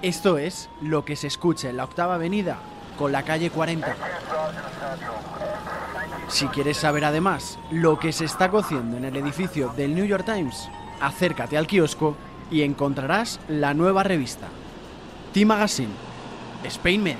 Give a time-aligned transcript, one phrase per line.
[0.00, 2.58] Esto es lo que se escucha en la octava avenida
[2.96, 3.96] con la calle 40.
[6.28, 10.24] Si quieres saber además lo que se está cociendo en el edificio del New York
[10.24, 10.68] Times,
[11.00, 12.16] acércate al kiosco
[12.48, 14.46] y encontrarás la nueva revista.
[15.32, 15.92] T-Magazine,
[16.62, 17.18] Spain Media,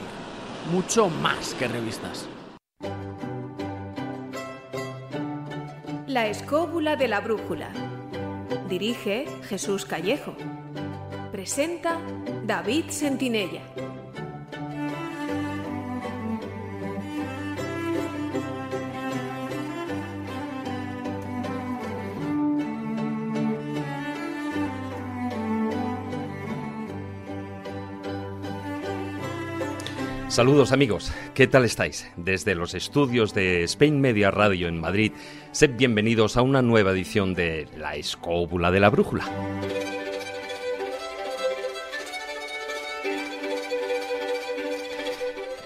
[0.70, 2.28] mucho más que revistas.
[6.06, 7.70] La escóbula de la brújula.
[8.68, 10.36] Dirige Jesús Callejo.
[11.32, 11.98] Presenta
[12.48, 13.60] David Sentinella.
[30.28, 32.10] Saludos amigos, ¿qué tal estáis?
[32.16, 35.12] Desde los estudios de Spain Media Radio en Madrid,
[35.52, 39.26] sed bienvenidos a una nueva edición de La Escóbula de la Brújula.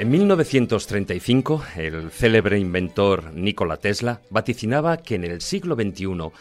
[0.02, 6.32] En 1935, el célebre inventor Nikola Tesla vaticinaba que en el siglo XXI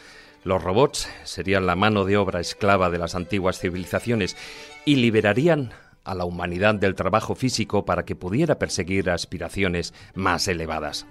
[0.43, 4.35] los robots serían la mano de obra esclava de las antiguas civilizaciones
[4.83, 11.05] y liberarían a la humanidad del trabajo físico para que pudiera perseguir aspiraciones más elevadas.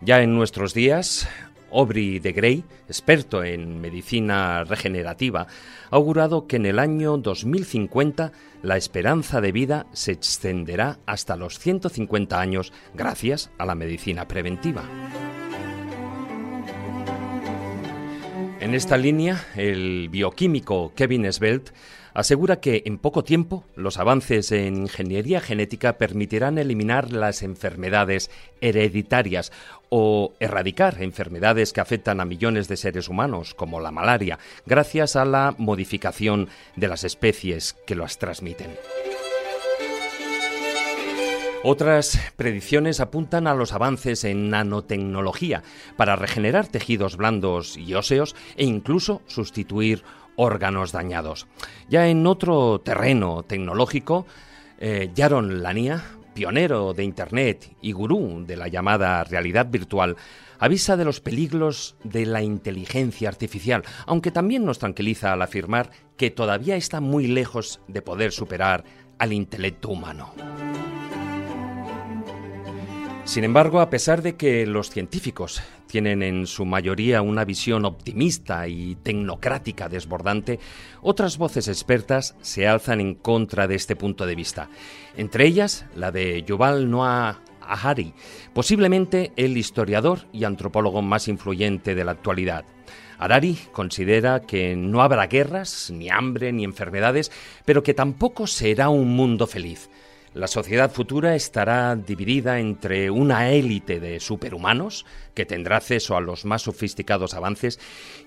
[0.00, 1.28] Ya en nuestros días,
[1.72, 5.46] Aubrey de Grey, experto en medicina regenerativa,
[5.90, 11.58] ha augurado que en el año 2050 la esperanza de vida se extenderá hasta los
[11.58, 14.82] 150 años gracias a la medicina preventiva.
[18.60, 21.72] En esta línea, el bioquímico Kevin Svelte
[22.18, 28.28] asegura que en poco tiempo los avances en ingeniería genética permitirán eliminar las enfermedades
[28.60, 29.52] hereditarias
[29.88, 35.24] o erradicar enfermedades que afectan a millones de seres humanos, como la malaria, gracias a
[35.24, 38.72] la modificación de las especies que las transmiten.
[41.62, 45.62] Otras predicciones apuntan a los avances en nanotecnología
[45.96, 50.02] para regenerar tejidos blandos y óseos e incluso sustituir
[50.38, 51.46] órganos dañados.
[51.90, 54.24] Ya en otro terreno tecnológico,
[54.78, 60.16] eh, Jaron Lania, pionero de Internet y gurú de la llamada realidad virtual,
[60.60, 66.30] avisa de los peligros de la inteligencia artificial, aunque también nos tranquiliza al afirmar que
[66.30, 68.84] todavía está muy lejos de poder superar
[69.18, 70.32] al intelecto humano.
[73.28, 78.66] Sin embargo, a pesar de que los científicos tienen en su mayoría una visión optimista
[78.68, 80.58] y tecnocrática desbordante,
[81.02, 84.70] otras voces expertas se alzan en contra de este punto de vista.
[85.14, 88.14] Entre ellas, la de Yuval Noah Harari,
[88.54, 92.64] posiblemente el historiador y antropólogo más influyente de la actualidad.
[93.18, 97.30] Harari considera que no habrá guerras, ni hambre, ni enfermedades,
[97.66, 99.90] pero que tampoco será un mundo feliz.
[100.38, 105.04] La sociedad futura estará dividida entre una élite de superhumanos,
[105.34, 107.80] que tendrá acceso a los más sofisticados avances,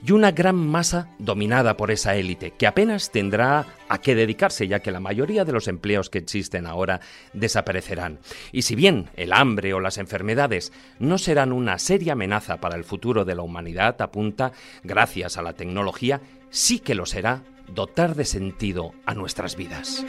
[0.05, 4.81] y una gran masa dominada por esa élite, que apenas tendrá a qué dedicarse, ya
[4.81, 6.99] que la mayoría de los empleos que existen ahora
[7.31, 8.19] desaparecerán.
[8.51, 12.83] Y si bien el hambre o las enfermedades no serán una seria amenaza para el
[12.83, 14.51] futuro de la humanidad, apunta,
[14.83, 17.43] gracias a la tecnología, sí que lo será
[17.73, 20.05] dotar de sentido a nuestras vidas.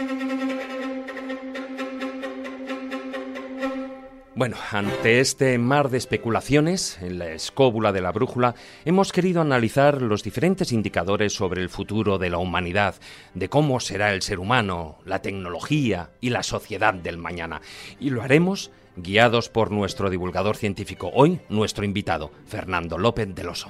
[4.34, 8.54] Bueno, ante este mar de especulaciones, en la escóbula de la brújula,
[8.86, 12.94] hemos querido analizar los diferentes indicadores sobre el futuro de la humanidad,
[13.34, 17.60] de cómo será el ser humano, la tecnología y la sociedad del mañana.
[18.00, 23.68] Y lo haremos guiados por nuestro divulgador científico, hoy nuestro invitado, Fernando López del Oso.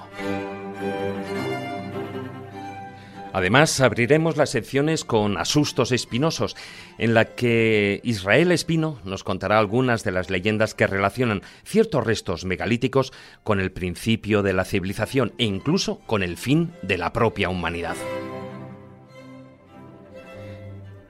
[3.33, 6.55] Además, abriremos las secciones con Asustos Espinosos,
[6.99, 12.45] en la que Israel Espino nos contará algunas de las leyendas que relacionan ciertos restos
[12.45, 13.13] megalíticos
[13.43, 17.97] con el principio de la civilización e incluso con el fin de la propia humanidad.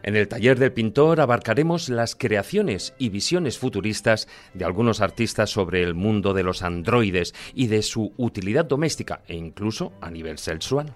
[0.05, 5.83] En el taller del pintor abarcaremos las creaciones y visiones futuristas de algunos artistas sobre
[5.83, 10.95] el mundo de los androides y de su utilidad doméstica e incluso a nivel sexual.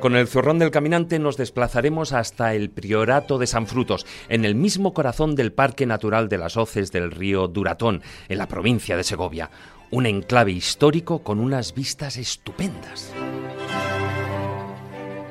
[0.00, 4.54] Con el zurrón del caminante nos desplazaremos hasta el Priorato de San Frutos, en el
[4.54, 9.04] mismo corazón del Parque Natural de las Hoces del río Duratón, en la provincia de
[9.04, 9.50] Segovia.
[9.90, 13.12] Un enclave histórico con unas vistas estupendas.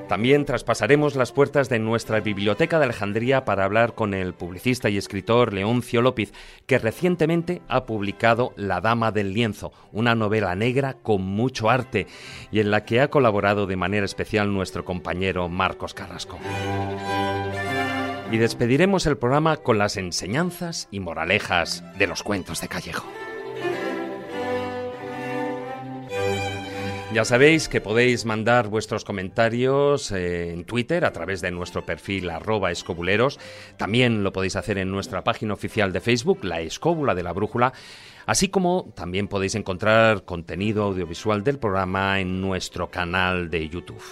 [0.10, 4.98] También traspasaremos las puertas de nuestra biblioteca de Alejandría para hablar con el publicista y
[4.98, 6.34] escritor Leoncio López,
[6.66, 12.08] que recientemente ha publicado La Dama del Lienzo, una novela negra con mucho arte
[12.52, 16.40] y en la que ha colaborado de manera especial nuestro compañero Marcos Carrasco.
[18.32, 23.06] Y despediremos el programa con las enseñanzas y moralejas de los cuentos de Callejo.
[27.12, 32.30] Ya sabéis que podéis mandar vuestros comentarios eh, en Twitter a través de nuestro perfil
[32.30, 33.40] arroba escobuleros.
[33.78, 37.74] También lo podéis hacer en nuestra página oficial de Facebook, La Escóbula de la Brújula.
[38.28, 44.04] Así como también podéis encontrar contenido audiovisual del programa en nuestro canal de YouTube.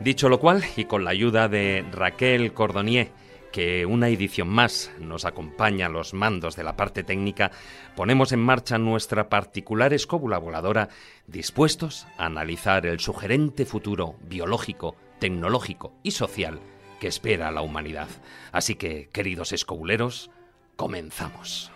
[0.00, 3.10] Dicho lo cual, y con la ayuda de Raquel Cordonier,
[3.56, 7.52] que una edición más nos acompaña los mandos de la parte técnica,
[7.94, 10.90] ponemos en marcha nuestra particular escóbula voladora,
[11.26, 16.60] dispuestos a analizar el sugerente futuro biológico, tecnológico y social
[17.00, 18.08] que espera a la humanidad.
[18.52, 20.30] Así que, queridos escobuleros,
[20.76, 21.72] comenzamos.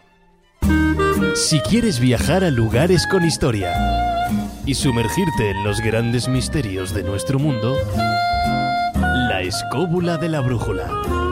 [1.34, 3.72] Si quieres viajar a lugares con historia
[4.66, 7.74] y sumergirte en los grandes misterios de nuestro mundo,
[8.94, 11.29] la escóbula de la brújula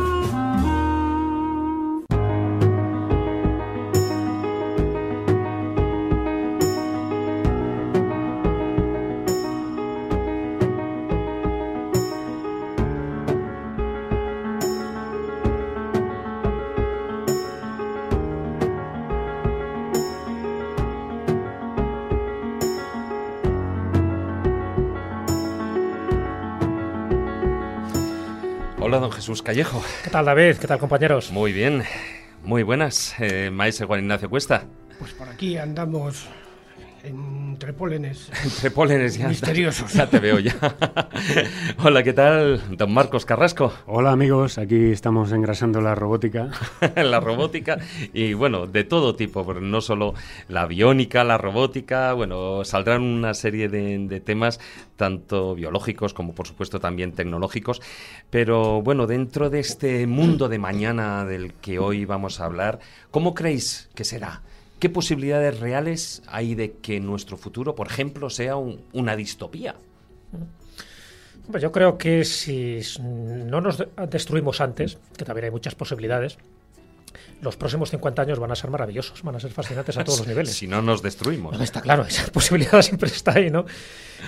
[29.28, 29.84] Jesús Callejo.
[30.02, 30.56] ¿Qué tal, David?
[30.56, 31.30] ¿Qué tal, compañeros?
[31.32, 31.82] Muy bien,
[32.44, 33.14] muy buenas.
[33.18, 34.64] Eh, maestro Juan Ignacio Cuesta.
[34.98, 36.26] Pues por aquí andamos
[37.08, 38.30] entre pólenes.
[38.44, 39.28] Entre pólenes ya.
[39.28, 39.92] Misteriosos.
[39.92, 40.54] Ya te veo ya.
[41.82, 42.76] Hola, ¿qué tal?
[42.76, 43.72] Don Marcos Carrasco.
[43.86, 46.50] Hola amigos, aquí estamos engrasando la robótica.
[46.96, 47.78] la robótica
[48.12, 50.14] y bueno, de todo tipo, no solo
[50.48, 54.60] la biónica, la robótica, bueno, saldrán una serie de, de temas
[54.96, 57.80] tanto biológicos como por supuesto también tecnológicos.
[58.30, 62.80] Pero bueno, dentro de este mundo de mañana del que hoy vamos a hablar,
[63.10, 64.42] ¿cómo creéis que será?
[64.78, 69.74] ¿Qué posibilidades reales hay de que nuestro futuro, por ejemplo, sea una distopía?
[71.60, 76.38] Yo creo que si no nos destruimos antes, que también hay muchas posibilidades,
[77.40, 80.28] los próximos 50 años van a ser maravillosos, van a ser fascinantes a todos los
[80.28, 80.54] niveles.
[80.54, 81.60] Si no nos destruimos.
[81.60, 83.66] está claro, esa posibilidad siempre está ahí, ¿no?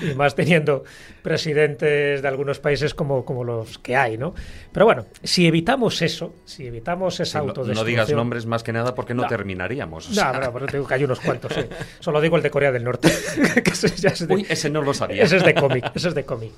[0.03, 0.85] Y más teniendo
[1.23, 4.35] presidentes de algunos países como, como los que hay, ¿no?
[4.73, 7.77] Pero bueno, si evitamos eso, si evitamos esa autodestrucción...
[7.77, 10.11] No, digas nombres más que nada porque no, terminaríamos.
[10.11, 11.63] No, pero tengo que hay unos cuantos, sí.
[11.99, 13.09] Solo digo el de Corea del Norte.
[14.29, 15.25] Uy, ese no lo sabía.
[15.25, 16.53] Ese es de cómic, ese es de cómic.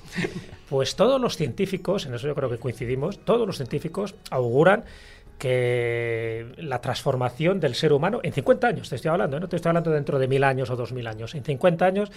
[0.69, 4.83] Pues todos los científicos, en eso yo creo que coincidimos, todos los científicos auguran
[5.37, 9.39] que la transformación del ser humano en 50 años, te estoy hablando, ¿eh?
[9.39, 12.11] no te estoy hablando dentro de mil años o dos mil años, en 50 años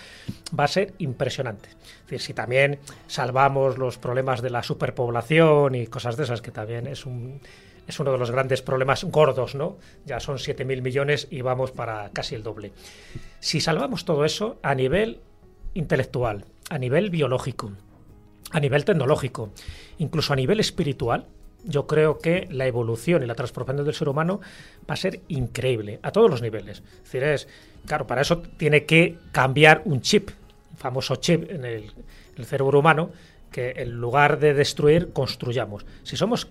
[0.59, 1.71] va a ser impresionante.
[1.71, 6.51] Es decir, si también salvamos los problemas de la superpoblación y cosas de esas, que
[6.51, 7.41] también es un,
[7.87, 9.79] es uno de los grandes problemas gordos, ¿no?
[10.05, 12.73] Ya son mil millones y vamos para casi el doble.
[13.41, 15.21] Si salvamos todo eso a nivel
[15.75, 17.73] intelectual, a nivel biológico,
[18.51, 19.51] a nivel tecnológico,
[19.99, 21.27] incluso a nivel espiritual,
[21.67, 24.41] yo creo que la evolución y la transformación del ser humano
[24.89, 26.79] va a ser increíble a todos los niveles.
[26.79, 27.49] Es decir, es,
[27.87, 30.31] claro, para eso tiene que cambiar un chip,
[30.73, 31.95] un famoso chip en el, en
[32.37, 33.11] el cerebro humano,
[33.57, 35.87] que en lugar de destruir, construyamos.
[36.03, 36.47] Si somos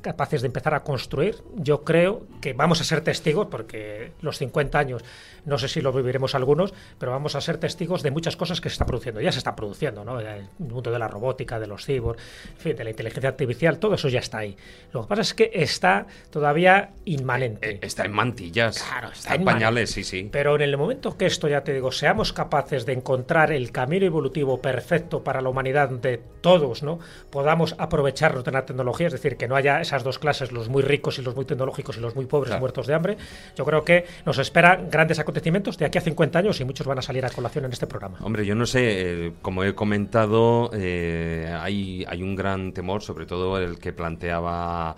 [0.00, 4.78] capaces de empezar a construir, yo creo que vamos a ser testigos, porque los 50
[4.78, 5.02] años,
[5.44, 8.68] no sé si lo viviremos algunos, pero vamos a ser testigos de muchas cosas que
[8.68, 9.20] se están produciendo.
[9.20, 10.20] Ya se están produciendo, ¿no?
[10.20, 12.16] El mundo de la robótica, de los cibor,
[12.62, 14.56] de la inteligencia artificial, todo eso ya está ahí.
[14.92, 17.70] Lo que pasa es que está todavía inmanente.
[17.70, 18.84] Eh, está en mantillas.
[18.84, 20.28] Claro, está, en pañales, sí, sí.
[20.30, 24.06] Pero en el momento que esto, ya te digo, seamos capaces de encontrar el camino
[24.06, 26.98] evolutivo perfecto para la humanidad de todos ¿no?
[27.30, 30.82] podamos aprovecharnos de la tecnología, es decir, que no haya esas dos clases, los muy
[30.82, 33.16] ricos y los muy tecnológicos y los muy pobres muertos de hambre,
[33.56, 36.98] yo creo que nos esperan grandes acontecimientos de aquí a 50 años y muchos van
[36.98, 38.18] a salir a colación en este programa.
[38.22, 43.26] Hombre, yo no sé, eh, como he comentado, eh, hay, hay un gran temor, sobre
[43.26, 44.96] todo el que planteaba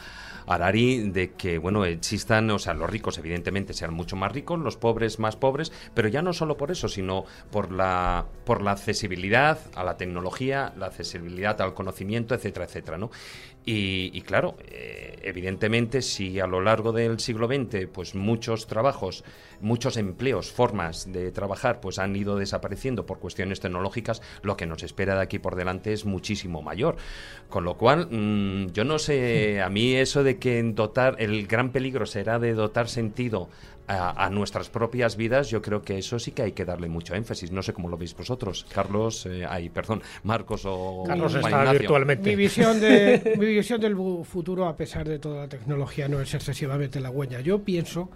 [0.48, 4.76] Arari de que, bueno, existan, o sea, los ricos evidentemente sean mucho más ricos, los
[4.76, 9.58] pobres más pobres, pero ya no solo por eso, sino por la, por la accesibilidad
[9.74, 13.10] a la tecnología, la accesibilidad al conocimiento, etcétera, etcétera, ¿no?
[13.70, 19.24] Y, claro, eh, evidentemente, si a lo largo del siglo XX, pues muchos trabajos,
[19.60, 24.82] muchos empleos, formas de trabajar, pues han ido desapareciendo por cuestiones tecnológicas, lo que nos
[24.82, 26.96] espera de aquí por delante es muchísimo mayor.
[27.50, 31.70] Con lo cual, mm, yo no sé, a mí eso de que dotar, el gran
[31.70, 33.50] peligro será de dotar sentido
[33.88, 37.50] a, nuestras propias vidas, yo creo que eso sí que hay que darle mucho énfasis.
[37.50, 42.28] No sé cómo lo veis vosotros, Carlos, eh, ay, perdón, Marcos o Carlos está virtualmente.
[42.28, 46.34] Mi visión, de, mi visión del futuro, a pesar de toda la tecnología, no es
[46.34, 47.40] excesivamente la huella.
[47.40, 48.10] Yo pienso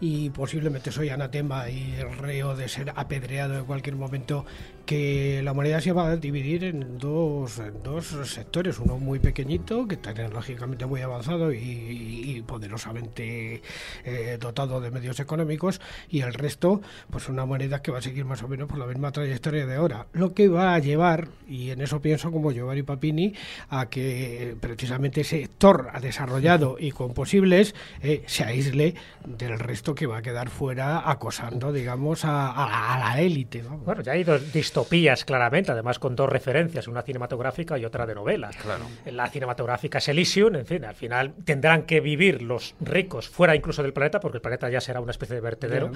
[0.00, 4.44] y posiblemente soy anatema y reo de ser apedreado en cualquier momento
[4.88, 9.98] que la humanidad se va a dividir en dos, dos sectores, uno muy pequeñito, que
[9.98, 13.60] tecnológicamente muy avanzado y, poderosamente
[14.04, 16.80] eh, dotado de medios económicos, y el resto,
[17.10, 19.74] pues una humanidad que va a seguir más o menos por la misma trayectoria de
[19.74, 20.06] ahora.
[20.14, 23.34] Lo que va a llevar, y en eso pienso como Giovanni Papini,
[23.68, 28.94] a que precisamente ese sector desarrollado y con posibles eh, se aísle
[29.26, 33.62] del resto que va a quedar fuera acosando, digamos, a, la élite.
[33.84, 38.14] Bueno, ya hay dos distopías claramente, además con dos referencias, una cinematográfica y otra de
[38.14, 38.50] novela.
[38.62, 38.84] Claro.
[39.06, 43.82] La cinematográfica es Elysium, en fin, al final tendrán que vivir los ricos fuera incluso
[43.82, 45.90] del planeta, porque el planeta ya será una especie de vertedero.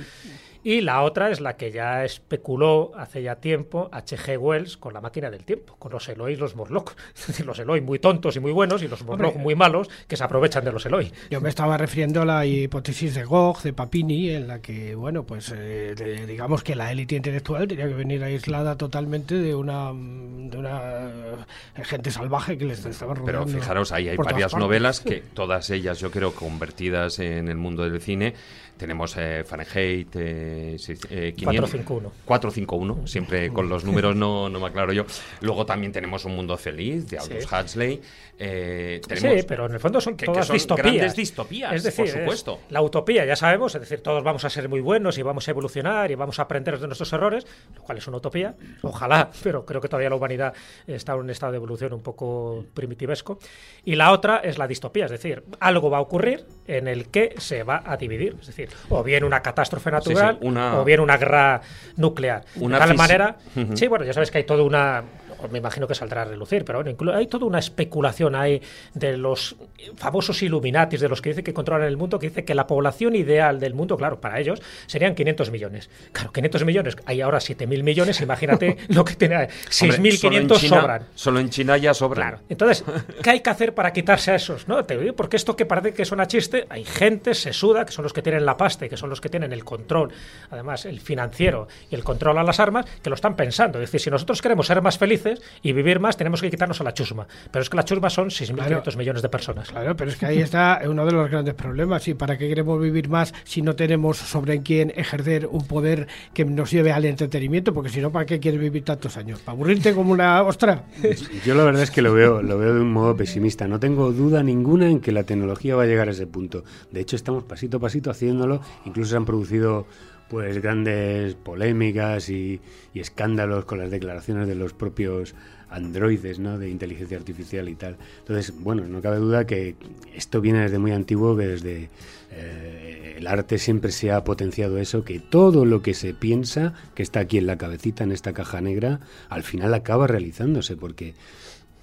[0.65, 4.39] Y la otra es la que ya especuló hace ya tiempo H.G.
[4.39, 6.95] Wells con la máquina del tiempo, con los Eloy y los Morlock.
[7.45, 10.65] los Eloy muy tontos y muy buenos y los Morlock muy malos que se aprovechan
[10.65, 11.13] de los Eloy.
[11.31, 15.25] Yo me estaba refiriendo a la hipótesis de Gogh, de Papini, en la que, bueno,
[15.25, 20.57] pues eh, digamos que la élite intelectual tenía que venir aislada totalmente de una, de
[20.59, 21.47] una
[21.85, 23.45] gente salvaje que les estaba rodeando.
[23.47, 27.83] Pero fijaros, ahí hay varias novelas que todas ellas yo creo convertidas en el mundo
[27.85, 28.35] del cine
[28.83, 32.09] tenemos eh, Fahrenheit eh, 451.
[32.09, 35.05] Eh, 451, siempre con los números no, no me aclaro yo.
[35.41, 38.01] Luego también tenemos Un Mundo Feliz de Aldous Huxley.
[38.39, 40.85] Eh, sí, pero en el fondo son todas distopías.
[40.85, 42.61] grandes distopías, es decir, por supuesto.
[42.71, 45.53] la utopía, ya sabemos, es decir, todos vamos a ser muy buenos y vamos a
[45.53, 47.47] evolucionar y vamos a aprender de nuestros errores,
[47.77, 48.57] lo cual es una utopía.
[48.83, 50.55] Ojalá, pero creo que todavía la humanidad
[50.89, 53.39] está en un estado de evolución un poco primitivesco.
[53.85, 57.35] Y la otra es la distopía, es decir, algo va a ocurrir en el que
[57.39, 58.37] se va a dividir.
[58.41, 61.61] Es decir, o bien una catástrofe natural, o bien una guerra
[61.97, 62.45] nuclear.
[62.55, 63.37] de tal manera,
[63.75, 65.03] sí, bueno, ya sabes que hay toda una
[65.51, 68.61] me imagino que saldrá a relucir, pero bueno, hay toda una especulación ahí
[68.95, 69.57] de los
[69.97, 73.17] famosos Illuminatis, de los que dicen que controlan el mundo, que dice que la población
[73.17, 75.91] ideal del mundo, claro, para ellos serían 500 millones.
[76.13, 81.07] Claro, 500 millones, hay ahora 7.000 millones, imagínate lo que tiene, 6.500 sobran.
[81.15, 82.23] Solo en China ya sobran.
[82.23, 82.85] Claro, entonces,
[83.23, 84.69] ¿qué hay que hacer para quitarse a esos?
[84.69, 84.85] ¿no?
[84.85, 88.13] Te digo, porque esto que parece que suena chiste, hay gente sesuda, que son los
[88.13, 90.11] que tienen la pasta y que son los que tienen el control,
[90.51, 93.79] además el financiero y el control a las armas, que lo están pensando.
[93.79, 95.32] Es decir, si nosotros queremos ser más felices,
[95.63, 97.27] y vivir más, tenemos que quitarnos a la chusma.
[97.51, 99.71] Pero es que la chusma son 6.500 millones de personas.
[99.71, 102.07] Claro, pero es que ahí está uno de los grandes problemas.
[102.09, 106.45] ¿Y para qué queremos vivir más si no tenemos sobre quién ejercer un poder que
[106.45, 107.73] nos lleve al entretenimiento?
[107.73, 109.41] Porque si no, ¿para qué quieres vivir tantos años?
[109.41, 110.85] ¿Para aburrirte como una ostra?
[111.45, 113.67] Yo la verdad es que lo veo, lo veo de un modo pesimista.
[113.69, 116.65] No tengo duda ninguna en que la tecnología va a llegar a ese punto.
[116.91, 118.61] De hecho, estamos pasito a pasito haciéndolo.
[118.85, 119.87] Incluso se han producido
[120.29, 122.61] pues grandes polémicas y,
[122.95, 125.35] escándalos con las declaraciones de los propios
[125.71, 126.59] androides ¿no?
[126.59, 127.97] de inteligencia artificial y tal.
[128.21, 129.75] Entonces, bueno, no cabe duda que
[130.15, 131.91] esto viene desde muy antiguo, que desde
[132.31, 137.03] eh, el arte siempre se ha potenciado eso, que todo lo que se piensa, que
[137.03, 141.15] está aquí en la cabecita, en esta caja negra, al final acaba realizándose, porque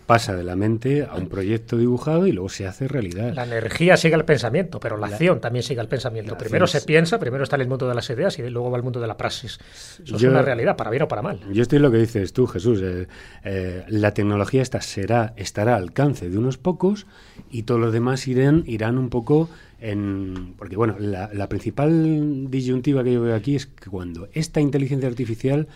[0.09, 3.31] pasa de la mente a un proyecto dibujado y luego se hace realidad.
[3.35, 6.35] La energía sigue al pensamiento, pero la, acción también sigue al pensamiento.
[6.35, 8.81] Primero se piensa, primero está en el mundo de las ideas y luego va al
[8.81, 9.59] mundo de la praxis.
[10.03, 11.39] Eso es una realidad, para bien o para mal.
[11.51, 12.81] Yo estoy en lo que dices tú, Jesús.
[12.81, 13.07] Eh,
[13.43, 17.05] eh, la tecnología esta será, estará al alcance de unos pocos
[17.51, 19.47] y todos los demás irán, irán un poco
[19.79, 20.55] en...
[20.57, 25.67] Porque, bueno, la, principal disyuntiva que yo veo aquí es que cuando esta inteligencia artificial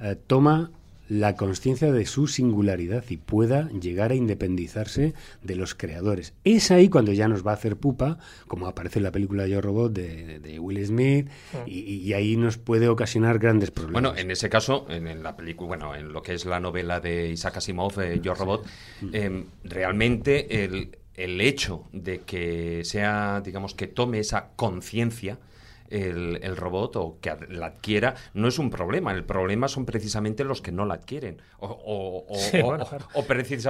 [0.00, 0.70] eh, toma
[1.08, 6.34] la conciencia de su singularidad y pueda llegar a independizarse de los creadores.
[6.44, 9.60] Es ahí cuando ya nos va a hacer pupa, como aparece en la película Yo
[9.60, 11.56] Robot de, Will Smith, mm.
[11.66, 14.02] y, ahí nos puede ocasionar grandes problemas.
[14.02, 17.30] Bueno, en ese caso, en, la película, bueno, en lo que es la novela de
[17.30, 18.66] Isaac Asimov, eh, Yo Robot,
[19.00, 19.14] mm.
[19.14, 25.38] em, realmente el, el hecho de que sea, digamos, que tome esa conciencia,
[25.92, 29.12] el, robot o que la adquiera, no es un problema.
[29.12, 31.40] El problema son precisamente los que no la adquieren.
[31.58, 32.26] O, o,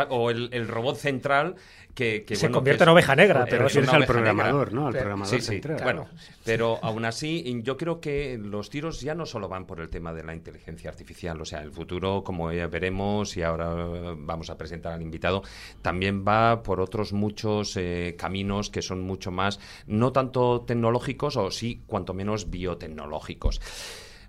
[0.08, 1.56] o, el, robot central
[1.94, 3.46] que, se convierte en oveja negra.
[3.48, 4.86] Pero es al programador, ¿no?
[4.86, 5.80] Al programador central.
[5.82, 6.08] Bueno,
[6.44, 10.12] pero aún así, yo creo que los tiros ya no solo van por el tema
[10.12, 11.40] de la inteligencia artificial.
[11.40, 13.74] O sea, el futuro, como ya veremos, y ahora
[14.16, 15.42] vamos a presentar al invitado,
[15.82, 21.50] también va por otros muchos eh, caminos que son mucho más, no tanto tecnológicos, o
[21.50, 23.60] sí, cuanto menos biotecnológicos.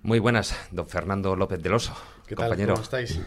[0.03, 1.95] Muy buenas, don Fernando López del Oso.
[2.27, 2.73] ¿Qué compañero.
[2.73, 3.21] ¿Cómo estáis?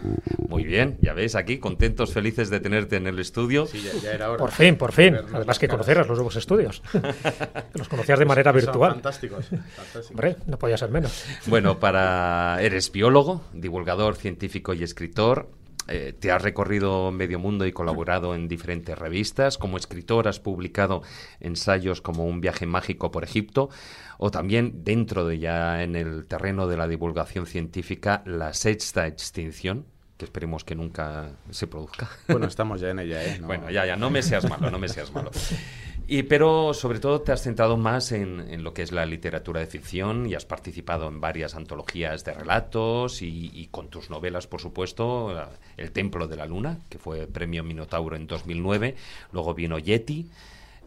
[0.49, 3.67] Muy bien, ya veis aquí, contentos, felices de tenerte en el estudio.
[3.67, 4.39] Sí, ya, era hora.
[4.39, 5.17] Por fin, por fin.
[5.33, 6.83] Además que conocerás los nuevos estudios.
[7.75, 8.93] los conocías de manera virtual.
[8.93, 10.11] fantásticos, fantásticos.
[10.11, 11.25] Hombre, no podía ser menos.
[11.47, 15.49] Bueno, para eres biólogo, divulgador científico y escritor.
[15.89, 19.59] Eh, te has recorrido medio mundo y colaborado en diferentes revistas.
[19.59, 21.03] Como escritor has publicado
[21.41, 23.71] ensayos como Un viaje mágico por Egipto
[24.19, 29.87] o también dentro de ya en el terreno de la divulgación científica La sexta extinción,
[30.17, 32.09] que esperemos que nunca se produzca.
[32.29, 33.41] Bueno, estamos ya en ella, ¿eh?
[33.43, 35.31] Bueno, ya, ya, no me seas malo, no me seas malo.
[36.09, 39.67] Y, pero sobre todo te has centrado más en, lo que es la literatura de
[39.67, 45.35] ficción y has participado en varias antologías de relatos y, con tus novelas, por supuesto,
[45.77, 48.95] El Templo de la Luna, que fue premio Minotauro en 2009,
[49.33, 50.31] luego vino Yeti.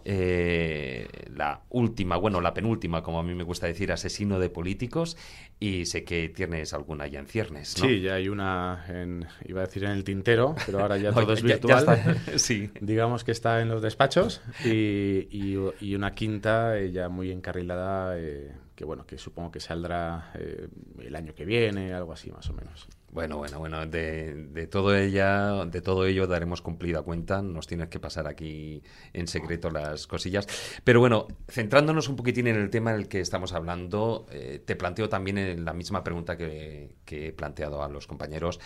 [0.06, 5.18] Eh, la última, bueno, la penúltima, como a mí me gusta decir, Asesino de Políticos,
[5.60, 7.88] y sé que tienes alguna ya en ciernes, ¿no?
[7.88, 11.34] Sí, ya hay una, en, iba a decir en el tintero, pero ahora ya todo
[11.34, 12.22] es virtual.
[12.38, 12.70] sí.
[12.80, 18.52] Digamos que está en los despachos y, y, una quinta eh, ya muy encarrilada, eh,
[18.76, 22.88] que bueno, que supongo que saldrá el año que viene, algo así más o menos.
[23.12, 27.42] Bueno, bueno, bueno, de, de, todo ella, de todo ello daremos cumplida cuenta.
[27.42, 30.48] Nos tienes que pasar aquí en secreto las cosillas.
[30.84, 34.76] Pero bueno, centrándonos un poquitín en el tema en el que estamos hablando, eh, te
[34.76, 38.60] planteo también la misma pregunta que, que he planteado a los compañeros.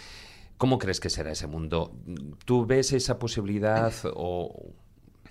[0.57, 1.95] ¿Cómo crees que será ese mundo?
[2.45, 4.73] ¿Tú ves esa posibilidad o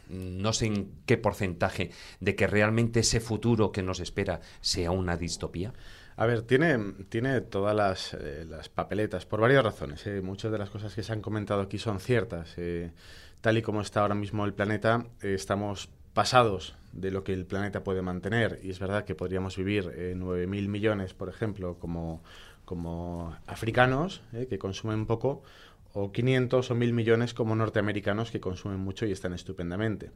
[0.08, 1.90] no sé en qué porcentaje
[2.20, 5.72] de que realmente ese futuro que nos espera sea una distopía?
[6.16, 6.78] A ver, tiene,
[7.08, 10.06] tiene todas las, eh, las papeletas, por varias razones.
[10.06, 10.20] Eh.
[10.20, 12.54] Muchas de las cosas que se han comentado aquí son ciertas.
[12.58, 12.90] Eh.
[13.40, 17.82] tal y como está ahora mismo el planeta, estamos pasados de lo que el planeta
[17.82, 18.60] puede mantener.
[18.62, 22.22] Y es verdad que podríamos vivir 9.000 millones, por ejemplo, como,
[22.66, 25.42] como africanos, que consumen poco,
[25.94, 30.10] o 500 o 1.000 millones como norteamericanos que consumen mucho y están estupendamente.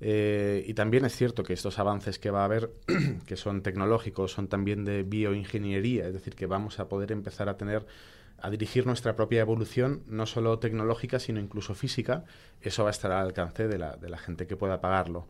[0.00, 2.70] Eh, y también es cierto que estos avances que va a haber,
[3.26, 7.56] que son tecnológicos, son también de bioingeniería, es decir, que vamos a poder empezar a
[7.56, 7.86] tener
[8.38, 12.24] a dirigir nuestra propia evolución, no solo tecnológica, sino incluso física,
[12.60, 15.26] eso va a estar al alcance de la, gente que pueda pagarlo.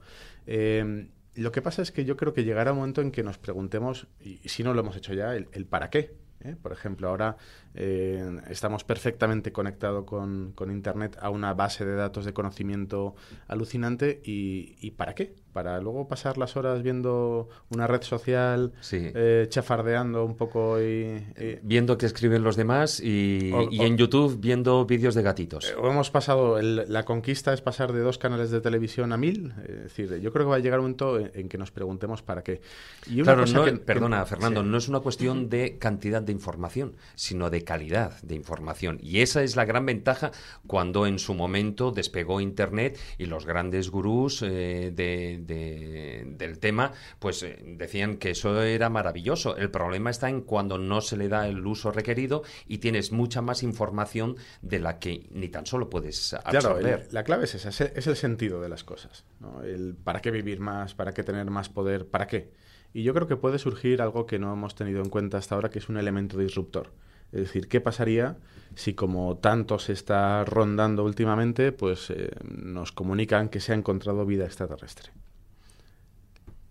[0.48, 3.38] Eh, lo que pasa es que yo creo que llegará un momento en que nos
[3.38, 6.25] preguntemos, y, si no lo hemos hecho ya, el para qué.
[6.46, 6.56] ¿Eh?
[6.60, 7.36] Por ejemplo, ahora
[7.74, 13.14] eh, estamos perfectamente conectados con, con, Internet a una base de datos de conocimiento
[13.48, 15.34] alucinante y, y ¿para qué?
[15.56, 21.24] Para luego pasar las horas viendo una red social, eh, chafardeando un poco y,
[21.62, 25.70] Viendo que escriben los demás y, en YouTube viendo vídeos de gatitos.
[25.70, 29.54] Eh, hemos pasado, la conquista es pasar de dos canales de televisión a mil.
[29.66, 32.42] Es decir, yo creo que va a llegar un momento en, que nos preguntemos para
[32.42, 32.60] qué.
[33.06, 33.46] Y claro,
[33.86, 38.98] perdona, Fernando, no es una cuestión de cantidad de información, sino de calidad de información.
[39.02, 40.32] Y esa es la gran ventaja
[40.66, 47.42] cuando en su momento despegó Internet y los grandes gurús eh, de del tema, pues
[47.42, 49.56] eh, decían que eso era maravilloso.
[49.56, 53.42] El problema está en cuando no se le da el uso requerido y tienes mucha
[53.42, 56.82] más información de la que ni tan solo puedes absorber.
[56.82, 59.24] Claro, la clave es esa, es el sentido de las cosas.
[59.64, 62.50] El para qué vivir más, para qué tener más poder, para qué.
[62.92, 65.68] Y yo creo que puede surgir algo que no hemos tenido en cuenta hasta ahora,
[65.68, 66.92] que es un elemento disruptor.
[67.32, 68.38] Es decir, ¿qué pasaría
[68.74, 74.24] si como tanto se está rondando últimamente, pues eh, nos comunican que se ha encontrado
[74.24, 75.10] vida extraterrestre?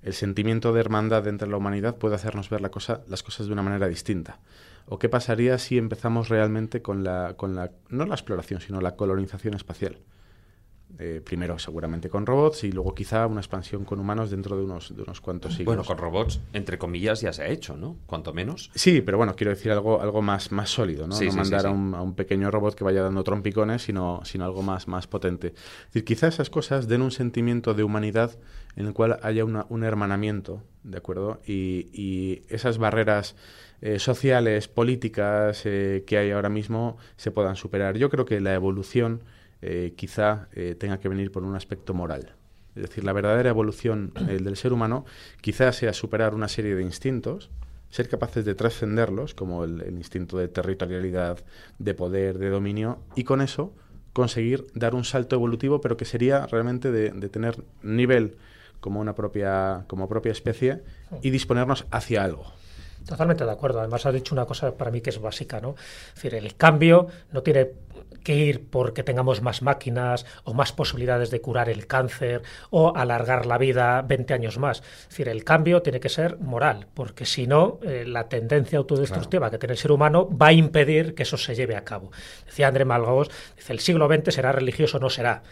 [0.06, 3.54] El sentimiento de hermandad entre la humanidad puede hacernos ver la cosa, las cosas de
[3.54, 4.40] una manera distinta.
[4.86, 8.96] ¿O qué pasaría si empezamos realmente con la, con la no la exploración, sino la
[8.96, 9.98] colonización espacial?
[10.98, 14.96] Eh, primero seguramente con robots y luego quizá una expansión con humanos dentro de unos,
[14.96, 15.66] de unos cuantos siglos.
[15.66, 17.98] Bueno, con robots, entre comillas, ya se ha hecho, ¿no?
[18.06, 18.72] Cuanto menos.
[18.76, 21.20] Sí, pero bueno, quiero decir algo, algo más, más sólido, ¿no?
[21.20, 24.62] no mandar a, un, a, un, pequeño robot que vaya dando trompicones, sino, sino algo
[24.62, 25.48] más, más potente.
[25.48, 28.38] Es decir, quizá esas cosas den un sentimiento de humanidad
[28.78, 31.42] en el cual haya una, un hermanamiento, ¿de acuerdo?
[31.46, 33.36] Y, y esas barreras
[33.82, 37.98] eh, sociales, políticas eh, que hay ahora mismo se puedan superar.
[37.98, 39.22] Yo creo que la evolución
[39.68, 42.36] eh, quizá eh, tenga que venir por un aspecto moral.
[42.76, 45.06] es decir, la verdadera evolución eh, del ser humano,
[45.42, 47.50] quizás sea superar una serie de instintos,
[47.90, 51.40] ser capaces de trascenderlos, como el, el instinto de territorialidad,
[51.80, 53.74] de poder, de dominio, y con eso
[54.14, 58.38] conseguir dar un salto evolutivo, pero que sería realmente de, de tener nivel
[58.80, 60.84] como una propia, como propia especie
[61.24, 62.46] y disponernos hacia algo.
[63.08, 63.80] Totalmente de acuerdo.
[63.80, 65.76] Además, has dicho una cosa para mí que es básica, ¿no?
[66.10, 67.72] Es decir, el cambio no tiene
[68.26, 73.46] que ir porque tengamos más máquinas o más posibilidades de curar el cáncer o alargar
[73.46, 74.80] la vida 20 años más.
[75.04, 79.50] Es decir, el cambio tiene que ser moral, porque si no, eh, la tendencia autodestructiva
[79.50, 82.12] que tiene el ser humano va a impedir que eso se lleve a cabo.
[82.46, 85.44] Decía André Malgaus, dice, el siglo XX será religioso o no será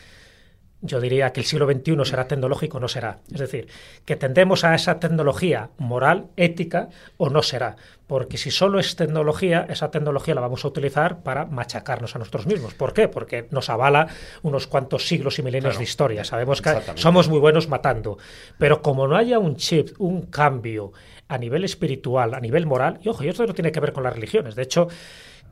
[0.85, 3.19] yo diría que el siglo XXI será tecnológico o no será.
[3.31, 3.67] Es decir,
[4.05, 7.77] que tendemos a esa tecnología moral, ética o no será.
[8.05, 12.45] Porque si solo es tecnología, esa tecnología la vamos a utilizar para machacarnos a nosotros
[12.45, 12.73] mismos.
[12.73, 13.07] ¿Por qué?
[13.07, 14.07] Porque nos avala
[14.41, 15.77] unos cuantos siglos y milenios Claro.
[15.79, 16.23] de historia.
[16.25, 18.17] Sabemos que somos muy buenos matando.
[18.59, 20.91] Pero como no haya un chip, un cambio
[21.29, 24.03] a nivel espiritual, a nivel moral, y ojo, y esto no tiene que ver con
[24.03, 24.53] las religiones.
[24.55, 24.89] De hecho,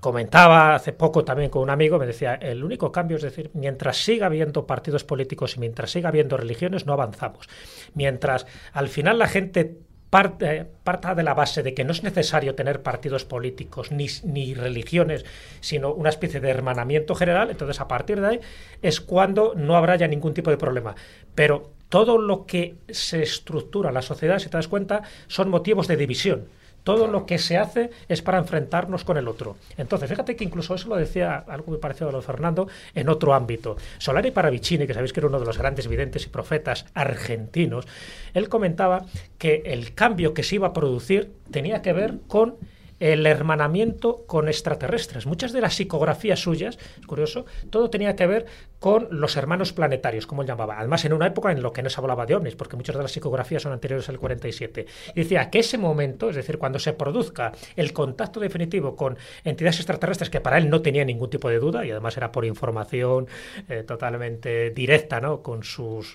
[0.02, 4.04] comentaba hace poco también con un amigo, me decía, el único cambio es decir, mientras
[4.04, 7.48] siga habiendo partidos políticos y mientras siga habiendo religiones, no avanzamos.
[7.94, 9.78] Mientras al final la gente
[10.10, 14.56] parte, parta de la base de que no es necesario tener partidos políticos ni, ni
[14.56, 15.24] religiones,
[15.62, 18.40] sino una especie de hermanamiento general, entonces a partir de ahí
[18.82, 20.96] es cuando no habrá ya ningún tipo de problema.
[21.36, 25.96] Pero todo lo que se estructura la sociedad, si te das cuenta, son motivos de
[25.96, 26.48] división.
[26.84, 29.58] Todo lo que se hace es para enfrentarnos con el otro.
[29.78, 33.10] Entonces, fíjate que incluso eso lo decía algo muy parecido a lo de Fernando en
[33.10, 33.78] otro ámbito.
[33.98, 37.88] Solari Paravicini, que sabéis que era uno de los grandes videntes y profetas argentinos,
[38.34, 39.06] él comentaba
[39.38, 42.56] que el cambio que se iba a producir tenía que ver con
[43.02, 45.26] el hermanamiento con extraterrestres.
[45.26, 48.46] Muchas de las psicografías suyas, es curioso, todo tenía que ver
[48.80, 50.80] con los hermanos planetarios, como él llamaba.
[50.80, 53.02] Además, en una época en la que no se hablaba de ovnis, porque muchas de
[53.02, 54.86] las psicografías son anteriores al 47.
[55.16, 59.78] Y decía que ese momento, es decir, cuando se produzca el contacto definitivo con entidades
[59.78, 63.28] extraterrestres, que para él no tenía ningún tipo de duda, y además era por información
[63.68, 65.42] eh, totalmente directa, ¿no?
[65.42, 66.14] Con sus,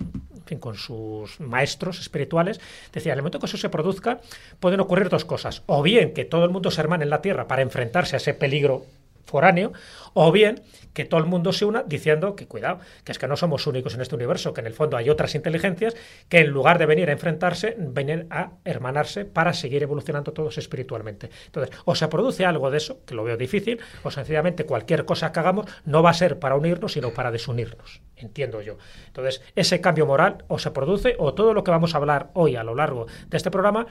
[0.49, 2.61] en con sus maestros espirituales,
[2.92, 4.20] decía, en el momento que eso se produzca,
[4.61, 5.62] pueden ocurrir dos cosas.
[5.66, 8.34] O bien que todo el mundo se hermane en la Tierra para enfrentarse a ese
[8.34, 8.84] peligro
[9.26, 9.72] foráneo,
[10.14, 10.62] o bien
[10.94, 13.94] que todo el mundo se una diciendo que cuidado, que es que no somos únicos
[13.94, 15.94] en este universo, que en el fondo hay otras inteligencias
[16.30, 21.28] que en lugar de venir a enfrentarse, vienen a hermanarse para seguir evolucionando todos espiritualmente.
[21.46, 25.32] Entonces, o se produce algo de eso, que lo veo difícil, o sencillamente cualquier cosa
[25.32, 28.78] que hagamos no va a ser para unirnos, sino para desunirnos, entiendo yo.
[29.08, 32.56] Entonces, ese cambio moral o se produce, o todo lo que vamos a hablar hoy
[32.56, 33.86] a lo largo de este programa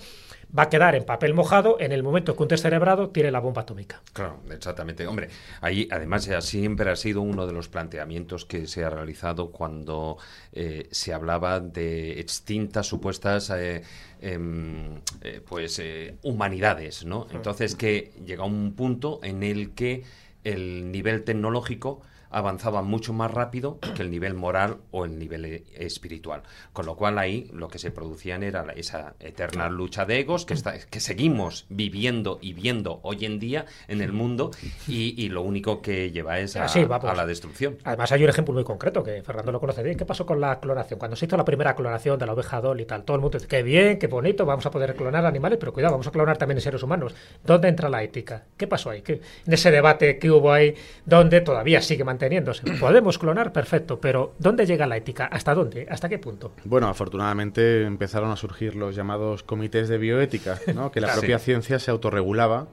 [0.58, 3.64] va a quedar en papel mojado en el momento que un descerebrado tire la bomba
[3.64, 4.02] atómica.
[4.14, 5.06] Claro, exactamente.
[5.08, 5.30] Hombre,
[5.62, 10.18] ahí además ya siempre ha sido uno de los planteamientos que se ha realizado cuando
[10.54, 13.84] eh, se hablaba de extintas supuestas eh,
[14.22, 17.28] em, eh, pues eh, humanidades, ¿no?
[17.32, 20.04] Entonces que llega un punto en el que
[20.44, 25.64] el nivel tecnológico avanzaba mucho más rápido que el nivel moral o el nivel eh,
[25.76, 26.44] espiritual.
[26.74, 30.54] Con lo cual ahí lo que se producían era esa eterna lucha de egos que,
[30.54, 34.52] está, que seguimos viviendo y viendo hoy en día en el mundo
[34.88, 37.10] y, y lo único que lleva es a, Así, vamos.
[37.10, 37.78] a la destrucción.
[37.84, 39.98] Además hay un ejemplo muy concreto que Fernando lo conoce bien.
[39.98, 41.00] ¿Qué pasó con la clonación?
[41.00, 43.38] Cuando se hizo la primera clonación de la oveja Dolly y tal, todo el mundo
[43.38, 46.38] dice, qué bien, qué bonito, vamos a poder clonar animales, pero cuidado, vamos a clonar
[46.38, 47.14] también seres humanos.
[47.44, 48.46] ¿Dónde entra la ética?
[48.58, 49.02] ¿Qué pasó ahí?
[49.02, 50.74] ¿Qué- en ese debate que hubo ahí,
[51.06, 52.64] donde todavía sigue manteniéndose.
[52.80, 55.26] Podemos clonar, perfecto, pero ¿dónde llega la ética?
[55.26, 55.86] ¿Hasta dónde?
[55.90, 56.54] ¿Hasta qué punto?
[56.64, 60.92] Bueno, afortunadamente empezaron a surgir los llamados comités de bioética, ¿no?
[60.94, 61.22] que la Claro.
[61.22, 62.68] propia ciencia se autorregulaba.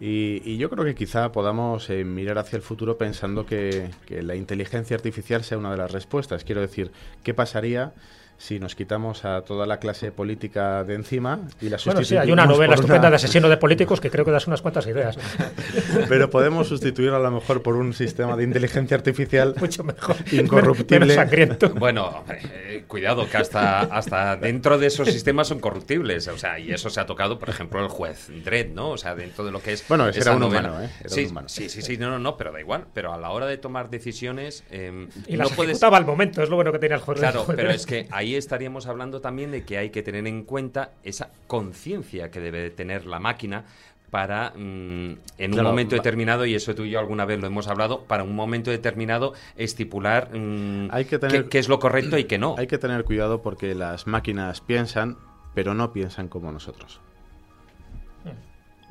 [0.00, 4.22] Y, y yo creo que quizá podamos eh, mirar hacia el futuro pensando que, que
[4.22, 6.44] la inteligencia artificial sea una de las respuestas.
[6.44, 6.92] Quiero decir,
[7.24, 7.92] ¿qué pasaría
[8.40, 12.16] si nos quitamos a toda la clase política de encima y la Bueno, sustituimos sí,
[12.16, 14.86] hay una novela estupenda una- de asesino de políticos que creo que das unas cuantas
[14.86, 15.18] ideas.
[16.08, 20.16] Pero podemos sustituir a lo mejor por un sistema de inteligencia artificial Mucho mejor.
[20.32, 21.00] incorruptible.
[21.00, 21.70] Menos sangriento.
[21.70, 26.28] Bueno, eh, cuidado, que hasta, hasta dentro de esos sistemas son corruptibles.
[26.28, 28.90] O sea, y eso se ha tocado, por ejemplo, el juez Dredd, ¿no?
[28.90, 29.84] O sea, dentro de lo que es.
[29.88, 30.68] Bueno, ese esa era un novela.
[30.70, 30.90] humano, ¿eh?
[31.00, 31.48] Era sí, un humano.
[31.48, 32.84] sí, sí, sí, no, no, no, pero da igual.
[32.94, 34.62] Pero a la hora de tomar decisiones.
[34.70, 35.70] eh, Y no las puedes.
[35.72, 37.18] ejecutaba al momento, es lo bueno que tenía el juez.
[37.18, 40.26] Claro, el juez pero es que ahí estaríamos hablando también de que hay que tener
[40.26, 43.64] en cuenta esa conciencia que debe de tener la máquina
[44.10, 47.68] para, mm, en un momento determinado, y eso tú y yo alguna vez lo hemos
[47.68, 52.16] hablado, para un momento determinado estipular mm, Hay que qué- tener- qué, es lo correcto
[52.16, 52.54] y qué no.
[52.56, 55.18] Hay que tener cuidado porque las máquinas piensan,
[55.54, 57.00] pero no piensan como nosotros.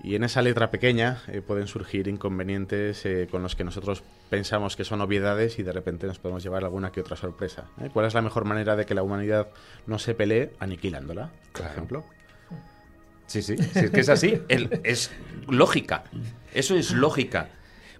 [0.07, 4.75] Y en esa letra pequeña eh, pueden surgir inconvenientes eh, con los que nosotros pensamos
[4.75, 7.65] que son obviedades y de repente nos podemos llevar alguna que otra sorpresa.
[7.81, 7.89] ¿eh?
[7.91, 9.49] ¿Cuál es la mejor manera de que la humanidad
[9.85, 10.51] no se pelee?
[10.59, 12.03] Aniquilándola, por ejemplo.
[13.25, 14.41] Sí, sí, sí, es que es así.
[14.47, 15.11] El- es
[15.49, 16.05] lógica.
[16.53, 17.49] Eso es lógica.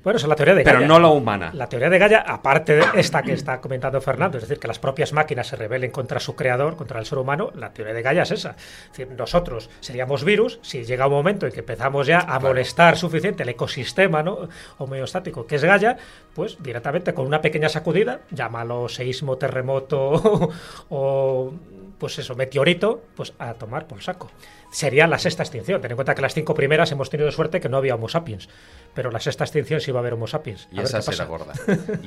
[0.08, 0.88] Bueno, esa es la teoría de Pero Gaia.
[0.88, 1.52] no la humana.
[1.54, 4.80] La teoría de Gaia, aparte de esta que está comentando Fernando, es decir, que las
[4.80, 8.24] propias máquinas se rebelen contra su creador, contra el ser humano, la teoría de Gaia
[8.24, 8.52] es esa.
[8.52, 12.96] Es decir, nosotros seríamos virus si llega un momento en que empezamos ya a molestar
[12.96, 14.48] suficiente el ecosistema ¿no?
[14.78, 15.98] homeostático que es Gaia,
[16.34, 20.54] pues directamente con una pequeña sacudida, llámalo seísmo, terremoto
[20.90, 21.52] o
[21.98, 24.30] pues eso, meteorito, pues a tomar por saco.
[24.72, 25.82] Sería la sexta extinción.
[25.82, 28.50] Ten en cuenta que las cinco primeras hemos tenido suerte que no había Homo sapiens.
[28.94, 30.68] Pero la sexta extinción sí va a haber Homo sapiens.
[30.72, 31.54] A Y esa será gorda.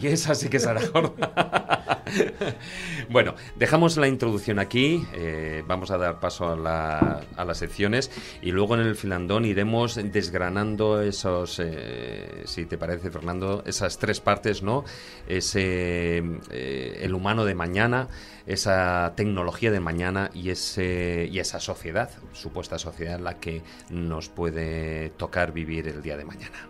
[0.00, 2.04] Y esa sí que será gorda.
[3.08, 5.06] bueno, dejamos la introducción aquí.
[5.14, 8.10] eh, vamos a dar paso a, la- a las secciones.
[8.42, 14.20] Y luego en el filandón iremos desgranando esos, eh, si te parece, Fernando, esas tres
[14.20, 14.84] partes, ¿no?
[15.28, 18.08] Ese, eh, el humano de mañana,
[18.52, 24.28] esa tecnología de mañana y, ese, y esa sociedad, supuesta sociedad en la que nos
[24.28, 26.69] puede tocar vivir el día de mañana.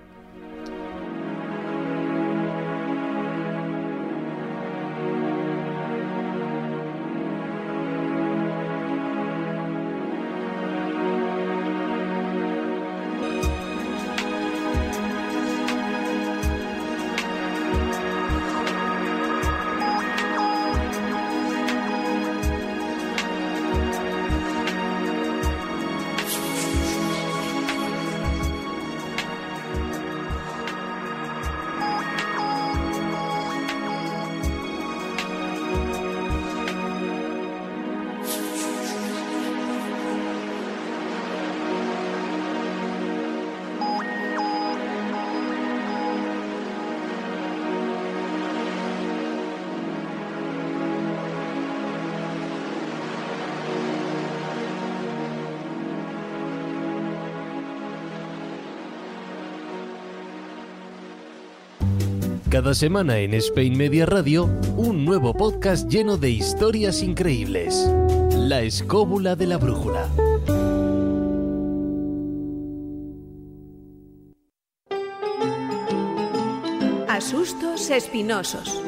[62.51, 67.89] Cada semana en Spain Media Radio, un nuevo podcast lleno de historias increíbles.
[68.33, 70.09] La escóbula de la brújula.
[77.07, 78.83] Asustos espinosos.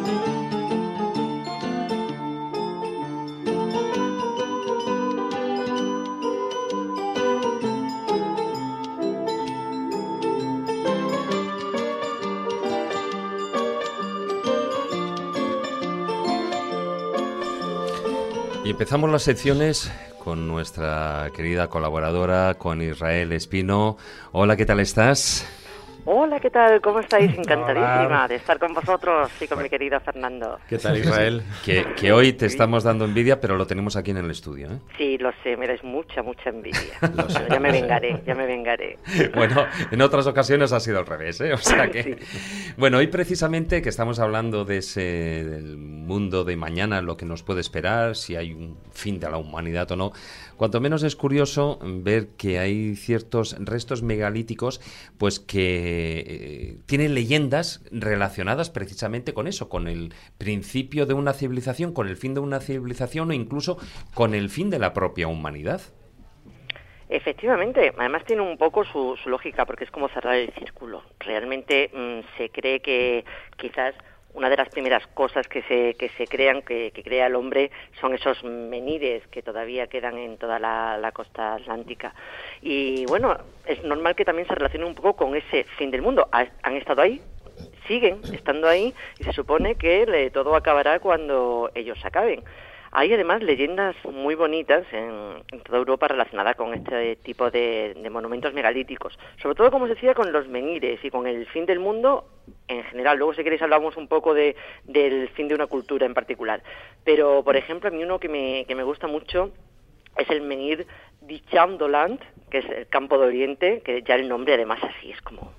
[18.82, 23.96] Empezamos las secciones con nuestra querida colaboradora, con Israel Espino.
[24.32, 25.46] Hola, ¿qué tal estás?
[26.42, 26.80] ¿Qué tal?
[26.80, 27.30] ¿Cómo estáis?
[27.32, 27.38] Hola.
[27.38, 30.58] Encantadísima de estar con vosotros y con mi querido Fernando.
[30.68, 31.42] ¿Qué tal, Israel?
[31.64, 34.72] Que, que hoy te estamos dando envidia, pero lo tenemos aquí en el estudio.
[34.72, 34.78] ¿eh?
[34.98, 36.80] Sí, lo sé, me dais mucha, mucha envidia.
[37.00, 38.98] Bueno, ya me vengaré, ya me vengaré.
[39.34, 41.52] Bueno, en otras ocasiones ha sido al revés, ¿eh?
[41.52, 42.18] O sea que...
[42.76, 47.42] Bueno, hoy precisamente que estamos hablando de ese del mundo de mañana, lo que nos
[47.42, 50.12] puede esperar, si hay un fin de la humanidad o no,
[50.62, 54.80] cuanto menos es curioso ver que hay ciertos restos megalíticos,
[55.18, 61.92] pues que eh, tienen leyendas relacionadas precisamente con eso, con el principio de una civilización,
[61.92, 63.76] con el fin de una civilización o incluso
[64.14, 65.80] con el fin de la propia humanidad.
[67.08, 71.02] Efectivamente, además tiene un poco su, su lógica porque es como cerrar el círculo.
[71.18, 73.24] Realmente mm, se cree que
[73.56, 73.96] quizás
[74.34, 78.14] una de las primeras cosas que se, que se crean, que, crea el hombre, son
[78.14, 82.14] esos menires que todavía quedan en toda la, costa atlántica.
[82.62, 86.28] Y bueno, es normal que también se relacione un poco con ese fin del mundo.
[86.32, 87.20] Ha- han estado ahí,
[87.86, 92.42] siguen estando ahí y se supone que todo acabará cuando ellos acaben.
[92.94, 99.18] Hay además leyendas muy bonitas en, toda Europa relacionadas con este tipo de, monumentos megalíticos.
[99.40, 102.26] Sobre todo, como os decía, con los menires y con el fin del mundo
[102.68, 103.16] en general.
[103.16, 106.62] Luego, si queréis, hablamos un poco de, del fin de una cultura en particular.
[107.02, 109.52] Pero, por ejemplo, a mí uno que me, que me gusta mucho
[110.18, 110.86] es el menhir
[111.22, 115.54] Dichamdoland, que es el campo de Oriente, que ya el nombre además así es como,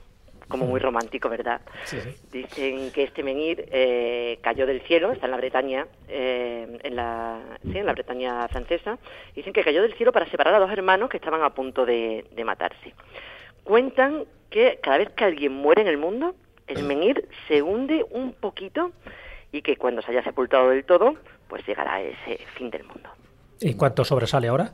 [0.54, 1.62] como muy romántico, ¿verdad?
[1.86, 2.16] Sí, sí.
[2.32, 7.40] Dicen que este menhir eh, cayó del cielo, está en la Bretaña, eh, en la,
[7.64, 9.00] sí, en la Bretaña francesa.
[9.36, 12.26] Dicen que cayó del cielo para separar a dos hermanos que estaban a punto de,
[12.32, 12.94] de matarse.
[13.64, 16.36] Cuentan que cada vez que alguien muere en el mundo,
[16.68, 18.92] el menhir se hunde un poquito
[19.52, 21.16] y que cuando se haya sepultado del todo,
[21.48, 23.10] pues llegará ese fin del mundo.
[23.60, 24.74] ¿Y cuánto sobresale ahora?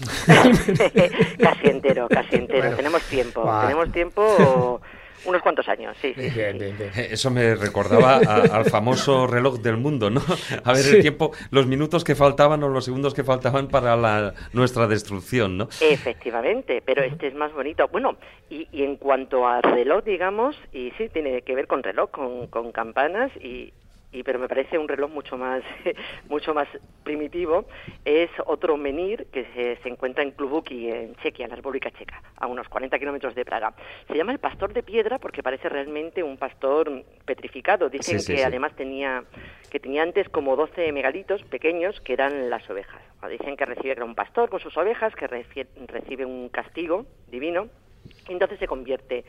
[0.26, 2.76] casi entero, casi entero.
[2.76, 4.80] Tenemos tiempo, tenemos tiempo
[5.24, 6.14] unos cuantos años, sí.
[6.16, 10.20] Eso me recordaba al famoso reloj del mundo, ¿no?
[10.64, 14.34] A ver el tiempo, los minutos que faltaban o los segundos que faltaban para la,
[14.52, 15.68] nuestra destrucción, ¿no?
[15.80, 17.88] Efectivamente, pero este es más bonito.
[17.88, 18.16] Bueno,
[18.50, 22.72] y, en cuanto al reloj, digamos, y sí, tiene que ver con reloj, con, con
[22.72, 23.72] campanas y,
[24.14, 25.62] y pero me parece un reloj mucho más
[26.28, 26.68] mucho más
[27.02, 27.66] primitivo
[28.04, 32.46] es otro menhir que se, encuentra en Klubuki en Chequia en la República Checa a
[32.46, 33.74] unos 40 kilómetros de Praga.
[34.08, 37.88] Se llama el pastor de piedra porque parece realmente un pastor petrificado.
[37.88, 39.24] Dicen que además tenía
[39.70, 43.02] que tenía antes como 12 megalitos pequeños que eran las ovejas.
[43.28, 47.68] Dicen que recibe era un pastor con sus ovejas que recibe un castigo divino
[48.28, 49.24] y entonces se convierte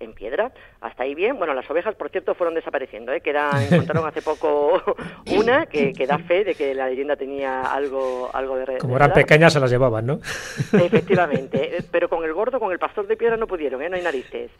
[0.00, 0.50] en piedra.
[0.80, 1.38] Hasta ahí bien.
[1.38, 3.12] Bueno, las ovejas, por cierto, fueron desapareciendo.
[3.12, 3.22] ¿eh?
[3.70, 4.82] encontraron hace poco
[5.36, 8.78] una que, da fe de que la leyenda tenía algo, algo de...
[8.78, 10.20] Como eran pequeñas se las llevaban, ¿no?
[10.72, 11.76] Efectivamente.
[11.76, 13.88] Eh, pero con el gordo, con el pastor de piedra no pudieron, ¿eh?
[13.88, 14.50] no hay narices.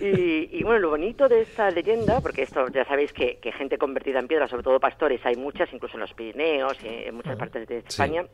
[0.00, 4.28] Y, bueno, lo bonito de esta leyenda, porque esto ya sabéis que, gente convertida en
[4.28, 7.78] piedra, sobre todo pastores, hay muchas, incluso en los Pirineos y en muchas partes de
[7.78, 8.24] España.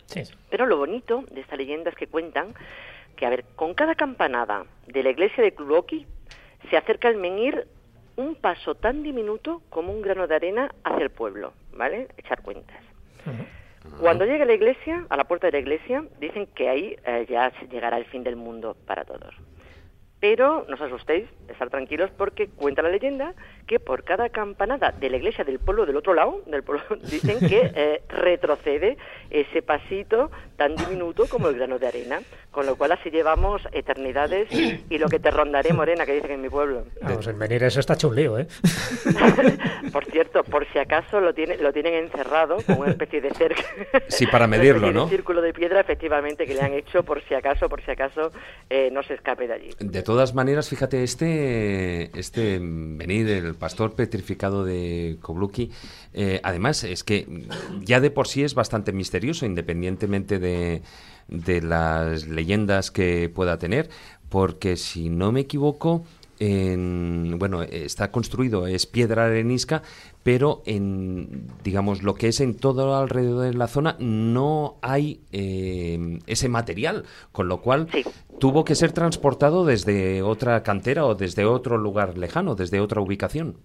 [0.48, 2.54] Pero lo bonito de esta leyenda es que cuentan
[3.16, 6.06] que, a ver, con cada campanada de la iglesia de Kluoki
[6.70, 7.66] se acerca el menhir
[8.16, 12.08] un paso tan diminuto como un grano de arena hacia el pueblo, ¿vale?
[12.16, 12.76] Echar cuentas.
[14.00, 17.26] Cuando llegue a la iglesia, a la puerta de la iglesia, dicen que ahí eh,
[17.28, 19.34] ya llegará el fin del mundo para todos.
[20.20, 23.34] Pero no os asustéis, estar tranquilos porque cuenta la leyenda
[23.66, 27.38] que por cada campanada de la iglesia del pueblo del otro lado, del pueblo, dicen
[27.38, 28.96] que eh, retrocede
[29.30, 34.48] ese pasito tan diminuto como el grano de arena, con lo cual así llevamos eternidades
[34.50, 36.84] y lo que te rondaré, Morena, que dicen en mi pueblo.
[37.00, 38.48] Vamos, en venir eso está hecho un lío, ¿eh?
[39.92, 43.62] por cierto, por si acaso lo, tiene, lo tienen encerrado con una especie de cerca.
[44.08, 45.04] Sí, para medirlo, ¿no?
[45.04, 48.32] Un círculo de piedra, efectivamente, que le han hecho por si acaso, por si acaso
[48.68, 49.70] eh, no se escape de allí
[50.08, 55.70] todas maneras, fíjate, este, este venir, el pastor petrificado de Kobluki,
[56.14, 57.46] eh, además es que
[57.82, 60.80] ya de por sí es bastante misterioso, independientemente de,
[61.28, 63.90] de las leyendas que pueda tener,
[64.30, 66.06] porque si no me equivoco,
[66.38, 69.82] en, bueno, está construido, es piedra arenisca,
[70.22, 76.18] pero en, digamos, lo que es en todo alrededor de la zona no hay eh,
[76.26, 77.88] ese material, con lo cual
[78.38, 83.56] tuvo que ser transportado desde otra cantera o desde otro lugar lejano, desde otra ubicación.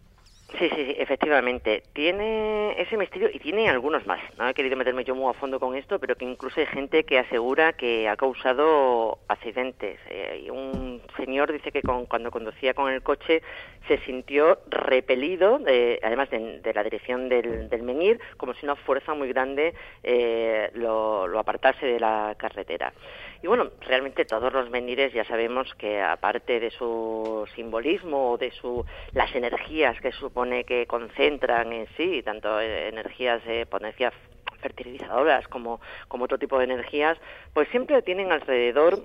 [0.59, 1.81] Sí, sí, sí, efectivamente.
[1.93, 4.19] Tiene ese misterio y tiene algunos más.
[4.37, 7.03] No he querido meterme yo muy a fondo con esto, pero que incluso hay gente
[7.05, 9.99] que asegura que ha causado accidentes.
[10.09, 13.41] Eh, un señor dice que cuando conducía con el coche
[13.87, 15.59] se sintió repelido,
[16.03, 21.27] además de, la dirección del, del, menhir, como si una fuerza muy grande eh, lo,
[21.27, 22.93] lo apartase de la carretera.
[23.43, 28.51] Y bueno, realmente todos los menires ya sabemos que aparte de su simbolismo o de
[28.51, 34.13] su, las energías que supone que concentran en sí, tanto energías de potencia
[34.61, 37.17] fertilizadoras como, como otro tipo de energías,
[37.53, 38.99] pues siempre tienen alrededor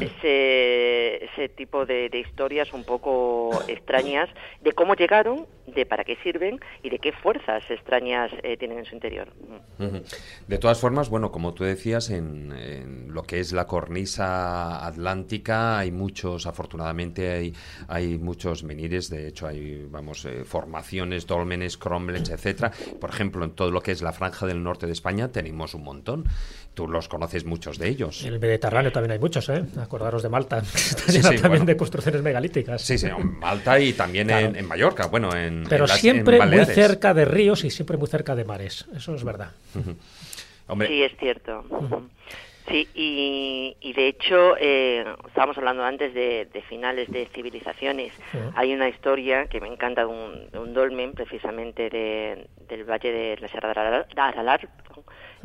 [0.00, 4.28] ese, ese tipo de, historias un poco extrañas
[4.62, 8.84] de cómo llegaron, de para qué sirven y de qué fuerzas extrañas eh, tienen en
[8.84, 9.32] su interior.
[10.46, 15.90] De todas formas, bueno, como tú decías, en, lo que es la cornisa atlántica hay
[15.90, 17.54] muchos, afortunadamente hay,
[17.88, 22.72] hay muchos menires, de hecho hay, vamos, eh, formaciones, dolmenes, cromlechs, etcétera.
[23.00, 25.84] Por ejemplo, en todo lo que es la franja del norte de España tenemos un
[25.84, 26.24] montón.
[26.74, 28.24] Tú los conoces muchos de ellos.
[28.24, 29.64] En el Mediterráneo también hay muchos, ¿eh?
[29.80, 30.60] Acordaros de Malta,
[31.06, 32.82] que está también de construcciones megalíticas.
[32.82, 37.24] Sí, sí, en Malta y también en, Mallorca, bueno, en Pero siempre muy cerca de
[37.24, 39.52] ríos y siempre muy cerca de mares, eso es verdad.
[39.72, 41.64] Sí, es cierto.
[42.68, 48.14] Sí, y, de hecho, eh, estábamos hablando antes de, finales de civilizaciones.
[48.54, 53.68] Hay una historia que me encanta de un, dolmen, precisamente del valle de la Sierra
[53.74, 53.80] de
[54.16, 54.68] Aralar,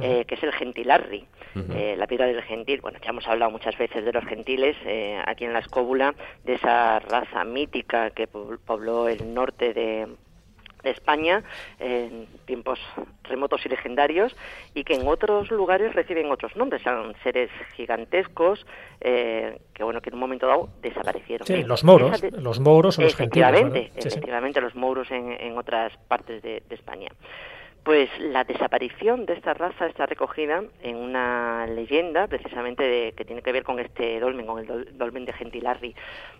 [0.02, 1.26] eh, que es el Gentilarri,
[1.74, 2.80] eh, la piedra del gentil.
[2.80, 6.54] Bueno, ya hemos hablado muchas veces de los gentiles eh, aquí en la escóbula, de
[6.54, 10.08] esa raza mítica que pobló el norte de,
[10.82, 11.44] España
[11.78, 12.80] en tiempos
[13.24, 14.34] remotos y legendarios
[14.74, 18.66] y que en otros lugares reciben otros nombres, son seres gigantescos
[19.02, 21.46] que bueno que en un momento dado desaparecieron.
[21.46, 23.50] Sí, los moros, los moros o los gentiles.
[23.50, 27.10] Efectivamente, efectivamente los moros en, en otras partes de España.
[27.84, 33.42] Pues la desaparición de esta raza está recogida en una leyenda, precisamente de, que tiene
[33.42, 35.96] que ver con este dolmen, con el dolmen de Gentilarri.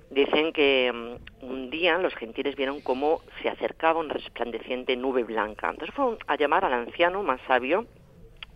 [0.10, 5.70] Dicen que mm, un día los gentiles vieron cómo se acercaba una resplandeciente nube blanca.
[5.70, 7.86] Entonces fueron a llamar al anciano más sabio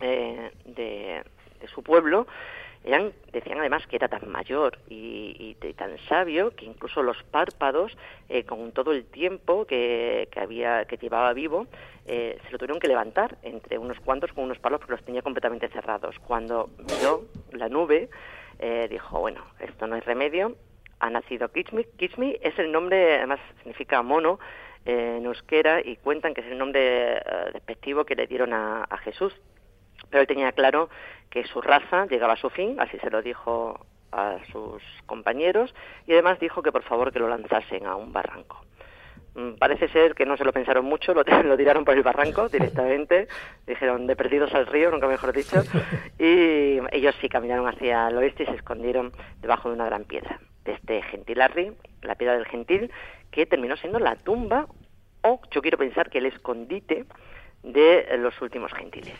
[0.00, 1.22] eh, de,
[1.72, 2.26] su pueblo,
[3.32, 7.96] decían además que era tan mayor y, tan sabio que incluso los párpados,
[8.28, 11.66] eh, con todo el tiempo que, había, que llevaba vivo,
[12.06, 15.68] se lo tuvieron que levantar entre unos cuantos con unos palos porque los tenía completamente
[15.68, 16.18] cerrados.
[16.18, 18.10] Cuando vio la nube,
[18.90, 20.54] dijo, bueno, esto no es remedio,
[21.00, 21.84] ha nacido Kishmi.
[21.96, 24.38] Kishmi es el nombre, además significa mono
[24.86, 27.22] eh, en euskera y cuentan que es el nombre eh,
[27.52, 29.34] despectivo que le dieron a, Jesús.
[30.10, 30.88] Pero él tenía claro
[31.30, 35.74] que su raza llegaba a su fin, así se lo dijo a sus compañeros
[36.06, 38.64] y además dijo que por favor que lo lanzasen a un barranco.
[39.34, 42.48] Mm, parece ser que no se lo pensaron mucho, lo, lo tiraron por el barranco
[42.52, 43.28] directamente,
[43.66, 45.62] dijeron de perdidos al río, nunca mejor dicho,
[46.18, 50.40] y ellos sí caminaron hacia el oeste y se escondieron debajo de una gran piedra
[50.64, 51.72] de este Gentilarri,
[52.02, 52.90] la piedra del gentil,
[53.30, 54.66] que terminó siendo la tumba
[55.22, 57.04] o yo quiero pensar que el escondite
[57.62, 59.18] de los últimos gentiles.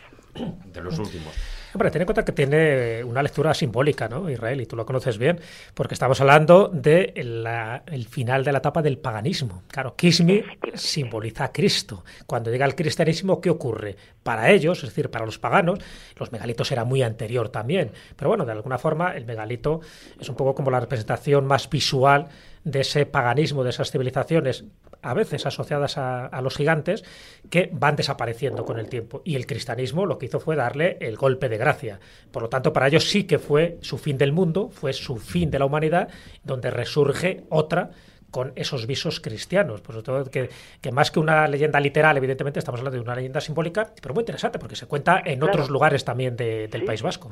[0.65, 1.33] De los últimos.
[1.73, 4.29] Hombre, ten en cuenta que tiene una lectura simbólica, ¿no?
[4.29, 5.41] Israel, y tú lo conoces bien,
[5.73, 9.63] porque estamos hablando del de el final de la etapa del paganismo.
[9.67, 10.41] Claro, Kismi
[10.73, 12.05] simboliza a Cristo.
[12.25, 13.97] Cuando llega el cristianismo, ¿qué ocurre?
[14.23, 15.79] Para ellos, es decir, para los paganos,
[16.15, 17.91] los megalitos era muy anterior también.
[18.15, 19.81] Pero bueno, de alguna forma, el megalito
[20.17, 22.29] es un poco como la representación más visual
[22.65, 24.65] de ese paganismo, de esas civilizaciones
[25.01, 27.03] a veces asociadas a, los gigantes,
[27.51, 29.21] que van desapareciendo con el tiempo.
[29.23, 31.99] Y el cristianismo lo que hizo fue darle el golpe de gracia.
[32.31, 35.51] Por lo tanto, para ellos sí que fue su fin del mundo, fue su fin
[35.51, 36.09] de la humanidad,
[36.43, 37.91] donde resurge otra
[38.31, 39.81] con esos visos cristianos.
[39.81, 40.49] Por todo que,
[40.81, 44.23] que, más que una leyenda literal, evidentemente, estamos hablando de una leyenda simbólica, pero muy
[44.23, 47.31] interesante, porque se cuenta en otros lugares también del País Vasco.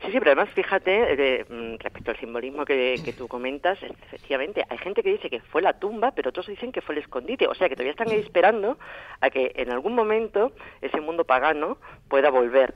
[0.00, 5.02] Sí, sí, pero además fíjate, mm, respecto al simbolismo que, tú comentas, efectivamente, hay gente
[5.02, 7.68] que dice que fue la tumba, pero otros dicen que fue el escondite, o sea
[7.68, 8.78] que todavía están esperando
[9.20, 11.78] a que en algún momento ese mundo pagano
[12.08, 12.74] pueda volver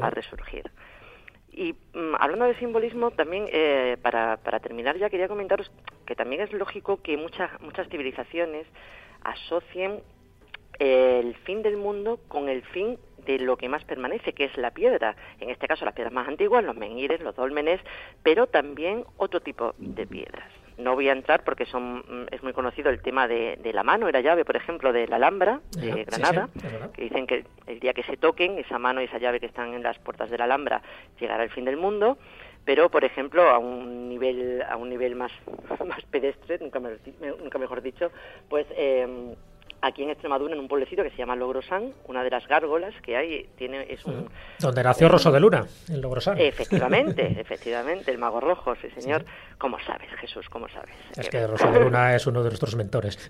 [0.00, 0.70] a resurgir.
[1.52, 5.70] Y mm, hablando de simbolismo, también eh, para, para terminar ya quería comentaros
[6.04, 8.66] que también es lógico que muchas, muchas civilizaciones
[9.22, 10.02] asocien
[10.80, 14.70] el fin del mundo con el fin de lo que más permanece, que es la
[14.70, 15.16] piedra.
[15.40, 17.80] En este caso, las piedras más antiguas, los menhires, los dólmenes,
[18.22, 20.48] pero también otro tipo de piedras.
[20.76, 24.08] No voy a entrar porque son, mm, es muy conocido el tema de, la mano
[24.08, 26.48] y la llave, por ejemplo, de la Alhambra de Granada,
[26.92, 29.74] que dicen que el día que se toquen, esa mano y esa llave que están
[29.74, 30.82] en las puertas de la Alhambra,
[31.20, 32.18] llegará el fin del mundo
[32.64, 35.32] pero por ejemplo a un nivel a un nivel más
[35.86, 38.10] más pedestre nunca, nunca mejor dicho
[38.48, 39.34] pues eh,
[39.84, 43.16] aquí en Extremadura, en un pueblecito que se llama Logrosán, una de las gárgolas que
[43.16, 44.28] hay, tiene es un...
[44.58, 46.38] Donde nació Rosso de Luna, en Logrosán.
[46.40, 49.24] Efectivamente, efectivamente, el mago rojo, sí señor.
[49.58, 50.48] ¿Cómo sabes, Jesús?
[50.48, 50.94] ¿Cómo sabes?
[51.16, 53.16] Es que Rosso de Luna es uno de nuestros mentores.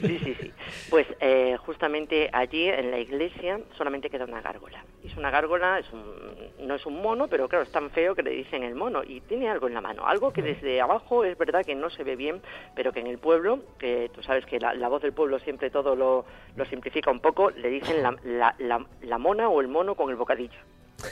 [0.00, 0.52] sí, sí, sí.
[0.90, 4.84] Pues eh, justamente allí, en la iglesia, solamente queda una gárgola.
[5.02, 8.22] Es una gárgola, es un, no es un mono, pero claro, es tan feo que
[8.22, 9.02] le dicen el mono.
[9.02, 12.04] Y tiene algo en la mano, algo que desde abajo es verdad que no se
[12.04, 12.40] ve bien,
[12.76, 15.94] pero que en el pueblo, que tú sabes que la voz del pueblo siempre todo
[15.94, 16.24] lo,
[16.56, 20.10] lo simplifica un poco, le dicen la, la, la, la mona o el mono con
[20.10, 20.58] el bocadillo.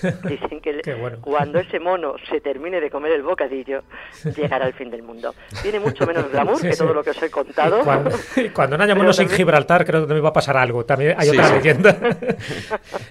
[0.28, 0.80] Dicen que
[1.20, 3.82] cuando ese mono se termine de comer el bocadillo,
[4.36, 5.34] llegará el fin del mundo.
[5.62, 7.80] Tiene mucho menos glamour que todo lo que os he contado.
[7.80, 8.10] Cuando,
[8.52, 10.84] cuando no haya monos en Gibraltar, creo que también va a pasar algo.
[10.84, 11.96] También hay otra leyenda.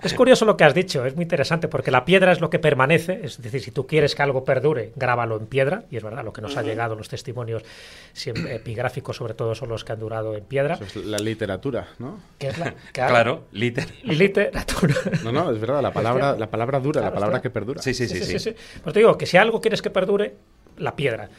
[0.03, 2.59] es curioso lo que has dicho, es muy interesante, porque la piedra es lo que
[2.59, 3.21] permanece.
[3.23, 5.83] Es decir, si tú quieres que algo perdure, grábalo en piedra.
[5.89, 7.63] Y es verdad, lo que nos ha llegado, los testimonios
[8.15, 10.75] epigráficos, sobre todo, son los que han durado en piedra.
[10.75, 12.19] Eso es la literatura, ¿no?
[12.91, 14.95] claro, literatura.
[15.23, 17.81] No, no, es verdad, la palabra, la palabra dura, la palabra que perdura.
[17.81, 18.37] Sí, sí, sí.
[18.37, 20.35] sí, Pues te digo que si algo quieres que perdure,
[20.77, 21.29] la piedra.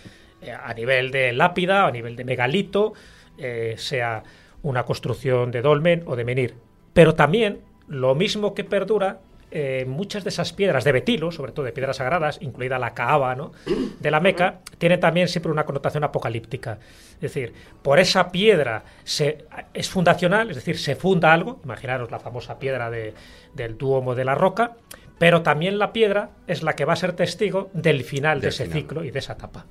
[0.43, 2.95] Eh, a nivel de lápida, a nivel de megalito,
[3.39, 4.23] eh, sea
[4.63, 6.55] una construcción de dolmen o de menir.
[6.93, 9.21] Pero también lo mismo que perdura
[9.53, 13.35] eh, muchas de esas piedras de betilo, sobre todo de piedras sagradas, incluida la caaba
[13.35, 13.51] ¿no?
[13.99, 16.79] de la Meca, tiene también siempre una connotación apocalíptica.
[17.15, 17.53] Es decir,
[17.83, 22.91] por esa piedra se, es fundacional, es decir, se funda algo, imaginaros la famosa piedra
[22.91, 23.13] de,
[23.53, 24.77] del Duomo de la Roca,
[25.21, 28.65] pero también la piedra es la que va a ser testigo del final de ese
[28.65, 29.67] ciclo y de esa etapa.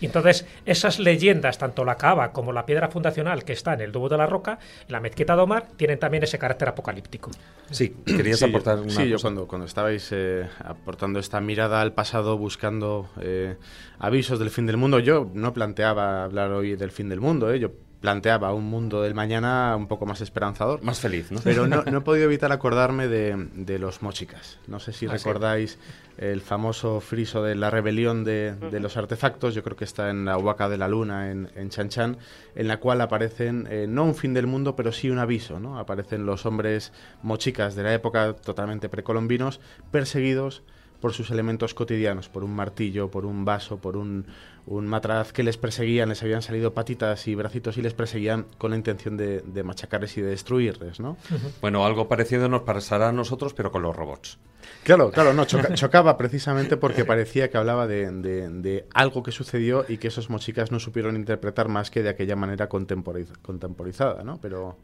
[0.00, 3.90] Y entonces, esas leyendas, tanto la cava como la piedra fundacional que está en el
[3.90, 7.32] Dubo de la Roca, la mezquita de Omar, tienen también ese carácter apocalíptico.
[7.72, 12.38] Sí, querías aportar una Sí, yo cuando, cuando estabais eh, aportando esta mirada al pasado,
[12.38, 13.56] buscando eh,
[13.98, 17.58] avisos del fin del mundo, yo no planteaba hablar hoy del fin del mundo, eh,
[17.58, 20.82] yo planteaba un mundo del mañana un poco más esperanzador.
[20.82, 21.40] Más feliz, ¿no?
[21.42, 24.58] Pero no, no he podido evitar acordarme de, de los mochicas.
[24.66, 25.16] No sé si Ah, sí.
[25.24, 25.78] recordáis
[26.18, 30.24] el famoso friso de la rebelión de, de los artefactos, yo creo que está en
[30.24, 32.16] la Huaca de la Luna, en, en Chan Chan,
[32.54, 35.78] en la cual aparecen, eh, no un fin del mundo, pero sí un aviso, ¿no?
[35.78, 36.92] Aparecen los hombres
[37.22, 40.62] mochicas de la época totalmente precolombinos, perseguidos
[41.06, 44.26] por sus elementos cotidianos, por un martillo, por un vaso, por un,
[44.66, 48.72] un matraz que les perseguían, les habían salido patitas y bracitos y les perseguían con
[48.72, 51.16] la intención de, de machacarles y de destruirles, ¿no?
[51.60, 54.38] Bueno, algo parecido nos pasará a nosotros, pero con los robots.
[54.82, 59.30] Claro, claro, no, choca- chocaba precisamente porque parecía que hablaba de, de- de algo que
[59.30, 64.24] sucedió y que esos mochicas no supieron interpretar más que de aquella manera contemporiz- contemporizada,
[64.24, 64.40] ¿no?
[64.42, 64.76] Pero,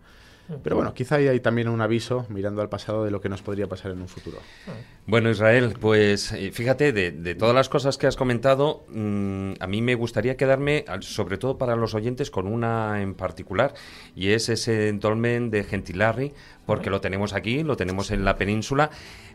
[0.63, 3.43] pero bueno, quizá ahí hay también un aviso mirando al pasado de lo que nos
[3.43, 4.39] podría pasar en un futuro.
[5.07, 9.67] Bueno, Israel, pues eh, fíjate, de, de todas las cosas que has comentado, mm, a
[9.67, 13.75] mí me gustaría quedarme, sobre todo para los oyentes, con una en particular,
[14.15, 16.33] y es ese dolmen de Gentilarri,
[16.67, 18.91] porque lo tenemos aquí, lo tenemos en la península,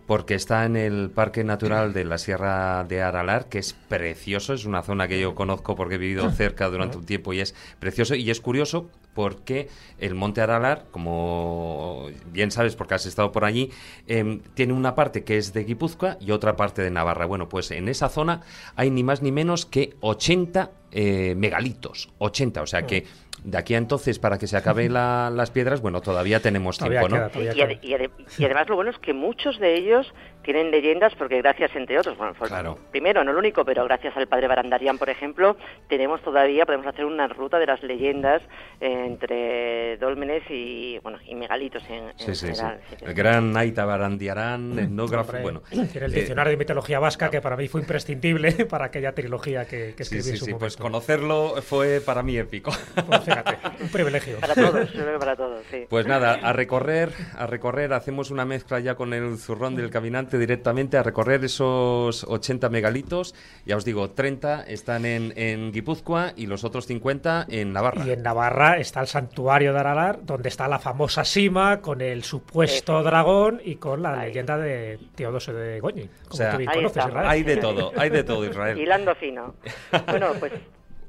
[0.07, 4.65] porque está en el Parque Natural de la Sierra de Aralar, que es precioso, es
[4.65, 8.15] una zona que yo conozco porque he vivido cerca durante un tiempo y es precioso,
[8.15, 8.89] y es curioso
[9.27, 13.71] porque el Monte Aralar, como bien sabes porque has estado por allí,
[14.05, 17.25] em, tiene una parte que es de Guipúzcoa y otra parte de Navarra.
[17.25, 18.41] Bueno, pues en esa zona
[18.75, 23.05] hay ni más ni menos que 80 eh, megalitos, 80, o sea que
[23.43, 27.01] de aquí a entonces para que se acaben la- las piedras, bueno, todavía tenemos Todavía
[27.01, 27.31] tiempo, ¿no?
[27.31, 30.13] queda, Y, y además lo bueno es que muchos de ellos
[30.47, 32.77] tienen leyendas porque gracias, entre otros, bueno, pues, Claro.
[32.89, 35.57] primero, no lo único, pero gracias al padre Barandarian, por ejemplo,
[35.89, 38.41] tenemos todavía, podemos hacer una ruta de las leyendas
[38.79, 42.45] eh, entre dólmenes y, bueno, y megalitos en, en Sí, sí, sí.
[42.47, 42.79] general.
[42.89, 43.13] sí El sí.
[43.13, 45.61] gran Naita Barandiarán, etnógrafo, Hombre, bueno.
[45.71, 49.95] el eh, diccionario de mitología vasca que para mí fue imprescindible para aquella trilogía que,
[49.97, 50.59] que Sí, escribí sí, en su sí, momento.
[50.59, 52.71] pues conocerlo fue para mí épico.
[53.05, 54.39] Pues fíjate, un privilegio.
[54.39, 55.85] Para todos, yo creo que para todos, sí.
[55.89, 60.36] Pues nada, a recorrer, a recorrer, hacemos una mezcla ya con el zurrón del caminante
[60.37, 63.35] directamente a recorrer esos 80 megalitos.
[63.65, 68.05] Ya os digo, 30 están en, en Guipúzcoa y los otros 50 en Navarra.
[68.05, 72.23] Y en Navarra está el santuario de Aralar, donde está la famosa Sima con el
[72.23, 74.27] supuesto dragón y con la Ahí.
[74.27, 76.03] leyenda de Teodosio de Goñi.
[76.03, 77.05] Como O sea, tú bien conoces.
[77.05, 77.27] Israel.
[77.27, 78.77] Hay de todo, hay de todo, Israel.
[78.77, 79.55] Hilando fino.
[80.07, 80.53] Bueno, pues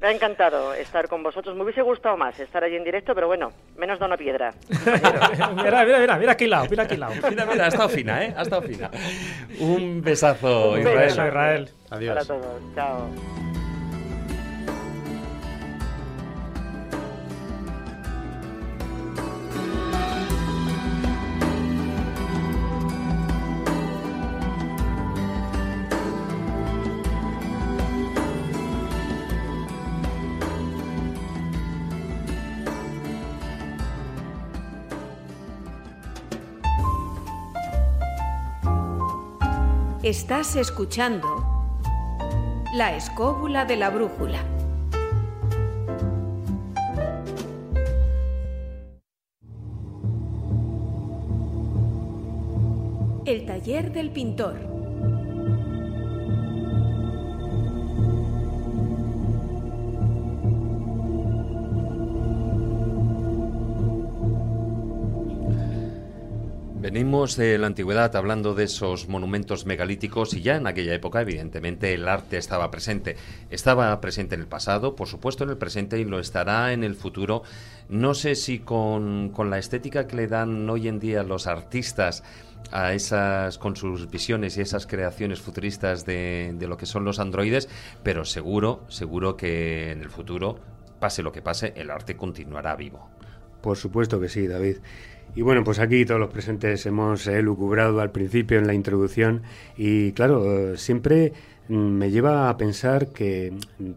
[0.01, 1.57] me ha encantado estar con vosotros.
[1.57, 4.55] Me hubiese gustado más estar allí en directo, pero bueno, menos da una piedra.
[5.57, 7.15] mira, mira, mira, mira aquí lado, mira aquí lado.
[7.29, 8.35] Mira, mira, ha estado fina, ¿eh?
[8.37, 8.91] Ha estado fina.
[9.59, 10.99] Un besazo, Un Israel.
[10.99, 11.71] beso, Israel.
[11.91, 12.15] Adiós.
[12.15, 12.75] Para todos.
[12.75, 13.58] Chao.
[40.09, 41.29] Estás escuchando
[42.73, 44.43] La escóbula de la brújula.
[53.27, 54.78] El taller del pintor.
[66.91, 71.93] Venimos de la antigüedad hablando de esos monumentos megalíticos y ya en aquella época, evidentemente,
[71.93, 73.15] el arte estaba presente.
[73.51, 76.95] Estaba presente en el pasado, por supuesto en el presente y lo estará en el
[76.95, 77.43] futuro.
[77.91, 82.25] No sé si con, con la estética que le dan hoy en día los artistas
[82.73, 87.19] a esas, con sus visiones y esas creaciones futuristas de, de lo que son los
[87.19, 87.69] androides,
[88.03, 90.59] pero seguro, seguro que en el futuro,
[91.01, 93.11] pase lo que pase, el arte continuará vivo.
[93.61, 94.79] Por supuesto que sí, David.
[95.35, 99.43] Y bueno, pues aquí todos los presentes hemos eh, lucubrado al principio en la introducción
[99.77, 101.33] y claro, eh, siempre
[101.69, 103.91] mm, me lleva a pensar que mm,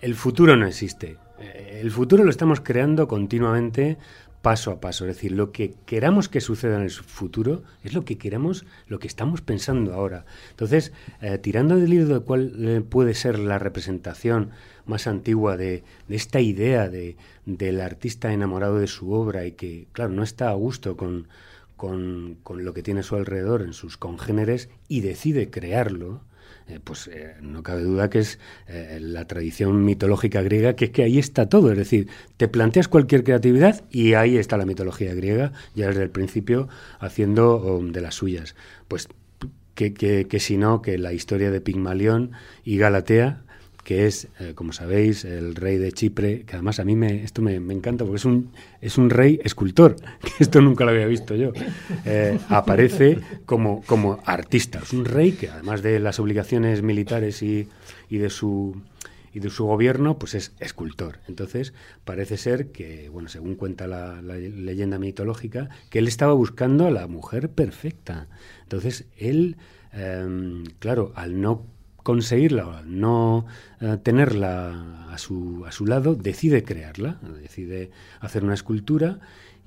[0.00, 1.16] el futuro no existe.
[1.40, 3.98] Eh, El futuro lo estamos creando continuamente
[4.42, 5.04] paso a paso.
[5.04, 8.98] Es decir, lo que queramos que suceda en el futuro es lo que queramos, lo
[8.98, 10.24] que estamos pensando ahora.
[10.50, 14.50] Entonces, eh, tirando del hilo de cuál eh, puede ser la representación
[14.88, 17.16] más antigua de, esta idea de,
[17.46, 21.28] del artista enamorado de su obra y que, claro, no está a gusto con,
[21.78, 26.22] lo que tiene a su alrededor en sus congéneres y decide crearlo,
[26.66, 30.90] eh, pues eh, no cabe duda que es eh, la tradición mitológica griega, que es
[30.90, 31.70] que ahí está todo.
[31.70, 36.10] Es decir, te planteas cualquier creatividad y ahí está la mitología griega, ya desde el
[36.10, 36.68] principio
[36.98, 38.54] haciendo um, de las suyas.
[38.88, 39.08] Pues
[39.74, 42.32] que, que, que si no, que la historia de Pigmalión
[42.64, 43.44] y Galatea,
[43.88, 47.40] que es, eh, como sabéis, el rey de Chipre, que además a mí me, esto
[47.40, 51.34] me, encanta porque es un, es un rey escultor, que esto nunca lo había visto
[51.34, 51.52] yo.
[52.04, 57.66] Eh, aparece como, como artista, es un rey que además de las obligaciones militares y,
[58.10, 58.76] y de su
[59.32, 61.20] y de su gobierno, pues es escultor.
[61.26, 61.72] Entonces,
[62.04, 67.06] parece ser que, bueno, según cuenta la, leyenda mitológica, que él estaba buscando a la
[67.06, 68.26] mujer perfecta.
[68.64, 69.56] Entonces, él,
[69.92, 71.64] em, claro, al no
[72.08, 73.44] conseguirla, no
[73.82, 79.20] eh, tenerla a su, a su lado, decide crearla, decide hacer una escultura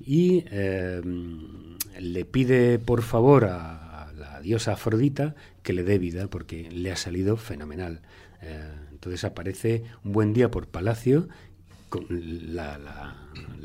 [0.04, 6.68] y em, le pide por favor a, la diosa Afrodita que le dé vida porque
[6.68, 8.00] le ha salido fenomenal.
[8.40, 11.28] Eh, entonces aparece un buen día por Palacio
[11.90, 13.14] con la,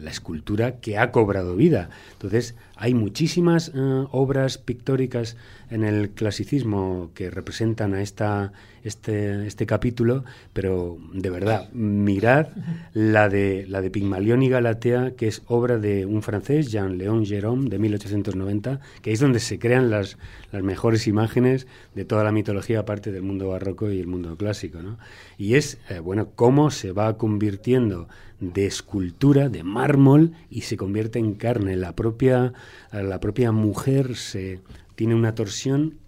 [0.06, 1.90] escultura que ha cobrado vida.
[2.14, 3.72] Entonces, hay muchísimas eh,
[4.12, 5.36] obras pictóricas
[5.70, 8.54] en el clasicismo que representan a esta,
[8.84, 12.48] este, este capítulo, pero de verdad, mirad
[12.94, 17.70] la de, la de Pigmalión y Galatea, que es obra de un francés, Jean-Léon Gérôme,
[17.70, 20.18] de 1890, que es donde se crean las,
[20.52, 24.82] las mejores imágenes de toda la mitología, aparte del mundo barroco y el mundo clásico.
[24.82, 24.98] ¿no?
[25.38, 28.08] Y es, eh, bueno, cómo se va convirtiendo
[28.40, 31.76] de escultura, de mármol, y se convierte en carne.
[31.76, 32.54] La propia,
[32.92, 34.60] la propia mujer se
[34.98, 36.00] tiene una torsión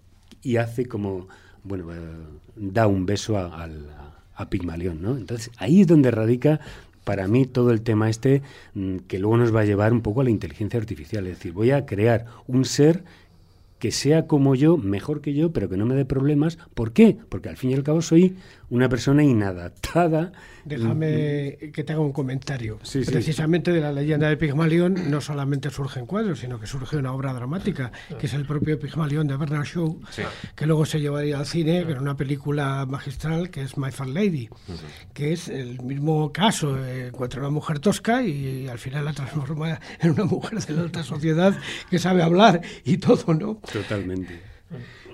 [0.42, 1.28] y hace como,
[1.62, 1.96] bueno, eh,
[2.56, 3.68] da un beso a,
[4.34, 5.16] a, Pigmalión, ¿no?
[5.16, 6.58] Entonces ahí es donde radica
[7.04, 8.42] para mí todo el tema este
[8.74, 11.24] mm, que luego nos va a llevar un poco a la inteligencia artificial.
[11.28, 13.04] Es decir, voy a crear un ser
[13.78, 16.58] que sea como yo, mejor que yo, pero que no me dé problemas.
[16.74, 17.16] ¿Por qué?
[17.28, 18.34] Porque al fin y al cabo soy
[18.70, 20.32] una persona inadaptada.
[20.64, 22.78] Déjame que te haga un comentario.
[22.78, 27.32] Precisamente de la leyenda de Pigmalión no solamente surgen cuadros, sino que surge una obra
[27.32, 30.00] dramática, que es el propio Pigmalión de Bernard Shaw,
[30.54, 34.48] que luego se llevaría al cine en una película magistral que es My Fair Lady,
[35.12, 36.78] que es el mismo caso.
[36.86, 41.02] encuentra una mujer tosca y, al final la transforma en una mujer de la alta
[41.02, 41.54] sociedad
[41.90, 43.60] que sabe hablar y todo, ¿no?
[43.72, 44.40] Totalmente.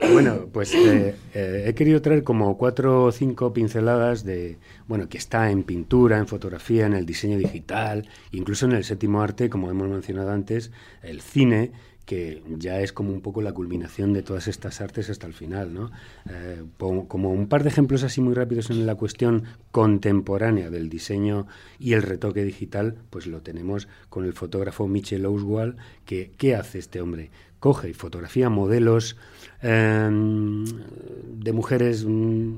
[0.01, 5.18] Bueno, pues eh, eh, he querido traer como cuatro o cinco pinceladas de, bueno, que
[5.18, 9.70] está en pintura, en fotografía, en el diseño digital, incluso en el séptimo arte, como
[9.70, 10.70] hemos mencionado antes,
[11.03, 11.72] el cine,
[12.07, 15.74] que ya es como un poco la culminación de todas estas artes hasta el final,
[15.74, 15.90] ¿no?
[16.30, 19.42] Eh, como un par de ejemplos así muy rápidos en la cuestión
[19.72, 21.49] contemporánea del diseño
[21.80, 26.78] y el retoque digital, pues lo tenemos con el fotógrafo Michel Oswald, que ¿qué hace
[26.78, 27.30] este hombre?
[27.67, 29.17] Coge y fotografía modelos
[29.61, 32.55] em, de mujeres mm,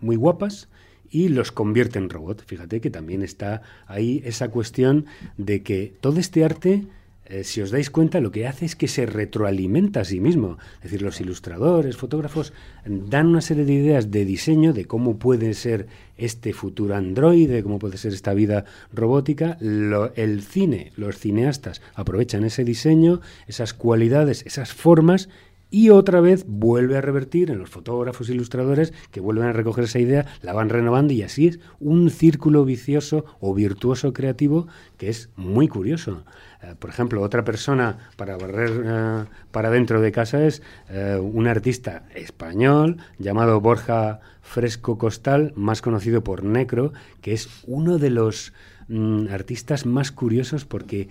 [0.00, 0.68] muy guapas,
[1.08, 2.42] y los convierte en robot.
[2.44, 6.88] Fíjate que también está ahí esa cuestión de que todo este arte
[7.30, 10.58] eh, si os dais cuenta, lo que hace es que se retroalimenta a sí mismo.
[10.76, 12.52] Es decir, los ilustradores, fotógrafos,
[12.84, 17.78] dan una serie de ideas de diseño de cómo puede ser este futuro androide, cómo
[17.78, 19.56] puede ser esta vida robótica.
[19.60, 25.28] el cine, los cineastas aprovechan ese diseño, esas cualidades, esas formas
[25.70, 29.98] y otra vez vuelve a revertir en los fotógrafos ilustradores que vuelven a recoger esa
[29.98, 34.66] idea, la van renovando y así es un círculo vicioso o virtuoso creativo
[34.98, 36.24] que es muy curioso.
[36.62, 41.46] Eh, por ejemplo, otra persona para barrer eh, para dentro de casa es eh, un
[41.46, 46.92] artista español llamado Borja Fresco Costal, más conocido por Necro,
[47.22, 48.52] que es uno de los
[48.90, 51.08] mm, artistas más curiosos porque,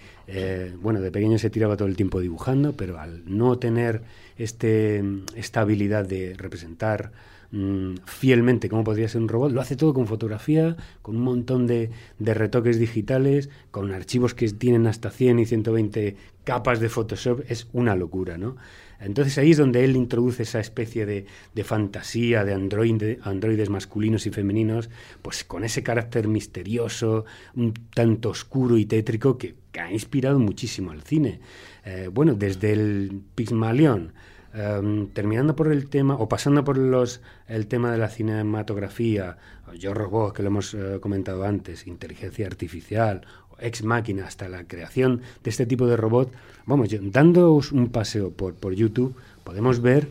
[0.81, 4.03] bueno, de pequeño se tiraba todo el tiempo dibujando, pero al no tener
[4.37, 5.03] este,
[5.35, 7.11] esta habilidad de representar
[7.51, 11.65] Mm, fielmente como podría ser un robot, lo hace todo con fotografía, con un montón
[11.65, 17.41] de, de, retoques digitales, con archivos que tienen hasta 100 y 120 capas de Photoshop,
[17.49, 18.55] es una locura, ¿no?
[18.99, 24.31] Entonces ahí es donde él introduce esa especie de, de fantasía de androides masculinos y
[24.31, 24.89] femeninos,
[25.21, 27.25] pues con ese carácter misterioso,
[27.55, 31.39] un tanto oscuro y tétrico que, ha inspirado muchísimo al cine.
[31.85, 34.11] Eh, bueno, desde el Pixmalión,
[34.51, 39.37] Em, terminando por el tema, o pasando por los, el tema de la cinematografía,
[39.77, 43.21] Yo Robot, que lo hemos eh, comentado antes, inteligencia artificial,
[43.61, 46.31] ex máquina, hasta la creación de este tipo de robot,
[46.65, 50.07] vamos, dándoos un paseo por, por YouTube, podemos ver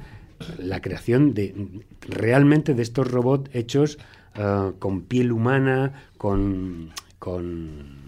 [0.59, 1.55] la creación de
[2.01, 3.99] realmente de estos robots hechos
[4.34, 7.99] eh, con piel humana, con, con,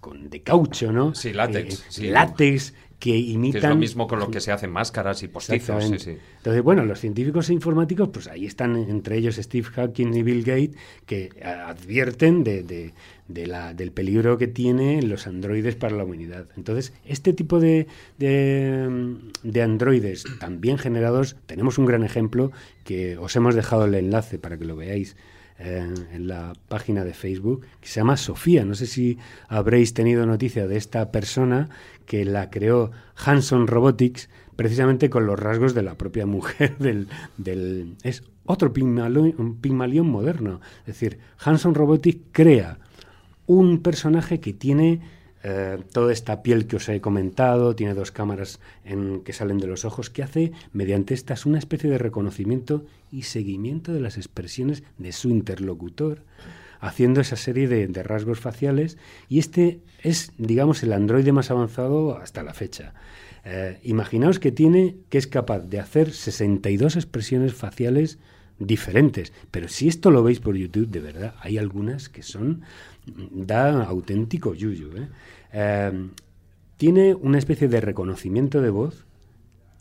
[0.00, 1.14] con de caucho, ¿no?
[1.14, 1.80] Sí, látex.
[1.80, 2.08] Eh, sí.
[2.08, 3.62] Látex, que imitan...
[3.62, 5.84] es lo mismo con lo que se hacen máscaras y postizos.
[5.84, 10.42] Entonces, bueno, los científicos e informáticos, pues ahí están entre ellos Steve Hawking y Bill
[10.44, 10.76] Gates,
[11.06, 12.92] que advierten de,
[13.28, 16.46] la, del peligro que tienen los androides para la humanidad.
[16.56, 17.86] Entonces, este tipo de,
[18.18, 22.52] de, androides también generados, tenemos un gran ejemplo
[22.84, 25.16] que os hemos dejado el enlace para que lo veáis.
[25.58, 28.64] En la página de Facebook, que se llama Sofía.
[28.64, 31.68] No sé si habréis tenido noticia de esta persona
[32.06, 37.08] que la creó Hanson Robotics precisamente con los rasgos de la propia mujer del...
[37.36, 40.60] del es otro Pygmalion moderno.
[40.80, 42.78] Es decir, Hanson Robotics crea
[43.46, 45.00] un personaje que tiene
[45.46, 49.66] eh, toda esta piel que os he comentado, tiene dos cámaras en, que salen de
[49.66, 54.84] los ojos, que hace mediante estas una especie de reconocimiento y seguimiento de las expresiones
[54.96, 56.22] de su interlocutor,
[56.80, 58.96] haciendo esa serie de, rasgos faciales.
[59.28, 62.94] Y este es, digamos, el androide más avanzado hasta la fecha.
[63.44, 68.18] Eh, imaginaos que tiene, que es capaz de hacer 62 expresiones faciales
[68.66, 69.32] diferentes.
[69.50, 72.62] Pero si esto lo veis por YouTube, de verdad, hay algunas que son
[73.06, 74.96] da auténtico yuyu.
[74.96, 75.08] ¿eh?
[75.52, 76.08] Eh,
[76.76, 79.06] tiene una especie de reconocimiento de voz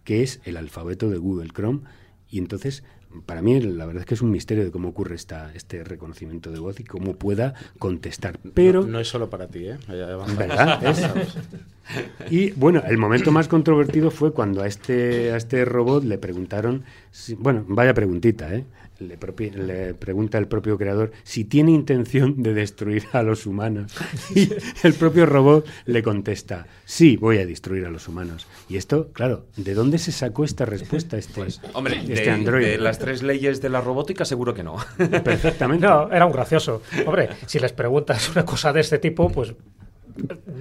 [0.04, 1.82] que es el alfabeto de Google Chrome
[2.30, 2.84] y entonces
[3.26, 6.52] para mí la verdad es que es un misterio de cómo ocurre esta, este reconocimiento
[6.52, 8.40] de voz y cómo pueda contestar.
[8.54, 9.78] Pero no, no es solo para ti, ¿eh?
[9.88, 10.96] ¿Verdad?
[12.30, 16.84] y bueno, el momento más controvertido fue cuando a este, a este robot le preguntaron,
[17.12, 18.66] si, bueno, vaya preguntita, ¿eh?
[19.08, 19.18] Le,
[19.52, 23.94] le, pregunta el propio creador si tiene intención de destruir a los humanos.
[24.36, 24.50] Y
[24.84, 28.48] el propio robot le contesta, sí, voy a destruir a los humanos.
[28.68, 32.66] Y esto, claro, ¿de dónde se sacó esta respuesta este, pues, hombre, este de, Android?
[32.66, 34.78] De las tres leyes de la robótica seguro que no.
[34.98, 35.86] Perfectamente.
[35.86, 36.82] No, era un gracioso.
[37.06, 39.54] Hombre, si les preguntas una cosa de este tipo, pues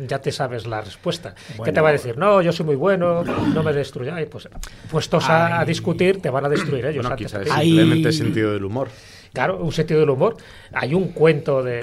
[0.08, 1.34] ya te sabes la respuesta.
[1.50, 2.16] Bueno, ¿Qué te va a decir?
[2.16, 4.28] No, yo soy muy bueno, no me destruyáis.
[4.28, 4.48] Pues
[4.90, 7.02] puestos a, a, discutir, te van a destruir ellos.
[7.02, 8.88] Bueno, quizás simplemente sentido del humor.
[9.32, 10.36] Claro, un sentido del humor.
[10.72, 11.80] Hay un cuento de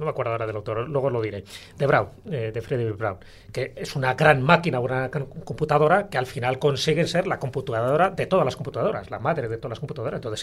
[0.00, 1.44] no me acuerdo ahora del autor, luego lo diré,
[1.76, 3.18] de Brown, eh, de Frederick Brown,
[3.52, 8.10] que es una gran máquina, una gran computadora que al final consigue ser la computadora
[8.10, 10.18] de todas las computadoras, la madre de todas las computadoras.
[10.18, 10.40] Entonces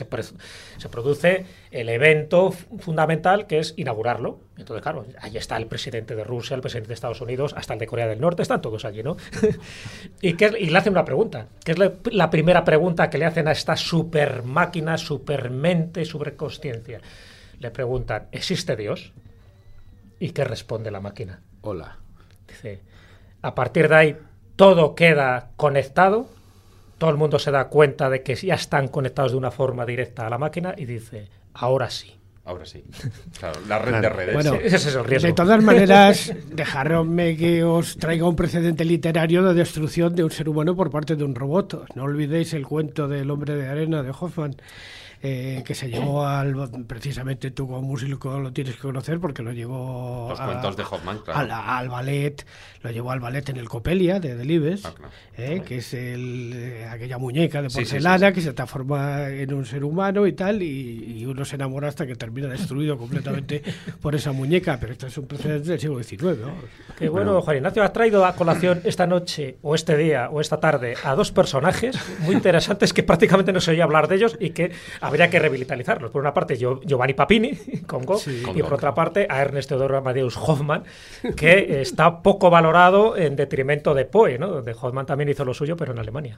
[0.78, 4.39] se, produce el evento fundamental que es inaugurarlo.
[4.58, 7.80] Entonces, claro, ahí está el presidente de Rusia, el presidente de Estados Unidos, hasta el
[7.80, 9.18] de Corea del Norte, están todos allí, ¿no?
[10.22, 13.51] y, le hacen una pregunta, que es la, la primera pregunta que le hacen a
[13.51, 17.01] esta super máquina, supermente, superconsciencia.
[17.60, 19.14] Le preguntan, ¿existe Dios?
[20.20, 21.41] ¿Y qué responde la máquina?
[21.61, 21.97] Hola.
[22.47, 22.82] Dice,
[23.41, 24.18] a partir de ahí
[24.55, 26.28] todo queda conectado,
[26.97, 30.26] todo el mundo se da cuenta de que ya están conectados de una forma directa
[30.26, 32.13] a la máquina y dice, ahora sí.
[32.45, 32.82] Ahora sí.
[33.38, 34.01] Claro, la red claro.
[34.01, 34.34] de redes.
[34.34, 35.28] Bueno, ese es el riesgo.
[35.28, 40.47] De todas maneras, dejadme que os traiga un precedente literario de destrucción de un ser
[40.47, 41.93] humano por parte de un robot.
[41.95, 44.55] No olvidéis el cuento del hombre de arena de Hoffman
[45.24, 46.55] eh, que se llevó al
[46.86, 50.84] precisamente tú como músico lo tienes que conocer porque lo llevó los a, cuentos de
[50.84, 51.39] Hoffman claro.
[51.39, 52.45] al, al, ballet
[52.84, 55.11] lo llevó al ballet en el Copelia de Delibes ah, claro.
[55.36, 59.30] eh, que es el, eh, aquella muñeca de porcelana sí, sí, sí, que se transforma
[59.30, 62.97] en un ser humano y tal y, y, uno se enamora hasta que termina destruido
[62.97, 63.63] completamente
[64.01, 66.53] por esa muñeca pero esto es un precedente del siglo XIX ¿no?
[66.97, 70.41] Qué bueno, bueno, Juan Ignacio has traído a colación esta noche o este día o
[70.41, 74.38] esta tarde a dos personajes muy interesantes que prácticamente no se oía hablar de ellos
[74.39, 74.72] y que
[75.08, 76.12] habría que revitalizarlos.
[76.12, 77.51] Por una parte, Giovanni Papini,
[77.88, 80.84] con Go, sí, y por otra parte, a Ernest Teodoro Amadeus Hoffman,
[81.36, 84.47] que está poco valorado en detrimento de Poe, ¿no?
[84.47, 86.38] donde Hoffman también hizo lo suyo, pero en Alemania.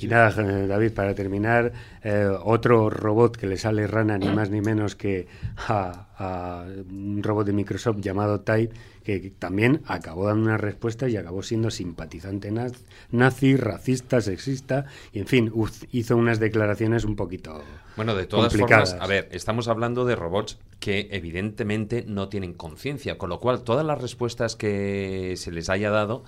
[0.00, 0.30] Y nada,
[0.66, 5.26] David, para terminar, eh, otro robot que le sale rana, ni más ni menos que
[5.68, 8.74] a, a un robot de Microsoft llamado Type,
[9.04, 12.50] que también acabó dando una respuesta y acabó siendo simpatizante
[13.10, 15.52] nazi, racista, sexista, y en fin,
[15.92, 17.62] hizo unas declaraciones un poquito.
[17.96, 18.90] Bueno, de todas complicadas.
[18.90, 23.62] formas, a ver, estamos hablando de robots que evidentemente no tienen conciencia, con lo cual
[23.62, 26.24] todas las respuestas que se les haya dado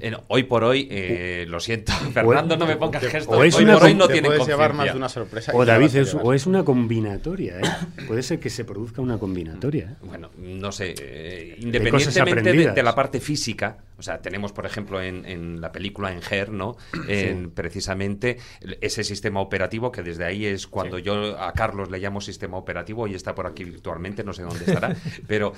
[0.00, 3.36] eh, hoy por hoy, eh, lo siento, Fernando, no me pongas gestos.
[3.36, 5.52] O es hoy una, por hoy no tiene llevar más de una sorpresa.
[5.54, 7.62] O David, es, o es una combinatoria, ¿eh?
[8.06, 9.90] Puede ser que se produzca una combinatoria.
[9.92, 9.96] ¿eh?
[10.02, 15.00] Bueno, no sé, eh, independientemente de, de, la parte física, o sea, tenemos, por ejemplo,
[15.00, 16.76] en, en la película en Her, ¿no?
[17.08, 17.50] En, sí.
[17.54, 18.38] Precisamente
[18.80, 21.04] ese sistema operativo, que desde ahí es cuando sí.
[21.04, 24.64] yo a Carlos le llamo sistema operativo, y está por aquí virtualmente, no sé dónde
[24.64, 25.52] estará, pero...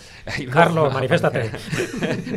[0.50, 1.50] Carlos, manifiéstate.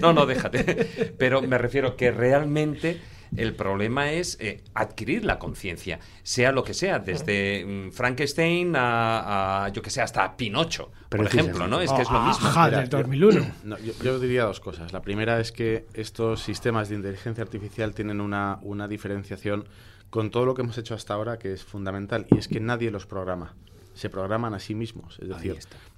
[0.01, 1.13] no, no, déjate.
[1.17, 2.99] Pero me refiero que realmente
[3.35, 9.65] el problema es eh, adquirir la conciencia, sea lo que sea, desde mm, Frankenstein a,
[9.65, 11.81] a, yo que sé, hasta Pinocho, por ejemplo, ¿no?
[11.81, 12.47] Es que es lo mismo.
[12.47, 13.45] Ajá, del 2001.
[13.63, 14.93] No, yo, yo, diría dos cosas.
[14.93, 19.67] La primera es que estos sistemas de inteligencia artificial tienen una, una diferenciación
[20.09, 22.91] con todo lo que hemos hecho hasta ahora que es fundamental, y es que nadie
[22.91, 23.55] los programa
[23.93, 25.17] se programan a sí mismos.
[25.19, 25.57] Es decir,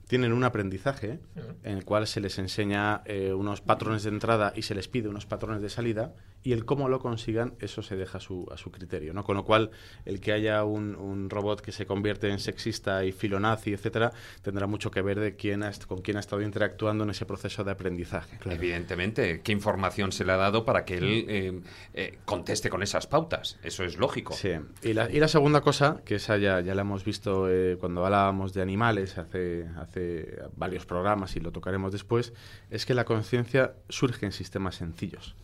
[0.10, 1.20] tienen un aprendizaje
[1.64, 5.08] en el cual se les enseña eh, unos patrones de entrada y se les pide
[5.08, 8.58] unos patrones de salida y el cómo lo consigan, eso se deja a su, a
[8.58, 9.24] su criterio, ¿no?
[9.24, 9.72] Con lo cual,
[10.06, 14.12] el que haya un, un robot que se convierte en sexista y filonazi, etcétera,
[14.42, 17.64] tendrá mucho que ver de quién ha, con quién ha estado interactuando en ese proceso
[17.64, 18.38] de aprendizaje.
[18.46, 21.62] Evidentemente, ¿qué información se le ha dado para que él eh,
[21.94, 23.58] eh, conteste con esas pautas?
[23.64, 24.34] Eso es lógico.
[24.34, 24.52] Sí.
[24.82, 28.06] Y la, y la segunda cosa, que esa ya, ya la hemos visto eh, cuando
[28.06, 32.34] hablábamos de animales hace, hace varios programas y lo tocaremos después,
[32.70, 35.36] es que la conciencia surge en sistemas sencillos.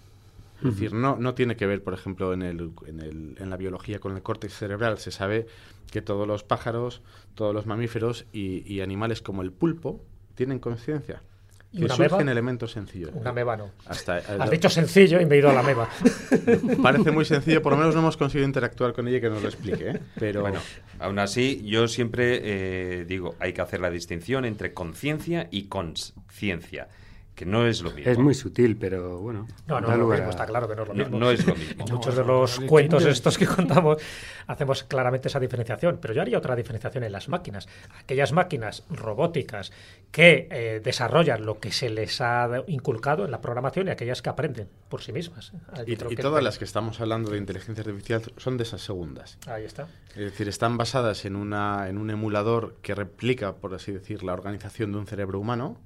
[0.68, 3.58] Es decir, no, no tiene que ver, por ejemplo, en, el, en, el, en la
[3.58, 4.98] biología con el córtex cerebral.
[4.98, 5.48] Se sabe
[5.92, 7.02] que todos los pájaros,
[7.36, 10.04] todos los mamíferos y, y animales como el pulpo
[10.36, 11.22] tienen conciencia.
[11.72, 13.12] ¿Y Que una surgen elementos sencillos.
[13.14, 13.70] Una meba no.
[13.88, 15.90] Hasta, eh, Has dicho sencillo y me he ido a la meba.
[16.82, 19.42] Parece muy sencillo, por lo menos no hemos conseguido interactuar con ella y que nos
[19.42, 19.90] lo explique.
[19.90, 20.00] ¿eh?
[20.18, 20.60] Pero Bueno,
[21.00, 26.88] aún así, yo siempre eh, digo, hay que hacer la distinción entre conciencia y consciencia,
[27.36, 28.12] que no es lo mismo.
[28.12, 29.46] Es muy sutil, pero bueno.
[29.68, 31.20] No, no es lo mismo, a- está claro que no es lo mismo.
[31.20, 31.86] no es lo mismo.
[31.86, 33.98] En muchos de los cuentos estos que contamos
[34.48, 37.68] hacemos claramente esa diferenciación, pero yo haría otra diferenciación en las máquinas.
[38.00, 39.72] Aquellas máquinas robóticas
[40.12, 44.30] que eh, desarrollan lo que se les ha inculcado en la programación y aquellas que
[44.30, 45.52] aprenden por sí mismas.
[45.86, 48.82] Y, creo y que- todas las que estamos hablando de inteligencia artificial son de esas
[48.82, 49.38] segundas.
[49.48, 49.88] Ahí está.
[50.12, 54.32] Es decir, están basadas en, una, en un emulador que replica, por así decir, la
[54.34, 55.78] organización de un cerebro humano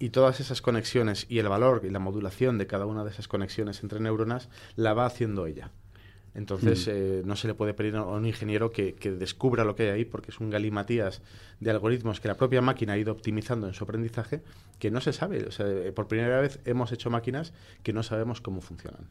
[0.00, 3.28] y todas esas conexiones y el valor y la modulación de cada una de esas
[3.28, 5.70] conexiones entre neuronas la va haciendo ella.
[6.34, 9.84] Entonces, eh, no se le puede pedir a un ingeniero que, que descubra lo que
[9.84, 11.22] hay ahí porque es un galimatías
[11.58, 14.42] de algoritmos que la propia máquina ha ido optimizando en su aprendizaje
[14.78, 15.44] que no se sabe.
[15.44, 19.08] O sea, eh, por primera vez hemos hecho máquinas que no sabemos cómo funcionan.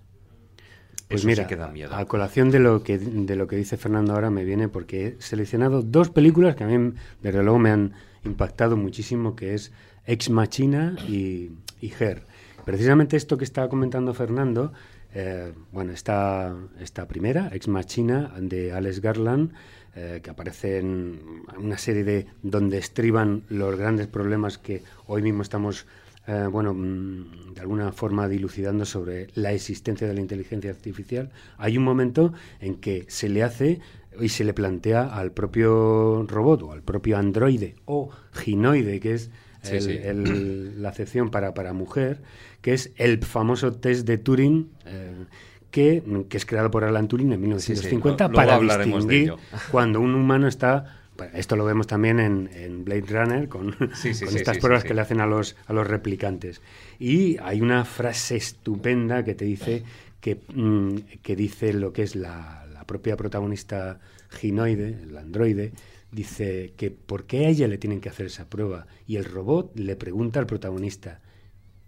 [1.10, 1.94] Pues Eso mira, sí que da miedo.
[1.96, 5.22] a colación de lo que de lo que dice Fernando ahora me viene porque he
[5.22, 6.94] seleccionado dos películas que a mí
[7.24, 7.94] desde luego me han
[8.24, 9.72] impactado muchísimo, que es
[10.06, 11.52] Ex Machina y,
[11.82, 12.24] y Her.
[12.64, 14.72] Precisamente esto que estaba comentando Fernando,
[15.16, 19.54] eh, bueno, esta, esta primera, Ex Machina, de Alex Garland,
[19.96, 25.42] eh, que aparece en una serie de donde estriban los grandes problemas que hoy mismo
[25.42, 25.88] estamos
[26.32, 31.78] eh, bueno, mm, de alguna forma dilucidando sobre la existencia de la inteligencia artificial, hay
[31.78, 33.80] un momento en que se le hace
[34.20, 39.32] y se le plantea al propio robot o al propio androide o ginoide, que es
[39.62, 39.92] Sí, el- sí.
[40.04, 42.22] el- la acepción para, para mujer,
[42.62, 44.70] que es el famoso test de Turing.
[44.86, 45.26] eh,
[45.72, 49.34] que, que es creado por Alan Turing en 1950 Luego para distinguir
[49.72, 50.99] cuando un humano está
[51.34, 54.84] esto lo vemos también en, en Blade Runner con, Sí, sí, con sí, estas pruebas
[54.84, 56.62] que le hacen a los, a los replicantes.
[57.00, 59.84] Y hay una frase estupenda que te dice
[60.22, 64.00] que, mm, que dice lo que es la, la propia protagonista
[64.30, 65.74] ginoide, el androide,
[66.12, 68.88] dice que por qué a ella le tienen que hacer esa prueba.
[69.08, 71.22] Y el robot le pregunta al protagonista,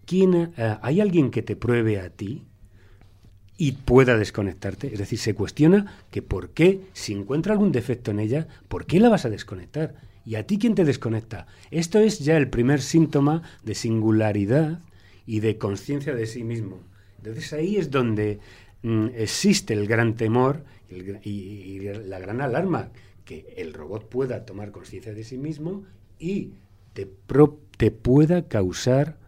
[0.06, 2.46] ¿quién, eh, ¿hay alguien que te pruebe a ti?
[3.62, 4.88] Y pueda desconectarte.
[4.91, 8.99] Es decir, se cuestiona que por qué, si encuentra algún defecto en ella, ¿por qué
[8.99, 9.93] la vas a desconectar?
[10.26, 11.45] ¿Y a ti quién te desconecta?
[11.70, 14.80] Esto es ya el primer síntoma de singularidad
[15.28, 16.80] y de conciencia de sí mismo.
[17.20, 18.39] Entonces ahí es donde
[18.82, 22.89] mm, existe el gran temor y, la gran alarma,
[23.26, 25.84] que el robot pueda tomar conciencia de sí mismo
[26.18, 26.49] y
[26.93, 27.07] te,
[27.78, 29.20] te pueda causar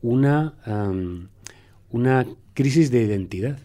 [0.00, 0.54] una,
[1.90, 2.24] una
[2.54, 3.58] crisis de identidad.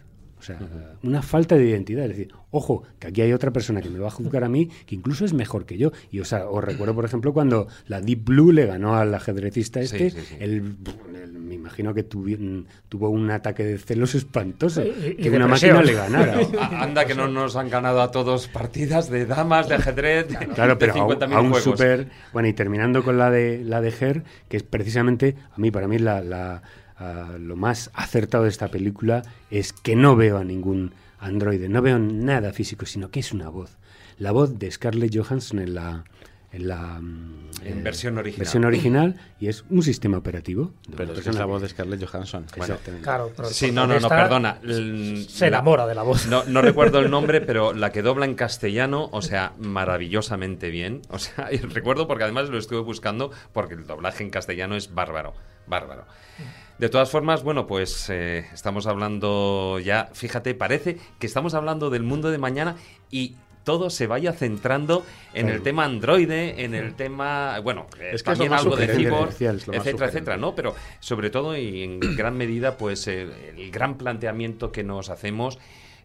[0.45, 2.03] O sea, una falta de identidad.
[2.05, 4.69] Es decir, ojo, que aquí hay otra persona que me va a juzgar a mí,
[4.85, 5.91] que incluso es mejor que yo.
[6.11, 9.81] Y o sea, os recuerdo, por ejemplo, cuando la Deep Blue le ganó al ajedrecista
[9.81, 10.35] este, sí, sí.
[10.39, 10.75] él,
[11.13, 15.29] él- me imagino que tuvi- tuvo un ataque de celos espantoso, Y- y- y que
[15.29, 15.75] una depresión.
[15.77, 16.39] máquina le ganara.
[16.61, 20.47] A- Anda que no nos han ganado a todos partidas de damas, de ajedrez, de-
[20.47, 21.63] Claro, de pero a, un- 50.000 a un juegos.
[21.63, 22.09] super.
[22.33, 25.87] Bueno, y terminando con la de la de Her, que es precisamente, a mí, para
[25.87, 26.61] mí, la, la,
[26.97, 31.81] ah, lo más acertado de esta película es que no veo a ningún androide, no
[31.81, 33.77] veo nada físico, sino que es una voz.
[34.17, 36.05] La voz de Scarlett Johansson en la.
[36.51, 38.39] En, la, mm, En versión original.
[38.39, 40.71] versión original, y es un sistema operativo.
[40.95, 42.45] Pero es, que es persona la voz de Scarlett Johansson.
[42.55, 43.03] Exactamente.
[43.03, 44.61] Claro, pero Sí, no, no, no, perdona.
[45.27, 46.27] Se enamora de la voz.
[46.27, 51.01] No, no recuerdo el nombre, pero la que dobla en castellano, o sea, maravillosamente bien.
[51.09, 54.93] O sea, y recuerdo porque además lo estuve buscando porque el doblaje en castellano es
[54.93, 55.33] bárbaro,
[55.67, 56.05] bárbaro.
[56.77, 62.03] De todas formas, bueno, pues eh, estamos hablando ya, fíjate, parece que estamos hablando del
[62.03, 62.75] mundo de mañana
[63.09, 65.03] y todo se vaya centrando
[65.33, 65.55] en Claro.
[65.57, 69.31] el tema androide, en el tema, bueno, eh, Es que lo también algo de cyborg,
[69.41, 70.53] etcétera, etcétera, ¿no?
[70.53, 75.57] Pero sobre todo y en gran medida, pues eh, el gran planteamiento que nos hacemos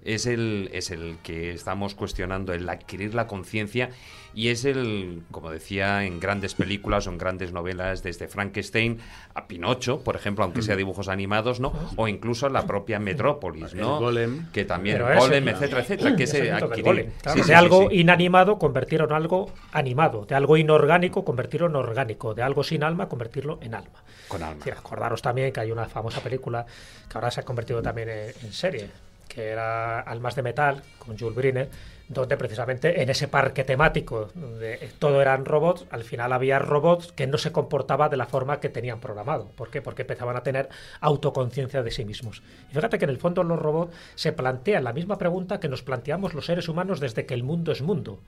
[0.05, 3.91] es el, es el que estamos cuestionando, el adquirir la conciencia
[4.33, 8.99] y es el, como decía, en grandes películas o en grandes novelas, desde Frankenstein
[9.35, 11.73] a Pinocho, por ejemplo, aunque sea dibujos animados, ¿no?
[11.97, 13.95] O incluso la propia Metrópolis, ¿no?
[13.99, 14.47] El Golem.
[14.53, 17.37] Que también, Pero ese- Golem, etcétera, etcétera, que Es se adquirir- golem, claro.
[17.39, 17.97] Sí, sí, de algo sí.
[18.01, 23.09] inanimado convertirlo en algo animado, de algo inorgánico convertirlo en orgánico, de algo sin alma
[23.09, 24.03] convertirlo en alma.
[24.29, 24.65] Con alma.
[24.65, 26.65] Acordaros también que hay una famosa película
[27.11, 28.89] que ahora se ha convertido también en, en serie,
[29.33, 31.71] que era Almas de Metal, con Jules Briner,
[32.09, 37.29] donde precisamente en ese parque temático, donde todo eran robots, al final había robots que
[37.29, 39.47] no se comportaban de la forma que tenían programado.
[39.57, 39.81] ¿Por qué?
[39.81, 40.69] Porque empezaban a tener
[41.01, 42.43] autoconciencia de sí mismos.
[42.69, 45.83] Y fíjate que en el fondo los robots se plantean la misma pregunta que nos
[45.83, 48.19] planteamos los seres humanos desde que el mundo es mundo,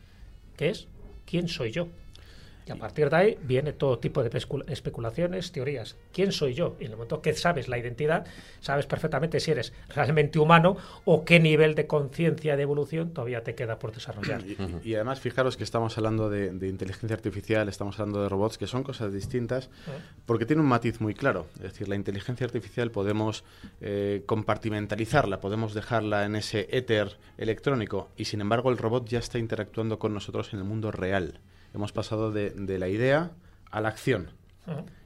[0.56, 0.86] que es
[1.26, 1.88] ¿quién soy yo?
[2.66, 4.30] Y a partir de ahí viene todo tipo de
[4.68, 5.96] especulaciones, teorías.
[6.12, 6.76] ¿Quién soy yo?
[6.78, 8.26] Y en el momento que sabes la identidad,
[8.60, 13.54] sabes perfectamente si eres realmente humano o qué nivel de conciencia de evolución todavía te
[13.54, 14.42] queda por desarrollar.
[14.46, 18.58] Y, y además, fijaros que estamos hablando de, de inteligencia artificial, estamos hablando de robots,
[18.58, 19.70] que son cosas distintas,
[20.26, 21.46] porque tiene un matiz muy claro.
[21.56, 23.44] Es decir, la inteligencia artificial podemos
[23.80, 29.38] eh, compartimentalizarla, podemos dejarla en ese éter electrónico, y sin embargo el robot ya está
[29.38, 31.40] interactuando con nosotros en el mundo real.
[31.74, 33.32] Hemos pasado de, de la idea
[33.70, 34.30] a la acción.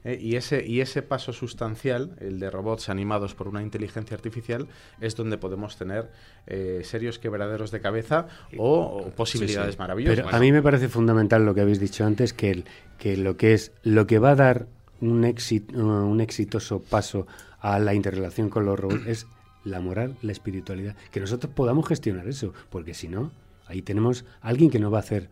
[0.03, 4.67] Eh, y, ese, y ese paso sustancial, el de robots animados por una inteligencia artificial,
[5.01, 6.11] es donde podemos tener
[6.45, 9.79] eh, serios quebraderos de cabeza o, o posibilidades Sí, sí.
[9.79, 10.25] maravillosas.
[10.25, 12.65] Pero a mí me parece fundamental lo que habéis dicho antes, que, el-
[12.99, 14.67] que lo que es lo que va a dar
[15.01, 17.25] un, éxito, un exitoso paso
[17.59, 19.25] a la interrelación con los robots es
[19.63, 23.31] la moral, la espiritualidad, que nosotros podamos gestionar eso, porque si no,
[23.65, 25.29] ahí tenemos a alguien que nos va a hacer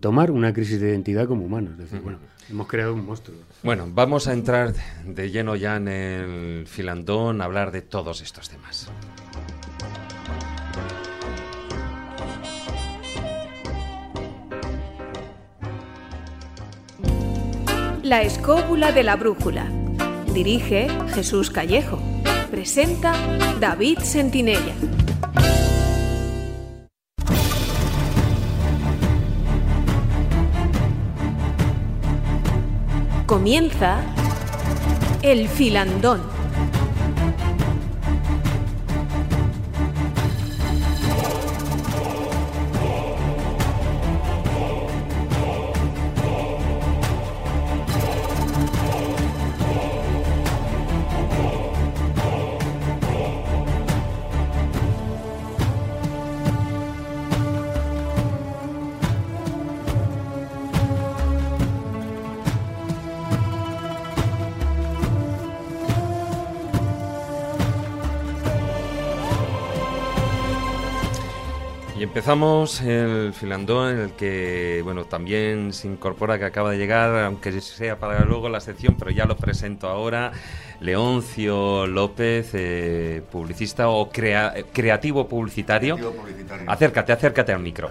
[0.00, 2.18] tomar una crisis de identidad como humanos, es decir, bueno,
[2.50, 3.36] hemos creado un monstruo.
[3.62, 4.74] Bueno, vamos a entrar
[5.04, 8.90] de lleno ya en el filandón a hablar de todos estos temas.
[18.02, 19.70] La escóbula de la brújula.
[20.34, 22.00] Dirige Jesús Callejo.
[22.50, 23.14] Presenta
[23.60, 24.74] David Sentinella.
[33.30, 34.00] Comienza
[35.22, 36.39] el filandón.
[72.20, 77.58] Empezamos el filandón en el que, bueno, también se incorpora que acaba de llegar, aunque
[77.62, 80.30] sea para luego la sección, pero ya lo presento ahora,
[80.80, 85.96] Leoncio López, eh, publicista o crea- creativo publicitario.
[86.66, 87.90] Acércate, acércate al micro.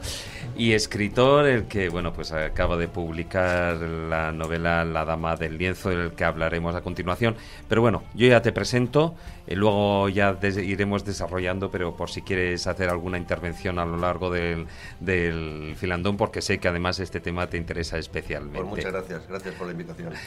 [0.56, 5.90] Y escritor, el que, bueno, pues acaba de publicar la novela La Dama del Lienzo,
[5.90, 7.36] del que hablaremos a continuación.
[7.68, 9.16] Pero bueno, yo ya te presento,
[9.50, 13.98] eh, luego ya des- iremos desarrollando, pero por si quieres hacer alguna intervención a lo
[13.98, 14.68] largo del,
[15.00, 18.60] del filandón, porque sé que además este tema te interesa especialmente.
[18.60, 20.14] Pues muchas gracias, gracias por la invitación.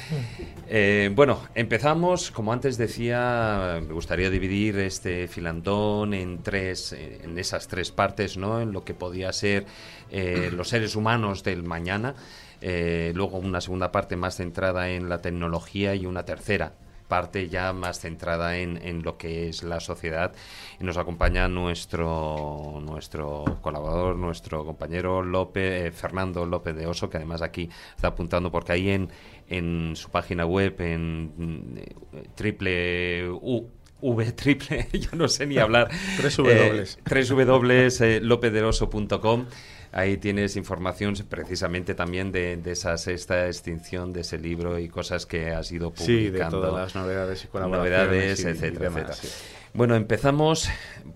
[0.74, 7.68] Eh, bueno, empezamos, como antes decía, me gustaría dividir este filandón en tres, en esas
[7.68, 8.60] tres partes, ¿no?
[8.60, 9.66] En lo que podía ser
[10.10, 12.14] eh, los seres humanos del mañana,
[12.62, 16.72] eh, luego una segunda parte más centrada en la tecnología y una tercera
[17.12, 20.32] parte ya más centrada en, en lo que es la sociedad
[20.80, 27.18] y nos acompaña nuestro nuestro colaborador nuestro compañero López eh, Fernando López de Oso que
[27.18, 29.10] además aquí está apuntando porque ahí en
[29.50, 33.68] en su página web en mm, triple U
[34.00, 35.88] V triple, yo no sé ni hablar.
[36.16, 36.84] Tres W.
[37.04, 39.46] tres W, eh, lopezderoso.com.
[39.94, 45.26] Ahí tienes información precisamente también de, de esa sexta extinción de ese libro y cosas
[45.26, 46.60] que has ido Sí, de publicando.
[46.62, 49.34] todas las novedades y colaboraciones Novedades, y- y etcétera, demás, etcétera.
[49.34, 49.68] sí.
[49.74, 50.68] Bueno, empezamos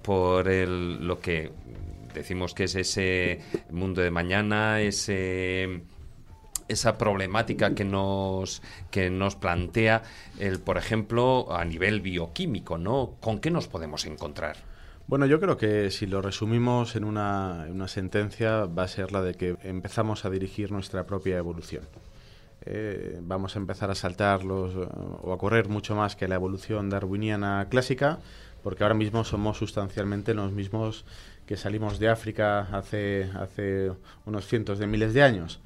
[0.02, 1.52] por el, lo que
[2.14, 5.80] decimos que es ese mundo de mañana, ese
[6.68, 8.60] esa problemática que nos
[8.90, 10.02] que nos plantea
[10.40, 14.56] el por ejemplo a nivel bioquímico no con qué nos podemos encontrar
[15.08, 19.22] Bueno, yo creo que si lo resumimos en una, una sentencia va a ser la
[19.22, 21.84] de que empezamos a dirigir nuestra propia evolución.
[22.62, 26.90] Eh, vamos a empezar a saltar los, o a correr mucho más que la evolución
[26.90, 28.18] darwiniana clásica
[28.64, 31.04] porque ahora mismo somos sustancialmente los mismos
[31.46, 33.92] que salimos de África hace, hace
[34.24, 35.60] unos cientos de miles de años.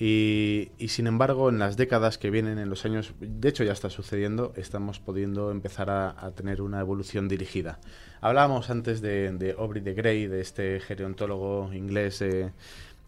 [0.00, 3.90] Y, sin embargo, en las décadas que vienen, en los años, de hecho ya está
[3.90, 7.80] sucediendo, estamos pudiendo empezar a, tener una evolución dirigida.
[8.20, 12.52] Hablábamos antes de, de Aubrey de Grey, de este gerontólogo inglés eh,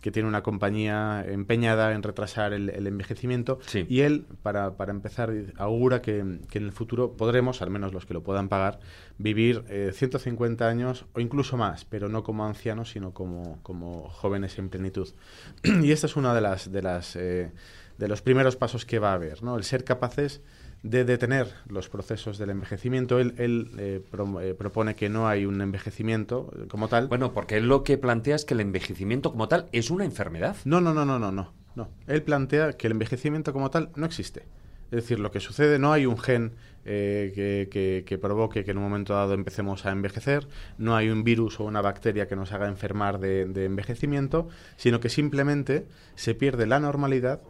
[0.00, 3.58] que tiene una compañía empeñada en retrasar el, envejecimiento.
[3.88, 8.14] Y él, para, para empezar, augura que, en el futuro podremos, al menos los que
[8.14, 8.80] lo puedan pagar,
[9.18, 14.58] vivir 150 eh, años o incluso más, pero no como ancianos, sino como, como jóvenes
[14.58, 15.08] en plenitud.
[15.62, 17.52] y esta es una de las, de las eh,
[18.00, 19.56] de los primeros pasos que va a haber, ¿no?
[19.56, 20.40] El ser capaces
[20.82, 23.18] de detener los procesos del envejecimiento.
[23.18, 23.34] Él,
[23.78, 27.08] eh, eh, propone que no hay un envejecimiento eh, como tal.
[27.08, 30.56] Bueno, porque él lo que plantea es que el envejecimiento como tal es una enfermedad.
[30.64, 31.52] No, no, no, no, no, no.
[31.74, 31.90] no.
[32.06, 34.44] Él plantea que el envejecimiento como tal no existe.
[34.86, 38.82] Es decir, lo que sucede, no hay un gen que, que, provoque que en un
[38.82, 42.66] momento dado empecemos a envejecer, no hay un virus o una bacteria que nos haga
[42.66, 47.40] enfermar de, de envejecimiento, sino que simplemente se pierde la normalidad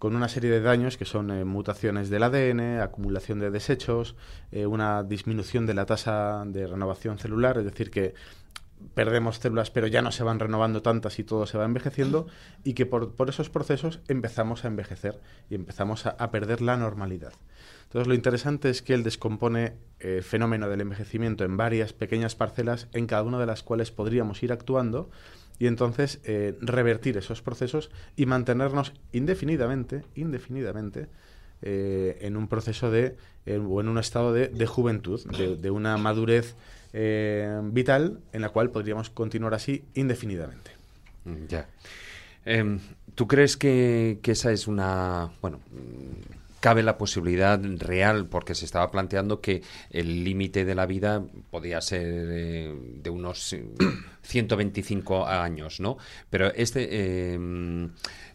[0.00, 4.16] con una serie de daños que son eh, mutaciones del ADN, acumulación de desechos,
[4.50, 8.14] eh, una disminución de la tasa de renovación celular, es decir, que
[8.94, 12.28] perdemos células pero ya no se van renovando tantas y todo se va envejeciendo
[12.64, 15.20] y que por, esos procesos empezamos a envejecer
[15.50, 17.34] y empezamos a, a, perder la normalidad.
[17.82, 22.88] Entonces lo interesante es que él descompone el fenómeno del envejecimiento en varias pequeñas parcelas
[22.94, 25.10] en cada una de las cuales podríamos ir actuando
[25.60, 31.06] y entonces eh, revertir esos procesos y mantenernos indefinidamente, indefinidamente,
[31.62, 36.56] eh, en un proceso de, o en un estado de, juventud, de, una madurez
[36.94, 40.70] eh, vital en la cual podríamos continuar así indefinidamente.
[41.26, 41.68] Mm, ya.
[42.46, 42.80] Em,
[43.14, 45.60] ¿Tú crees que, que, esa es una, bueno,
[46.60, 51.80] cabe la posibilidad real, porque se estaba planteando que el límite de la vida podía
[51.80, 53.56] ser eh, de unos
[54.22, 55.96] 125 eh, años, ¿no?
[56.28, 56.88] Pero este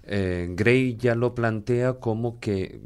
[0.07, 2.79] eh, Gray ya lo plantea como que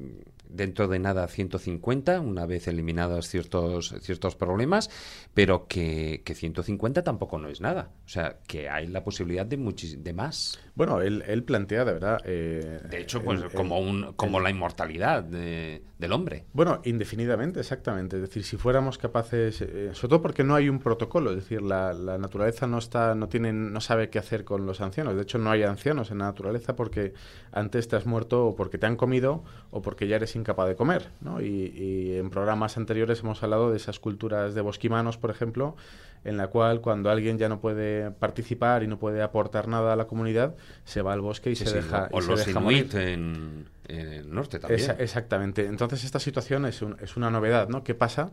[0.49, 4.89] dentro de nada 150, una vez eliminados ciertos, ciertos problemas,
[5.33, 7.91] pero que, que 150 tampoco no es nada.
[8.05, 10.59] O sea, que hay la posibilidad de, de más.
[10.79, 12.21] Bueno, él, él plantea, de verdad...
[12.23, 16.45] Eh, de hecho, pues como, un, como la inmortalidad del hombre.
[16.53, 18.15] Bueno, indefinidamente, exactamente.
[18.15, 19.59] Es decir, si fuéramos capaces...
[19.59, 21.31] Eh, sobre todo porque no hay un protocolo.
[21.31, 24.79] Es decir, la, la, naturaleza no está no tiene, no sabe qué hacer con los
[24.79, 25.15] ancianos.
[25.17, 27.13] De hecho, no hay ancianos en la naturaleza porque
[27.51, 30.77] antes te has muerto o porque te han comido o porque ya eres incapaz de
[30.77, 31.09] comer.
[31.19, 31.41] ¿no?
[31.41, 35.75] Y, en programas anteriores hemos hablado de esas culturas de bosquimanos, por ejemplo,
[36.23, 39.95] en la cual cuando alguien ya no puede participar y no puede aportar nada a
[39.95, 42.09] la comunidad, se va al bosque y se deja.
[42.11, 44.95] O los inuit en, el norte también.
[44.99, 45.65] exactamente.
[45.65, 47.83] Entonces esta situación es, es una novedad, ¿no?
[47.83, 48.31] ¿Qué pasa?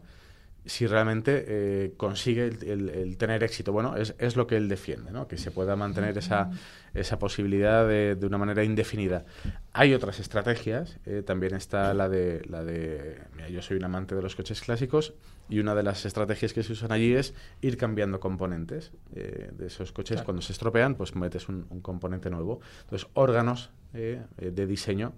[0.66, 3.72] Si realmente eh, consigue el, tener éxito.
[3.72, 5.28] Bueno, es, es, lo que él defiende, ¿no?
[5.28, 6.50] que se pueda mantener esa,
[6.92, 9.24] esa posibilidad de, de una manera indefinida.
[9.72, 14.14] Hay otras estrategias, eh, también está la de, la de mira, yo soy un amante
[14.14, 15.14] de los coches clásicos
[15.48, 19.66] y una de las estrategias que se usan allí es ir cambiando componentes eh, de
[19.66, 20.22] esos coches.
[20.22, 22.60] Cuando se estropean, pues metes un, un componente nuevo.
[22.82, 25.14] Entonces, órganos de diseño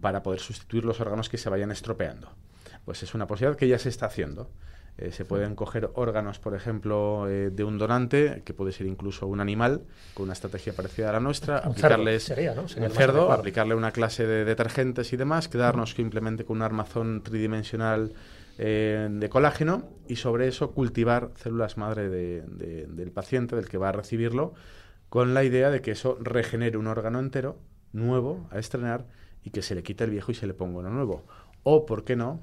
[0.00, 2.28] para poder sustituir los órganos que se vayan estropeando
[2.88, 4.48] pues es una posibilidad que ya se está haciendo.
[4.96, 9.26] Eh, se pueden coger órganos, por ejemplo, eh, de un donante, que puede ser incluso
[9.26, 9.82] un animal,
[10.14, 14.46] con una estrategia parecida a la nuestra, aplicarles cerdo, un cerdo, aplicarle una clase de
[14.46, 18.14] detergentes y demás, quedarnos simplemente con un armazón tridimensional
[18.56, 23.92] eh, de colágeno y sobre eso cultivar células madre del paciente, del que va a
[23.92, 24.54] recibirlo,
[25.10, 27.58] con la idea de que eso regenere un órgano entero,
[27.92, 29.04] nuevo, a estrenar,
[29.44, 31.26] y que se le quite el viejo y se le ponga uno nuevo.
[31.64, 32.40] O, ¿por qué no?,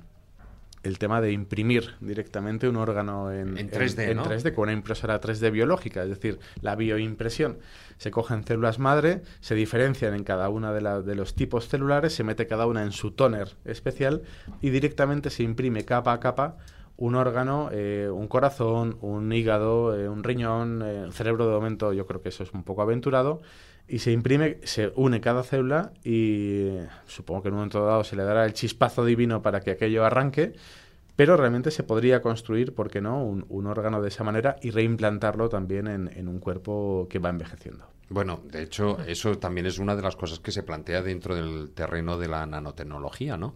[0.86, 6.10] el tema de imprimir directamente un órgano en, 3D, con una impresora 3D biológica, es
[6.10, 7.58] decir, la bioimpresión.
[7.98, 12.24] Se cogen células madre, se diferencian en cada una de, de los tipos celulares, se
[12.24, 14.22] mete cada una en su tóner especial
[14.62, 16.58] y directamente se imprime capa a capa
[16.98, 21.92] un órgano, eh, un corazón, un hígado, eh, un riñón, eh, el cerebro de momento
[21.94, 23.42] yo creo que eso es un poco aventurado,
[23.88, 26.70] y se imprime, se une cada célula y
[27.06, 30.06] supongo que en un momento dado se le dará el chispazo divino para que aquello
[30.06, 30.54] arranque,
[31.16, 35.50] pero realmente se podría construir, ¿por qué no?, un, órgano de esa manera y reimplantarlo
[35.50, 37.86] también en, en, un cuerpo que va envejeciendo.
[38.10, 41.72] Bueno, de hecho, eso también es una de las cosas que se plantea dentro del
[41.72, 43.56] terreno de la nanotecnología, ¿no?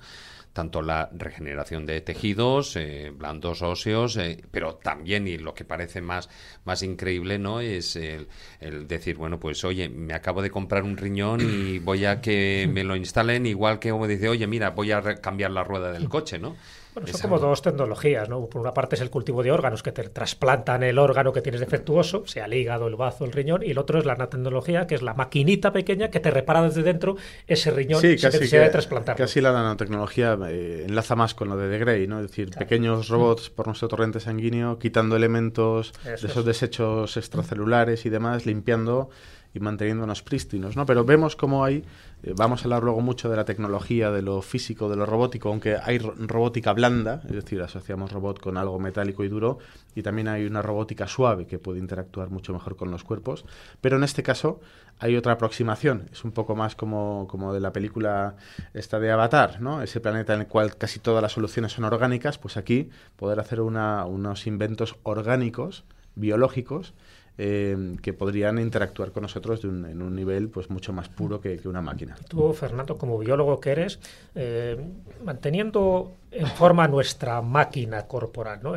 [0.60, 6.01] Tanto la regeneración de tejidos, eh, blandos óseos, eh, pero también, y lo que parece
[6.01, 6.28] más,
[6.66, 7.62] más increíble, ¿no?
[7.62, 8.28] Es el,
[8.60, 12.70] el, decir, bueno, pues oye, me acabo de comprar un riñón y voy a que
[12.70, 16.10] me lo instalen, igual que como dice, oye, mira, voy a cambiar la rueda del
[16.10, 16.57] coche, ¿no?
[16.94, 18.46] Bueno, son como dos tecnologías, ¿no?
[18.48, 21.60] Por una parte es el cultivo de órganos que te trasplantan el órgano que tienes
[21.60, 24.96] defectuoso, sea el hígado, el bazo, el riñón, y el otro es la nanotecnología, que
[24.96, 27.16] es la maquinita pequeña que te repara desde dentro
[27.48, 29.24] ese riñón sí, sin necesidad de trasplantarlo.
[29.24, 32.20] Casi la nanotecnología eh, enlaza más con lo de De Grey, ¿no?
[32.22, 38.09] Es decir, pequeños robots por nuestro torrente sanguíneo, quitando elementos de esos desechos extracelulares y
[38.09, 39.09] demás, limpiando
[39.54, 40.86] y manteniéndonos prístinos, ¿no?
[40.86, 41.84] Pero vemos cómo hay,
[42.24, 45.50] eh, vamos a hablar luego mucho de la tecnología, de lo físico, de lo robótico,
[45.50, 49.58] aunque hay robótica blanda, es decir, asociamos robot con algo metálico y duro,
[49.96, 53.46] y también hay una robótica suave que puede interactuar mucho mejor con los cuerpos,
[53.82, 54.59] pero en este caso
[55.00, 58.36] hay otra aproximación, es un poco más como, como de la película
[58.74, 59.82] esta de Avatar, ¿no?
[59.82, 63.62] Ese planeta en el cual casi todas las soluciones son orgánicas, pues aquí poder hacer
[63.62, 65.86] una, unos inventos orgánicos,
[66.16, 66.93] biológicos,
[67.41, 71.79] eh, que podrían interactuar con nosotros en un nivel pues mucho más puro que, una
[71.79, 72.17] máquina.
[72.28, 73.97] Tú, Fernando, como biólogo que eres,
[74.36, 74.78] eh,
[75.24, 78.74] manteniendo en forma nuestra máquina corporal, ¿no?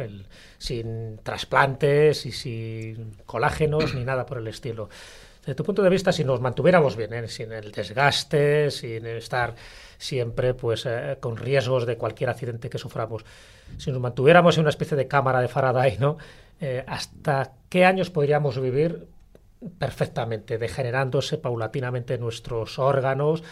[0.59, 4.89] Sin trasplantes y sin colágenos ni nada por el estilo.
[5.40, 7.26] Desde tu punto de vista, si nos mantuviéramos bien, ¿eh?
[7.26, 9.56] sin el desgaste, sin estar
[9.98, 10.86] siempre pues
[11.18, 13.24] con riesgos de cualquier accidente que suframos,
[13.76, 16.16] si nos mantuviéramos en una especie de cámara de Faraday, ¿no?
[16.64, 19.09] Eh, ¿hasta qué años podríamos vivir
[19.78, 23.43] perfectamente, degenerándose paulatinamente nuestros órganos.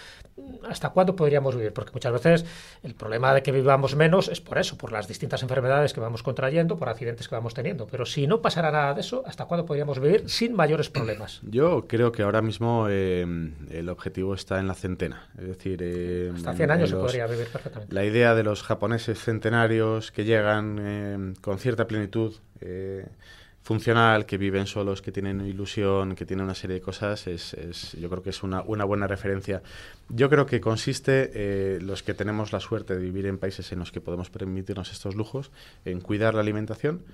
[0.68, 1.72] ¿Hasta cuándo podríamos vivir?
[1.72, 2.44] Porque muchas veces
[2.82, 6.22] el problema de que vivamos menos es por eso, por las distintas enfermedades que vamos
[6.22, 7.86] contrayendo, por accidentes que vamos teniendo.
[7.86, 11.40] Pero si no pasara nada de eso, ¿hasta cuándo podríamos vivir sin mayores problemas?
[11.50, 13.26] Yo creo que ahora mismo eh,
[13.70, 15.28] el objetivo está en la centena.
[15.38, 17.94] Es decir, eh, hasta 100 años se podría vivir perfectamente.
[17.94, 22.34] La idea de los japoneses centenarios que llegan con cierta plenitud
[23.70, 27.92] funcional, que viven solos, que tienen ilusión, que tienen una serie de cosas, es, es
[27.92, 29.62] yo creo que es una, una, buena referencia.
[30.09, 33.78] Yo creo que consiste, eh, los que tenemos la suerte de vivir en países en
[33.78, 35.52] los que podemos permitirnos estos lujos,
[35.84, 37.05] en cuidar la alimentación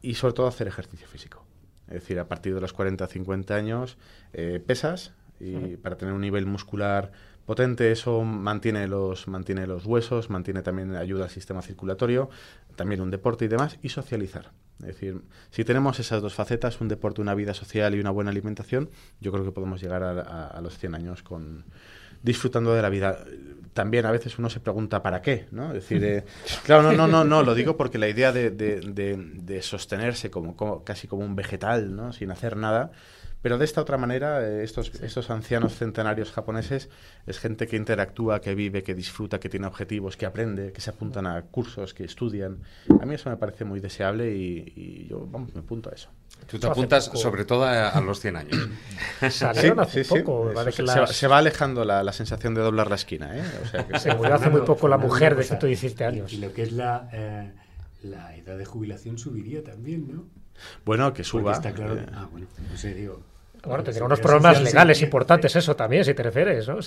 [0.00, 1.44] y sobre todo hacer ejercicio físico.
[1.88, 3.98] Es decir, a partir de los 40 50 años,
[4.32, 7.10] eh, pesas y para tener un nivel muscular
[7.46, 12.28] potente, eso mantiene los, mantiene los huesos, mantiene también ayuda al sistema circulatorio,
[12.74, 14.50] también un deporte y demás, y socializar.
[14.80, 18.30] Es decir, si tenemos esas dos facetas, un deporte, una vida social y una buena
[18.30, 18.90] alimentación,
[19.20, 21.64] yo creo que podemos llegar a, los 100 años con
[22.22, 23.24] disfrutando de la vida.
[23.72, 25.68] También a veces uno se pregunta para qué, ¿no?
[25.68, 26.24] Es decir, eh,
[26.64, 30.56] claro, no, no, no, no, lo digo porque la idea de, de, de, sostenerse como,
[30.56, 32.12] como, casi como un vegetal, ¿no?
[32.12, 32.90] Sin hacer nada,
[33.46, 36.88] pero de esta otra manera, eh, estos, estos ancianos centenarios japoneses
[37.28, 40.90] es gente que interactúa, que vive, que disfruta, que tiene objetivos, que aprende, que se
[40.90, 42.58] apuntan a cursos, que estudian.
[43.00, 46.08] A mí eso me parece muy deseable y, yo vamos, me apunto a eso.
[46.48, 48.68] Tú te apuntas sobre todo a, los 100 años.
[49.30, 50.52] Salieron hace poco.
[51.06, 53.30] se, va alejando la, sensación de doblar la esquina.
[53.32, 53.44] ¿eh?
[54.00, 56.32] se murió hace muy poco la mujer de 117 años.
[56.32, 57.52] Y lo que es la, eh,
[58.02, 60.24] la edad de jubilación subiría también, ¿no?
[60.84, 61.52] Bueno, que suba.
[61.52, 61.94] está claro.
[61.94, 62.06] Eh.
[62.12, 63.35] Ah, bueno, no sé, digo.
[63.66, 66.68] Bueno, tendría unos problemas legales importantes, eso también, si te refieres.
[66.68, 66.78] ¿no?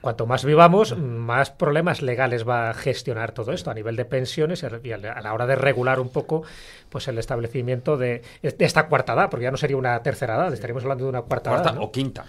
[0.00, 4.64] Cuanto más vivamos, más problemas legales va a gestionar todo esto a nivel de pensiones
[4.82, 6.44] y a la hora de regular un poco
[6.88, 10.82] pues el establecimiento de, esta cuarta edad, porque ya no sería una tercera edad, estaríamos
[10.82, 11.76] hablando de una cuarta, edad.
[11.78, 12.24] O quinta.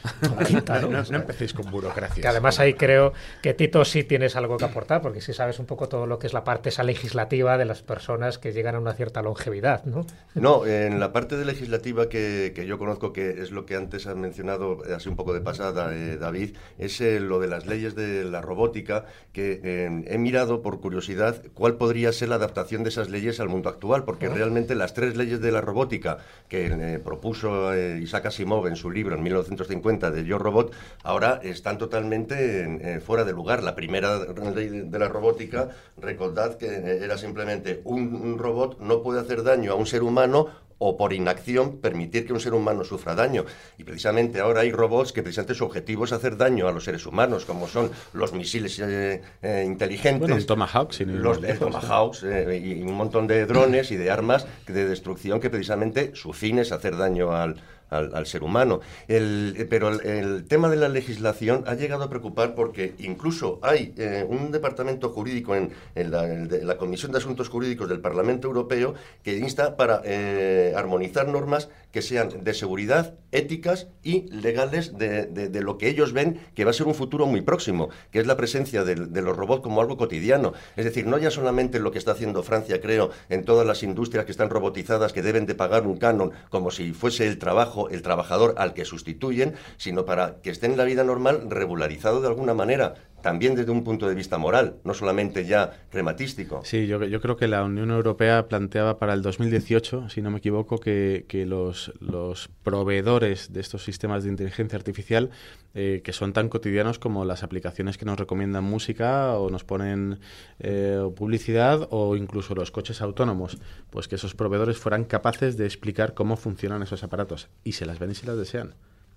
[0.81, 0.99] ¿no?
[1.15, 2.22] empecéis con burocracia.
[2.22, 5.65] Que además ahí creo que Tito sí tienes algo que aportar, porque sí sabes un
[5.65, 8.80] poco todo lo que es la parte esa legislativa de las personas que llegan a
[8.80, 10.06] una cierta longevidad, ¿no?
[10.36, 13.98] No, en la parte de legislativa que, que yo conozco, que es lo que antes
[14.07, 17.65] has mencionado, eh, así un poco de pasada, eh, David, es eh, lo de las
[17.65, 19.59] leyes de la robótica, que
[20.05, 24.03] he mirado por curiosidad cuál podría ser la adaptación de esas leyes al mundo actual,
[24.03, 26.17] porque realmente las tres leyes de la robótica
[26.47, 30.73] que propuso Isaac Asimov en su libro en 1950 de Yo Robot,
[31.03, 33.63] ahora están totalmente fuera de lugar.
[33.63, 34.19] La primera
[34.53, 36.67] ley de, la robótica, recordad que
[37.03, 40.47] era simplemente un robot no puede hacer daño a un ser humano
[40.80, 43.45] o por inacción permitir que un ser humano sufra daño.
[43.77, 47.06] Y precisamente ahora hay robots que precisamente su objetivo es hacer daño a los seres
[47.06, 52.81] humanos, como son los misiles eh, eh, inteligentes, bueno, el Tomahawk, los Tomahawks eh, y
[52.81, 56.95] un montón de drones y de armas de destrucción que precisamente su fin es hacer
[56.95, 57.57] daño al,
[57.89, 58.79] al, ser humano.
[59.07, 64.25] El, pero el, tema de la legislación ha llegado a preocupar porque incluso hay eh,
[64.27, 70.01] un departamento jurídico en, la, Comisión de Asuntos Jurídicos del Parlamento Europeo que insta para
[70.05, 76.13] eh, armonizar normas que sean de seguridad, éticas y legales de, de, lo que ellos
[76.13, 79.37] ven que va a ser un futuro muy próximo, que es la presencia de, los
[79.37, 80.53] robots como algo cotidiano.
[80.75, 84.25] Es decir, no ya solamente lo que está haciendo Francia, creo, en todas las industrias
[84.25, 88.01] que están robotizadas, que deben de pagar un canon como si fuese el trabajo, el
[88.01, 92.53] trabajador al que sustituyen, sino para que esté en la vida normal regularizado de alguna
[92.53, 96.61] manera también desde un punto de vista moral, no solamente ya crematístico.
[96.63, 100.37] Sí, yo, yo creo que la Unión Europea planteaba para el 2018, si no me
[100.37, 105.31] equivoco, que, que los, los, proveedores de estos sistemas de inteligencia artificial,
[105.73, 110.19] eh, que son tan cotidianos como las aplicaciones que nos recomiendan música o nos ponen
[110.59, 113.57] eh, publicidad o incluso los coches autónomos,
[113.89, 117.99] pues que esos proveedores fueran capaces de explicar cómo funcionan esos aparatos y se las
[117.99, 118.75] ven y se las desean.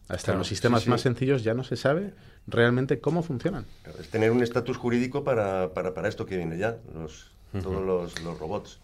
[0.09, 2.13] Hasta en los sistemas más sencillos ya no se sabe
[2.47, 3.67] realmente cómo funcionan.
[3.99, 8.21] Es tener un estatus jurídico para, para, para, esto que viene ya, los, todos los,
[8.23, 8.81] los, robots.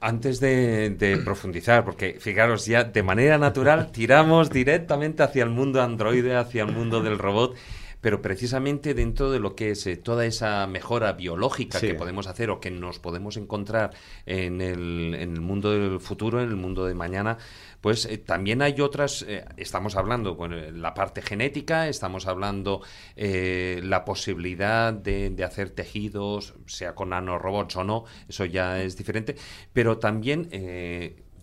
[0.00, 5.80] Antes de, de, profundizar, porque fijaros, ya de manera natural tiramos directamente hacia el mundo
[5.80, 7.54] androide, hacia el mundo del robot
[8.02, 12.50] pero precisamente dentro de lo que es eh, toda esa mejora biológica que podemos hacer
[12.50, 13.92] o que nos podemos encontrar
[14.26, 17.38] en el, en el, mundo del futuro, en el mundo de mañana,
[17.80, 22.82] pues eh, también hay otras, eh, estamos hablando con la parte genética, estamos hablando
[23.14, 29.36] la posibilidad de, de, hacer tejidos, sea con nanorobots o no, eso ya es diferente,
[29.72, 30.48] pero también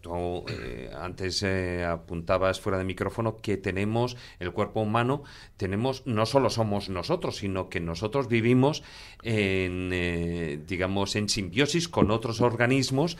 [0.01, 5.23] Tú eh, antes eh, apuntabas fuera de micrófono que tenemos el cuerpo humano,
[5.57, 8.83] tenemos no solo somos nosotros, sino que nosotros vivimos
[9.23, 13.17] en, eh, digamos, en simbiosis con otros organismos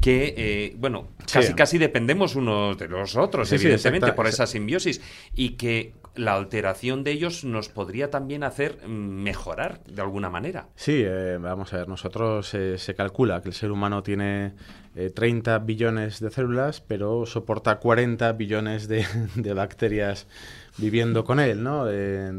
[0.00, 5.00] que, bueno, casi casi dependemos unos de los otros, evidentemente, por esa simbiosis
[5.34, 10.68] y que la alteración de ellos nos podría también hacer mm, mejorar de alguna manera.
[10.76, 11.04] Sí,
[11.40, 14.54] vamos a ver, nosotros se calcula que el ser humano tiene
[15.14, 20.26] 30 eh, billones de células, pero soporta 40 billones de, bacterias
[20.78, 21.86] viviendo con él, ¿no?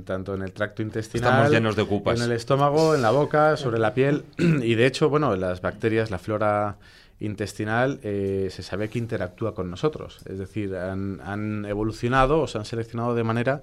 [0.06, 3.94] tanto en el tracto intestinal, llenos de en el estómago, en la boca, sobre la
[3.94, 4.26] piel.
[4.64, 6.78] Y de hecho, bueno, las bacterias, la flora
[7.24, 10.20] intestinal, eh, se sabe que interactúa con nosotros.
[10.26, 13.62] Es decir, han, evolucionado o se han seleccionado de manera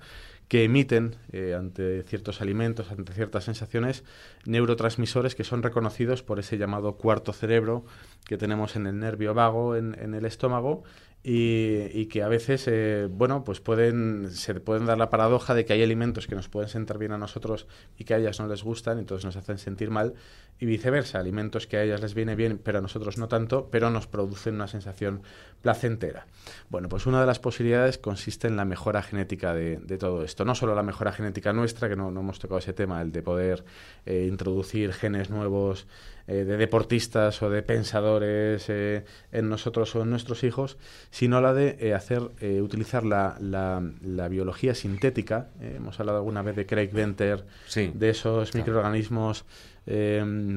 [0.48, 4.02] que emiten eh, ante ciertos alimentos, ante ciertas sensaciones,
[4.46, 7.84] neurotransmisores que son reconocidos por ese llamado cuarto cerebro
[8.26, 10.82] que tenemos en el nervio vago, en, en el estómago,
[11.22, 15.74] y, que a veces, eh, bueno, pues pueden, se pueden dar la paradoja de que
[15.74, 17.66] hay alimentos que nos pueden sentar bien a nosotros
[17.98, 20.14] y que a ellas no les gustan, entonces nos hacen sentir mal,
[20.60, 23.90] y viceversa, alimentos que a ellas les viene bien, pero a nosotros no tanto, pero
[23.90, 25.22] nos producen una sensación
[25.62, 26.26] placentera.
[26.68, 30.44] Bueno, pues una de las posibilidades consiste en la mejora genética de, todo esto.
[30.44, 33.64] No solo la mejora genética nuestra, que no, hemos tocado ese tema, el de poder
[34.04, 35.86] eh, introducir genes nuevos
[36.30, 40.78] eh, de deportistas o de pensadores eh, en nosotros o en nuestros hijos,
[41.10, 42.22] sino la de eh, hacer
[42.62, 45.48] utilizar la, la, biología sintética.
[45.60, 47.44] hemos hablado alguna vez de Craig Venter,
[47.74, 49.44] de esos microorganismos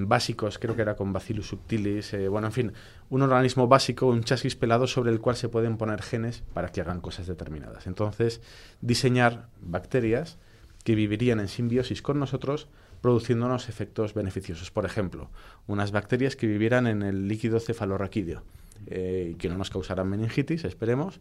[0.06, 2.74] básicos, creo que era con Bacillus subtilis, bueno, en fin,
[3.10, 6.82] un organismo básico, un chasis pelado sobre el cual se pueden poner genes para que
[6.82, 7.88] hagan cosas determinadas.
[7.88, 8.42] Entonces,
[8.82, 10.38] diseñar bacterias
[10.84, 12.68] que vivirían en simbiosis con nosotros
[13.04, 14.72] produciéndonos efectos beneficiosos.
[14.72, 15.30] Por ejemplo,
[15.68, 18.44] unas bacterias que vivieran en el líquido cefalorraquídeo
[18.88, 21.20] eh, que no nos causaran meningitis, esperemos,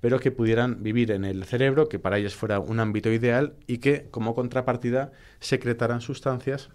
[0.00, 3.78] pero que pudieran vivir en el cerebro, que para ellas fuera un ámbito ideal y
[3.78, 6.70] que, como contrapartida, secretaran sustancias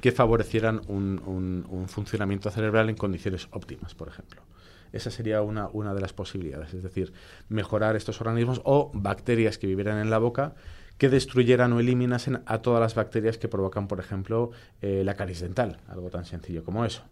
[0.00, 4.40] que favorecieran un, funcionamiento cerebral en condiciones óptimas, por ejemplo.
[4.92, 7.12] Esa sería una, una de las posibilidades, es decir,
[7.50, 10.54] mejorar estos organismos o bacterias que vivieran en la boca
[10.98, 14.50] que destruyeran o eliminasen a todas las bacterias que provocan, por ejemplo,
[14.80, 17.02] eh, la caries dental, algo tan sencillo como eso.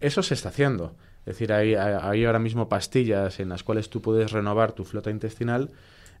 [0.00, 0.94] Eso se está haciendo.
[1.20, 5.70] Es decir, hay, ahora mismo pastillas en las cuales tú puedes renovar tu flota intestinal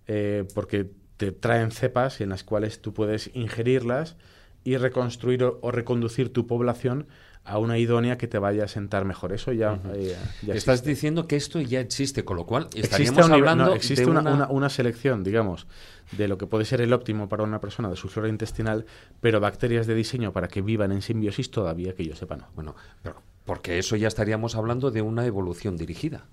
[0.06, 4.16] eh, porque te traen cepas en las cuales tú puedes ingerirlas
[4.64, 7.06] y reconstruir o reconducir tu población
[7.44, 9.32] a una idónea que te vaya a sentar mejor.
[9.32, 10.16] Eso ya, eh,
[10.48, 14.68] Estás diciendo que esto ya existe, con lo cual estaríamos hablando existe una, una...
[14.70, 15.66] selección, digamos,
[16.12, 18.86] de lo que puede ser el óptimo para una persona de su flora intestinal,
[19.20, 22.48] pero bacterias de diseño para que vivan en simbiosis todavía que yo sepa no.
[22.54, 26.26] Bueno, pero porque eso ya estaríamos hablando de una evolución dirigida.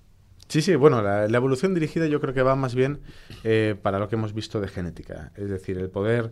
[0.48, 3.00] Sí, sí, bueno, la, evolución dirigida yo creo que va más bien
[3.44, 6.30] eh, para lo que hemos visto de genética, es decir, el poder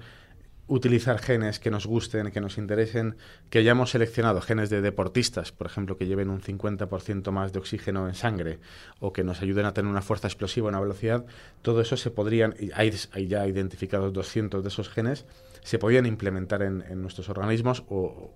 [0.71, 3.17] utilizar genes que nos gusten, que nos interesen,
[3.51, 8.07] que hayamos seleccionado genes de deportistas, por ejemplo, que lleven un 50% más de oxígeno
[8.07, 8.61] en sangre
[9.01, 11.27] o que nos ayuden a tener una fuerza explosiva, una velocidad,
[11.63, 15.27] todo eso se podrían, hay, hay ya identificados 200 de esos genes,
[15.65, 18.31] se podían implementar en, nuestros organismos o,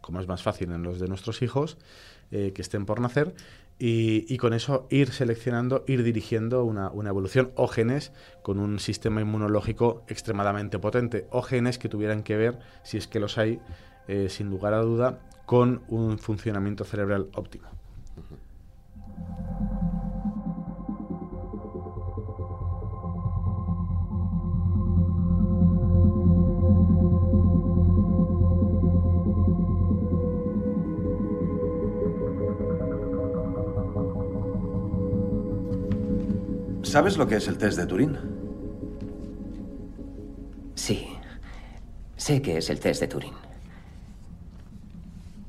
[0.00, 1.76] como es más fácil, en los de nuestros hijos
[2.30, 3.34] eh, que estén por nacer
[3.78, 7.50] y, con eso ir seleccionando, ir dirigiendo una, evolución.
[7.56, 11.26] O genes con un sistema inmunológico extremadamente potente.
[11.30, 13.60] O genes que tuvieran que ver, si es que los hay,
[14.06, 17.68] eh, sin lugar a duda, con un funcionamiento cerebral óptimo.
[36.94, 38.16] ¿Sabes lo que es el test de Turing?
[40.76, 41.08] Sí,
[42.14, 43.34] sé que es el test de Turing.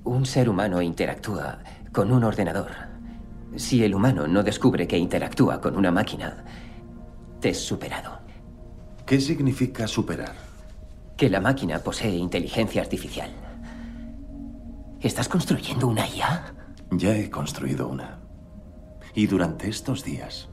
[0.06, 1.60] Un ser humano interactúa
[1.92, 2.72] con un ordenador.
[3.58, 6.44] Si el humano no descubre que interactúa con una máquina,
[7.40, 8.22] te es superado.
[9.06, 10.34] ¿Qué significa superar?
[11.16, 13.30] Que la máquina posee inteligencia artificial.
[15.00, 16.56] ¿Estás construyendo una IA?
[16.90, 18.18] Ya he construido una.
[19.14, 20.50] Y durante estos días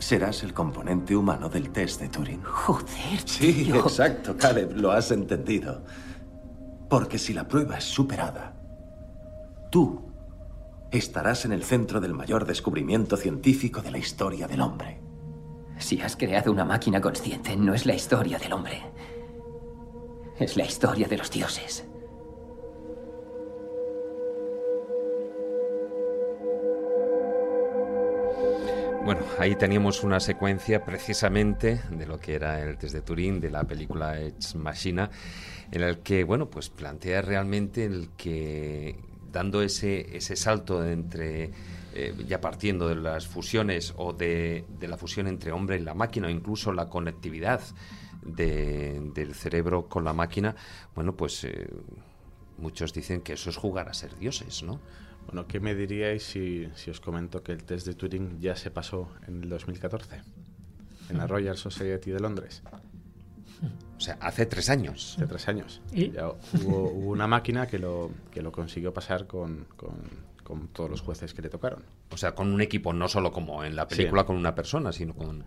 [0.00, 2.42] serás el componente humano del test de Turing.
[2.42, 5.82] Joder, Sí, exacto, Caleb, lo has entendido.
[6.88, 8.56] Porque si la prueba es superada,
[9.70, 10.10] tú
[10.90, 15.00] estarás en el centro del mayor descubrimiento científico de la historia del hombre.
[15.78, 18.82] Si has creado una máquina consciente, no es la historia del hombre.
[20.38, 21.84] Es la historia de los dioses.
[29.02, 33.50] Bueno, ahí teníamos una secuencia precisamente de lo que era el test de Turing, de
[33.50, 35.10] la película Ex Machina,
[35.72, 38.96] en el que, bueno, pues plantea realmente el que
[39.32, 41.50] dando ese, ese salto entre,
[41.94, 46.26] eh, ya partiendo de las fusiones o de, la fusión entre hombre y la máquina,
[46.26, 47.62] o incluso la conectividad
[48.22, 50.54] del cerebro con la máquina,
[50.94, 51.68] bueno, pues eh,
[52.58, 54.78] muchos dicen que eso es jugar a ser dioses, ¿no?
[55.30, 59.12] Bueno, ¿qué me diríais si, os comento que el test de Turing ya se pasó
[59.28, 60.22] en el 2014
[61.08, 62.64] en la Royal Society de Londres?
[63.96, 65.14] O sea, hace tres años.
[65.16, 65.82] Hace tres años.
[65.92, 66.12] ¿Y?
[66.64, 69.66] hubo, una máquina que lo, que lo consiguió pasar con,
[70.72, 71.84] todos los jueces que le tocaron.
[72.10, 75.14] O sea, con un equipo, no solo como en la película con una persona, sino
[75.14, 75.44] con...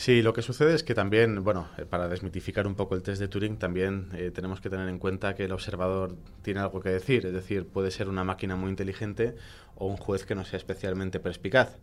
[0.00, 3.20] Sí, lo que sucede es que también, bueno, eh, para desmitificar un poco el test
[3.20, 6.88] de Turing, también eh, tenemos que tener en cuenta que el observador tiene algo que
[6.88, 9.34] decir, es decir, puede ser una máquina muy inteligente
[9.74, 11.76] o un juez que no sea especialmente perspicaz.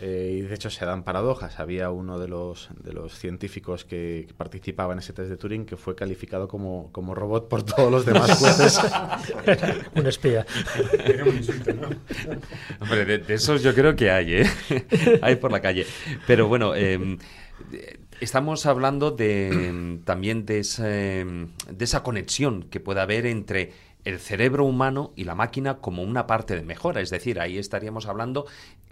[0.00, 1.58] Eh, y de hecho se dan paradojas.
[1.58, 5.76] Había uno de los, de los científicos que, participaba en ese test de Turing que
[5.76, 8.80] fue calificado como, como robot por todos los demás jueces.
[9.96, 10.46] un espía.
[12.78, 14.46] Hombre, de, esos yo creo que hay, ¿eh?
[15.22, 15.84] hay por la calle.
[16.28, 17.18] Pero bueno, eh,
[18.20, 23.72] Estamos hablando de, también de, de esa conexión que puede haber entre
[24.04, 27.00] el cerebro humano y la máquina como una parte de mejora.
[27.00, 28.46] Es decir, ahí estaríamos hablando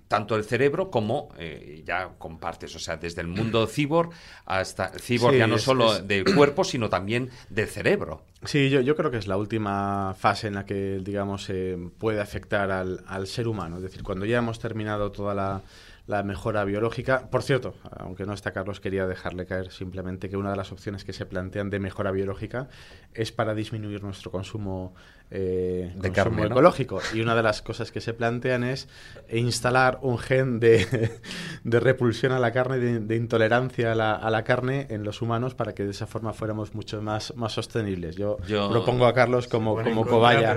[0.09, 4.10] tanto el cerebro como eh, ya con partes, o sea, desde el mundo cibor
[4.44, 8.22] hasta cibor ya no solo del cuerpo, sino también del cerebro.
[8.44, 11.51] Sí, yo, yo creo que es la última fase en la que, digamos,
[11.98, 13.76] puede afectar al, al ser humano.
[13.78, 15.62] Es decir, cuando ya hemos terminado toda la
[16.06, 17.28] la mejora biológica.
[17.30, 21.04] Por cierto, aunque no está Carlos, quería dejarle caer simplemente que una de las opciones
[21.04, 22.68] que se plantean de mejora biológica
[23.16, 24.94] es para disminuir nuestro consumo
[25.28, 27.01] eh, de carne ecológico.
[27.12, 28.88] Y una de las cosas que se plantean es
[29.32, 30.86] instalar un gen de,
[31.64, 35.56] de repulsión a la carne, de, intolerancia a la, a la, carne en los humanos
[35.56, 38.14] para que de esa forma fuéramos mucho más, más sostenibles.
[38.14, 38.36] Yo,
[38.70, 40.56] propongo a Carlos como, como cobaya.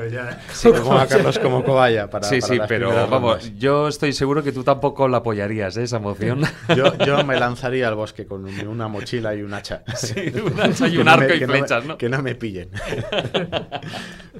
[0.61, 2.27] propongo a Carlos como cobaya para.
[2.27, 5.83] Sí, sí, pero vamos, yo estoy seguro que tú tampoco la apoyarías, ¿eh?
[5.83, 6.43] esa moción.
[6.75, 9.83] Yo, yo me lanzaría al bosque con una mochila y un hacha.
[9.95, 11.97] Sí, un hacha y un arco y flechas, ¿no?
[11.97, 12.69] Que no me pillen.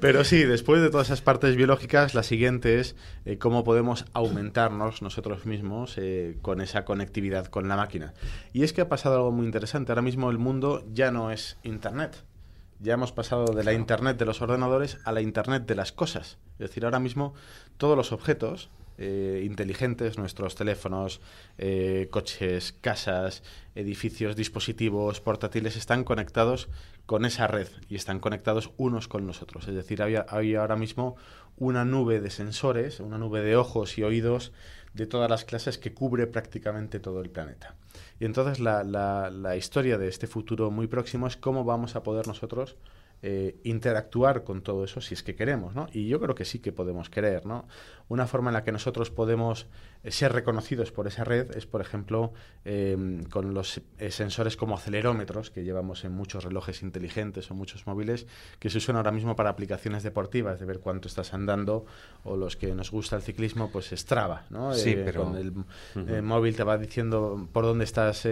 [0.00, 5.02] pero sí, después de todas esas partes biológicas, la siguiente es eh, cómo podemos aumentarnos
[5.02, 8.12] nosotros mismos eh, con esa conectividad con la máquina.
[8.52, 9.92] Y es que ha pasado algo muy interesante.
[9.92, 12.24] Ahora mismo el mundo ya no es Internet.
[12.80, 16.38] Ya hemos pasado de la Internet de los ordenadores a la Internet de las cosas.
[16.54, 17.34] Es decir, ahora mismo
[17.76, 18.70] todos los objetos
[19.00, 21.20] eh, inteligentes, nuestros teléfonos,
[22.10, 23.42] coches, casas,
[23.74, 26.68] edificios, dispositivos portátiles están conectados
[27.06, 29.66] con esa red y están conectados unos con los otros.
[29.66, 31.16] Es decir, hay, ahora mismo
[31.56, 34.52] una nube de sensores, una nube de ojos y oídos
[34.94, 37.74] de todas las clases que cubre prácticamente todo el planeta.
[38.20, 42.02] Y entonces la, la, la historia de este futuro muy próximo es cómo vamos a
[42.04, 42.76] poder nosotros
[43.22, 45.88] eh, interactuar con todo eso si es que queremos, ¿no?
[45.92, 47.68] Y yo creo que sí que podemos querer, ¿no?
[48.10, 49.68] Una forma en la que nosotros podemos
[50.02, 52.32] eh, ser reconocidos por esa red es, por ejemplo,
[52.64, 57.86] em, con los eh, sensores como acelerómetros que llevamos en muchos relojes inteligentes o muchos
[57.86, 58.26] móviles
[58.58, 61.86] que se usan ahora mismo para aplicaciones deportivas, de ver cuánto estás andando
[62.24, 64.74] o los que nos gusta el ciclismo, pues Strava, ¿no?
[64.74, 65.22] Sí, pero...
[65.22, 68.26] Con el móvil te va diciendo por dónde estás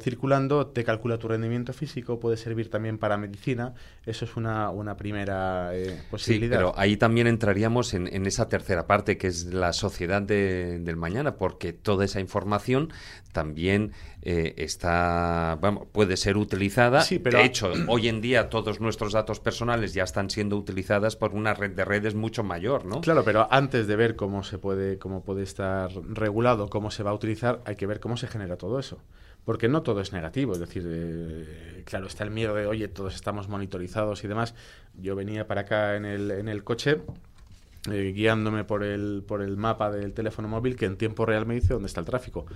[0.00, 3.74] circulando, te calcula tu rendimiento físico, puede servir también para medicina
[4.08, 6.56] eso es una, una primera eh, posibilidad.
[6.56, 10.80] Sí, pero ahí también entraríamos en, en, esa tercera parte, que es la sociedad de,
[10.80, 12.92] del mañana, porque toda esa información
[13.32, 13.92] también
[14.22, 17.02] eh, está, vamos, puede ser utilizada.
[17.02, 17.38] Sí, pero...
[17.38, 21.54] De hecho, hoy en día todos nuestros datos personales ya están siendo utilizadas por una
[21.54, 23.00] red de redes mucho mayor, ¿no?
[23.00, 27.12] Claro, pero antes de ver cómo se puede, cómo puede estar regulado, cómo se va
[27.12, 28.98] a utilizar, hay que ver cómo se genera todo eso
[29.44, 33.14] porque no todo es negativo, es decir, eh, claro, está el miedo de, oye, todos
[33.14, 34.54] estamos monitorizados y demás.
[34.92, 37.00] Yo venía para acá en el, en el coche
[37.92, 41.54] eh, guiándome por el, por el mapa del teléfono móvil que en tiempo real me
[41.54, 42.46] dice dónde está el tráfico.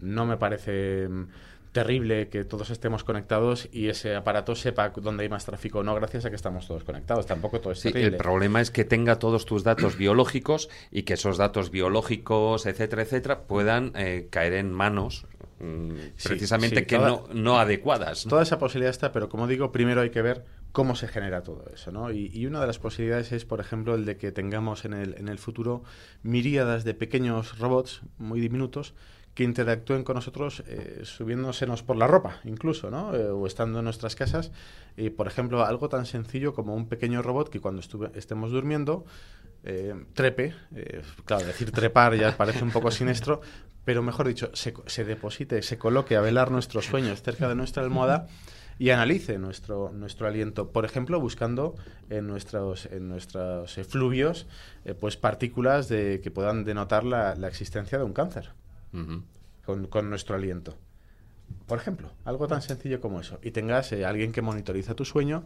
[0.00, 1.26] No me parece mm,
[1.72, 6.24] terrible que todos estemos conectados y ese aparato sepa dónde hay más tráfico no gracias
[6.24, 7.26] a que estamos todos conectados.
[7.26, 8.16] Tampoco todo es sí, terrible.
[8.16, 13.02] El problema es que tenga todos tus datos biológicos y que esos datos biológicos, etcétera,
[13.02, 15.26] etcétera, puedan eh, caer en manos
[15.62, 15.92] Mm,
[16.24, 18.26] precisamente sí, que toda, no, no, adecuadas.
[18.26, 18.30] ¿no?
[18.30, 21.64] Toda esa posibilidad está, pero como digo, primero hay que ver cómo se genera todo
[21.72, 21.92] eso.
[21.92, 22.10] ¿no?
[22.10, 25.28] Y, una de las posibilidades es, por ejemplo, el de que tengamos en el, en
[25.28, 25.84] el futuro
[26.22, 28.94] miríadas de pequeños robots muy diminutos
[29.34, 33.14] que interactúen con nosotros eh, subiéndosenos por la ropa, incluso, ¿no?
[33.14, 34.52] Eh, o estando en nuestras casas.
[34.94, 39.06] Y, por ejemplo, algo tan sencillo como un pequeño robot que cuando estuve, estemos durmiendo
[39.64, 43.40] eh, trepe, eh, claro, decir trepar ya parece un poco siniestro,
[43.84, 47.82] pero mejor dicho, se, se, deposite, se coloque a velar nuestros sueños cerca de nuestra
[47.82, 48.26] almohada
[48.78, 51.74] y analice nuestro, nuestro aliento, por ejemplo, buscando
[52.10, 54.46] en nuestros, en nuestros efluvios
[54.84, 58.50] eh, pues partículas de, que puedan denotar la, la existencia de un cáncer
[58.92, 59.22] uh -huh.
[59.64, 60.76] con, con nuestro aliento.
[61.66, 63.38] Por ejemplo, algo tan sencillo como eso.
[63.42, 65.44] Y tengas eh, alguien que monitoriza tu sueño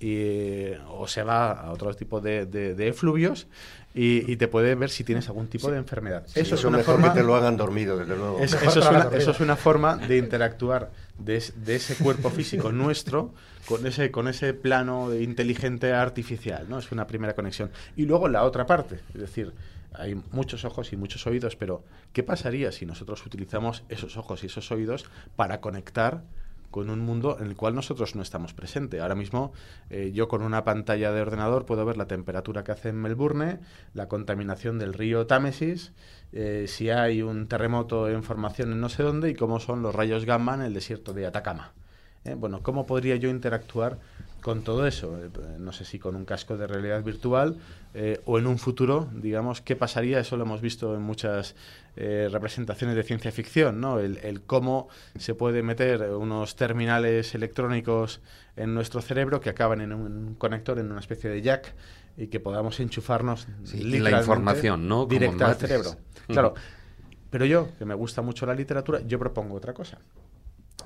[0.00, 3.48] y, o se va a otro tipo de, de, de efluvios
[3.94, 5.72] y, y, te puede ver si tienes algún tipo sí.
[5.72, 6.22] de enfermedad.
[6.26, 7.12] Sí, eso, eso, es una mejor forma...
[7.12, 8.38] que te lo hagan dormido, desde luego.
[8.38, 12.72] Es, eso, es una, eso, es una, forma de interactuar de, de ese cuerpo físico
[12.72, 13.34] nuestro
[13.66, 16.66] con ese, con ese plano inteligente artificial.
[16.68, 16.78] ¿no?
[16.78, 17.70] Es una primera conexión.
[17.96, 19.52] Y luego la otra parte, es decir,
[19.94, 24.46] hay muchos ojos y muchos oídos, pero ¿qué pasaría si nosotros utilizamos esos ojos y
[24.46, 26.22] esos oídos para conectar
[26.70, 29.00] con un mundo en el cual nosotros no estamos presentes.
[29.00, 29.52] Ahora mismo
[29.90, 33.60] eh, yo con una pantalla de ordenador puedo ver la temperatura que hace en Melbourne,
[33.94, 35.92] la contaminación del río Támesis,
[36.32, 39.94] eh, si hay un terremoto en formación en no sé dónde y cómo son los
[39.94, 41.72] rayos gamma en el desierto de Atacama.
[42.24, 42.34] ¿Eh?
[42.34, 43.98] Bueno, ¿cómo podría yo interactuar
[44.40, 45.18] con todo eso?
[45.22, 47.56] Eh, no sé si con un casco de realidad virtual
[47.94, 50.20] eh, o en un futuro, digamos, ¿qué pasaría?
[50.20, 51.54] Eso lo hemos visto en muchas
[51.96, 53.98] eh, representaciones de ciencia ficción, ¿no?
[53.98, 54.88] El, el, cómo
[55.18, 58.20] se puede meter unos terminales electrónicos
[58.56, 61.74] en nuestro cerebro que acaban en un conector, en una especie de jack,
[62.16, 65.06] y que podamos enchufarnos sí, la información, ¿no?
[65.06, 65.96] Directa al cerebro.
[66.26, 66.54] Claro.
[67.30, 69.98] Pero yo, que me gusta mucho la literatura, yo propongo otra cosa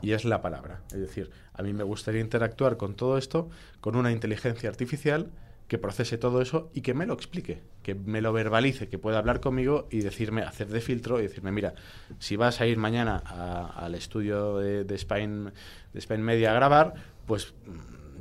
[0.03, 0.83] y es la palabra.
[0.89, 3.49] Es decir, a mí me gustaría interactuar con todo esto
[3.81, 5.31] con una inteligencia artificial
[5.69, 9.19] que procese todo eso y que me lo explique, que me lo verbalice, que pueda
[9.19, 11.75] hablar conmigo y decirme, hacer de filtro y decirme, mira,
[12.19, 15.51] si vas a ir mañana a, al estudio de, de, Spain,
[15.95, 16.93] de Spain Media a grabar,
[17.27, 17.55] pues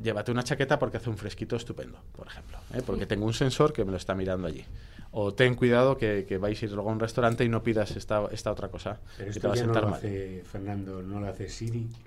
[0.01, 2.81] llévate una chaqueta porque hace un fresquito estupendo, por ejemplo, ¿eh?
[2.85, 4.65] porque tengo un sensor que me lo está mirando allí.
[5.11, 7.95] O ten cuidado que, que vais a ir luego a un restaurante y no pidas
[7.97, 8.99] esta, esta otra cosa.
[9.17, 9.97] Pero que esto te va a ya no sentar lo mal.
[9.97, 11.87] hace, Fernando, no lo hace Siri.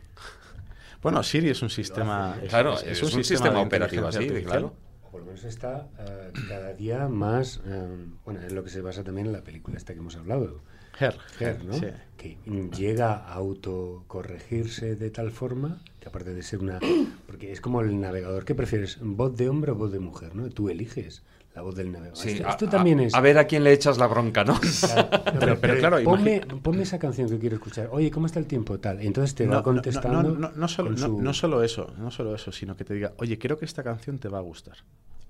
[1.02, 2.38] Bueno, Siri es un sistema.
[2.42, 4.72] Es, claro, es, es, un, un, sistema, sistema operativo así, claro.
[5.02, 7.60] O por lo menos está uh, cada día más.
[7.66, 10.62] Um, bueno, es lo que se basa también en la película esta que hemos hablado.
[10.98, 11.74] Her, Her ¿no?
[11.74, 11.88] Sí.
[12.16, 12.38] Que
[12.74, 16.80] llega a autocorregirse de tal forma que, aparte de ser una.
[17.26, 18.46] Porque es como el navegador.
[18.46, 18.96] ¿Qué prefieres?
[19.02, 20.34] ¿Voz de hombre o voz de mujer?
[20.34, 20.48] ¿no?
[20.48, 21.22] Tú eliges
[21.54, 22.16] la voz del navegador.
[22.16, 23.14] Sí, esto, a, esto también a, es.
[23.14, 24.58] A ver a quién le echas la bronca, ¿no?
[24.80, 27.88] Claro, no, pero, pero, claro, ponme, ponme, esa canción que quiero escuchar.
[27.92, 28.78] Oye, ¿cómo está el tiempo?
[28.80, 29.02] Tal.
[29.02, 30.50] Y entonces te no, va contestando.
[30.54, 31.20] No, solo, su...
[31.20, 34.18] no, solo eso, no solo eso, sino que te diga, oye, creo que esta canción
[34.18, 34.76] te va a gustar.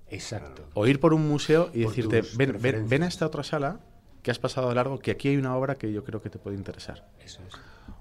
[0.09, 0.67] Exacto.
[0.73, 3.79] O ir por un museo y por decirte, ven, ven, ven a esta otra sala
[4.21, 6.39] que has pasado de largo, que aquí hay una obra que yo creo que te
[6.39, 7.07] puede interesar.
[7.23, 7.53] Eso es.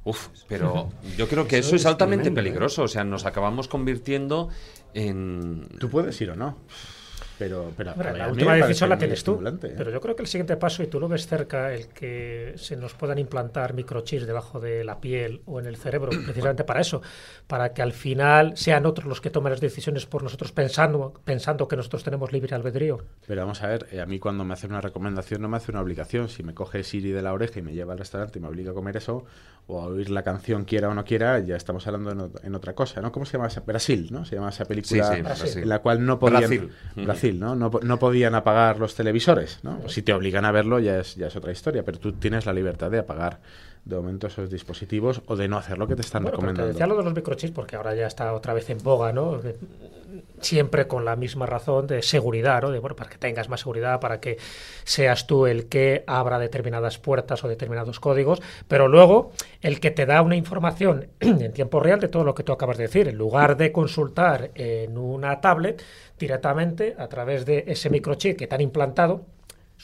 [0.05, 2.83] Uf, pero yo creo que eso, eso es, altamente tremendo, peligroso.
[2.83, 2.85] ¿eh?
[2.85, 4.49] O sea, nos acabamos convirtiendo
[4.93, 5.67] en.
[5.79, 6.59] Tú puedes ir o no.
[7.39, 9.43] Pero, pero Hombre, la última decisión la tienes tú.
[9.45, 9.75] ¿eh?
[9.77, 12.77] Pero yo creo que el siguiente paso, y tú lo ves cerca, el que se
[12.77, 17.03] nos puedan implantar microchips debajo de la piel o en el cerebro, precisamente para eso,
[17.47, 21.67] para que al final sean otros los que tomen las decisiones por nosotros pensando, pensando
[21.69, 22.99] que nosotros tenemos libre albedrío.
[23.27, 25.73] Pero vamos a ver, eh, a mí cuando me hace una recomendación no me hace
[25.73, 26.29] una obligación.
[26.29, 28.71] Si me coge Siri de la oreja y me lleva al restaurante y me obliga
[28.71, 29.25] a comer eso,
[29.67, 32.75] o a oír la canción quiera o no quiera, ya estamos hablando en, en otra
[32.75, 33.11] cosa, ¿no?
[33.11, 33.61] ¿Cómo se llama esa?
[33.61, 34.25] Brasil, ¿no?
[34.25, 35.63] Se llama esa película Sí, sí, Brasil.
[35.63, 36.41] en la cual no podían...
[36.41, 36.71] Brasil.
[36.97, 37.55] Brasil, ¿no?
[37.55, 39.89] No, no podían apagar los televisores, ¿no?
[39.89, 42.53] Si te obligan a verlo ya es, ya es otra historia, pero tú tienes la
[42.53, 43.41] libertad de apagar
[43.85, 46.53] de momento esos dispositivos o de no hacer lo que te están Bueno, pero te
[46.53, 46.73] recomendando.
[46.73, 49.41] decía lo de los microchips porque ahora ya está otra vez en boga, ¿no?
[50.41, 52.71] Siempre con la misma razón de seguridad, ¿no?
[52.71, 54.39] De, bueno, para que tengas más seguridad, para que
[54.85, 60.07] seas tú el que abra determinadas puertas o determinados códigos, pero luego el que te
[60.07, 63.19] da una información en tiempo real de todo lo que tú acabas de decir, en
[63.19, 65.83] lugar de consultar en una tablet
[66.19, 69.27] directamente a través de ese microchip que te han implantado,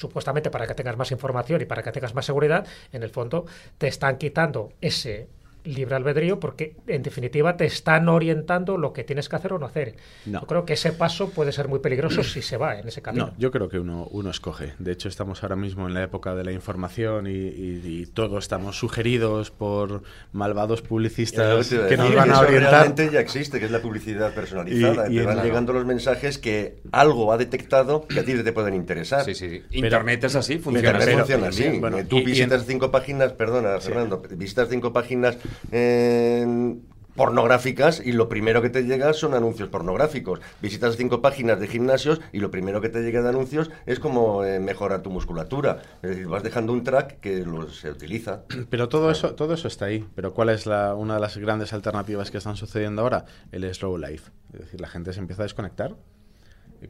[0.00, 3.44] supuestamente para que tengas más información y para que tengas más seguridad, en el fondo
[3.76, 5.28] te están quitando ese
[5.64, 9.66] libre albedrío porque en definitiva te están orientando lo que tienes que hacer o no
[9.66, 9.96] hacer.
[10.26, 10.40] No.
[10.40, 13.26] Yo creo que ese paso puede ser muy peligroso si se va en ese camino.
[13.26, 14.74] No, yo creo que uno, uno escoge.
[14.78, 18.44] De hecho, estamos ahora mismo en la época de la información y, y- y todos
[18.44, 22.70] estamos sugeridos por malvados publicistas que nos van a orientar.
[22.72, 25.08] realmente ya existe, que es la publicidad personalizada.
[25.08, 28.52] Y- y te van llegando los mensajes que algo ha detectado que a ti te
[28.52, 29.24] pueden interesar.
[29.24, 29.62] Sí, sí.
[29.70, 31.16] Internet es así, funciona Internet así.
[31.18, 31.78] funciona así.
[31.80, 35.36] Bueno, Tú y- y visitas en- cinco páginas, perdona, Fernando, visitas cinco páginas
[35.72, 36.76] eh,
[37.16, 40.40] pornográficas y lo primero que te llega son anuncios pornográficos.
[40.62, 44.44] Visitas cinco páginas de gimnasios y lo primero que te llega de anuncios es como
[44.44, 45.82] eh, mejorar tu musculatura.
[46.02, 48.44] Es decir, vas dejando un track que lo- se utiliza.
[48.70, 50.06] Pero todo eso, todo eso está ahí.
[50.14, 53.24] Pero ¿cuál es la, una de las grandes alternativas que están sucediendo ahora?
[53.52, 54.30] El slow life.
[54.54, 55.94] Es decir, la gente se empieza a desconectar.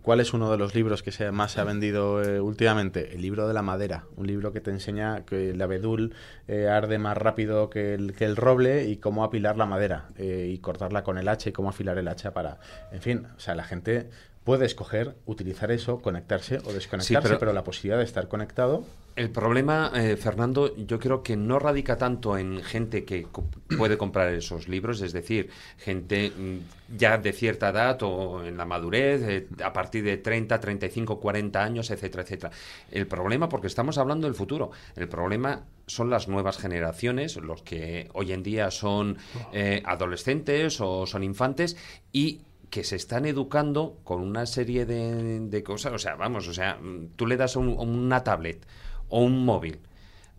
[0.03, 3.15] ¿Cuál es uno de los libros que se, más se ha vendido eh, últimamente?
[3.15, 4.05] El libro de la madera.
[4.17, 6.15] Un libro que te enseña que el abedul
[6.47, 10.49] eh, arde más rápido que el, que el roble y cómo apilar la madera eh,
[10.49, 12.61] y cortarla con el hacha y cómo afilar el hacha para...
[12.93, 14.11] En fin, o sea, la gente
[14.51, 18.85] puede escoger utilizar eso, conectarse o desconectarse, pero- pero la posibilidad de estar conectado
[19.17, 23.45] El problema, eh, Fernando, yo creo que no radica tanto en gente que co-
[23.77, 28.65] puede comprar esos libros, es decir, gente mm, ya de cierta edad o en la
[28.65, 32.51] madurez, eh, a partir de 30, 35, 40 años, etcétera, etcétera.
[32.91, 38.09] El problema, porque estamos hablando del futuro, el problema son las nuevas generaciones, los que
[38.15, 39.19] hoy en día son
[39.53, 41.77] eh, adolescentes o son infantes
[42.13, 42.41] y
[42.71, 45.93] que se están educando con una serie de, de cosas.
[45.93, 48.65] O sea, vamos, o sea, mm, tú le das un- una tablet
[49.09, 49.81] o un móvil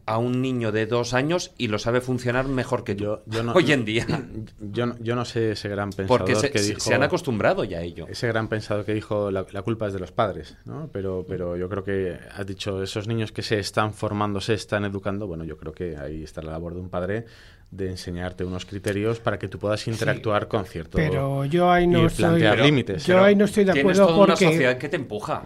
[0.07, 3.03] a un niño de dos años y lo sabe funcionar mejor que tú.
[3.03, 4.05] Yo, yo no, hoy en día.
[4.59, 6.79] Yo, no- yo no sé ese gran pensador Porque se, que dijo...
[6.79, 8.07] se han acostumbrado ya a ello.
[8.09, 10.89] Ese gran pensador que dijo la, la culpa es de los padres, ¿no?
[10.91, 14.85] Pero, pero yo creo que has dicho esos niños que se están formando, se están
[14.85, 15.27] educando.
[15.27, 17.25] Bueno, yo creo que ahí está la labor de un padre
[17.71, 22.05] de enseñarte unos criterios para que tú puedas interactuar con cierto Pero yo ahí no
[22.05, 23.05] y plantear límites.
[23.05, 25.43] yo ahí no estoy de Tienes acuerdo toda una sociedad que te empuja.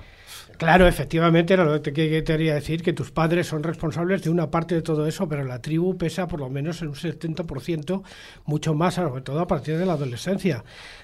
[0.57, 4.29] Claro, efectivamente, era lo que te que quería decir, que tus padres son responsables de
[4.29, 8.03] una parte de todo eso, pero la tribu pesa por lo menos en un 70%,
[8.45, 10.63] mucho más, sobre todo a partir de la adolescencia.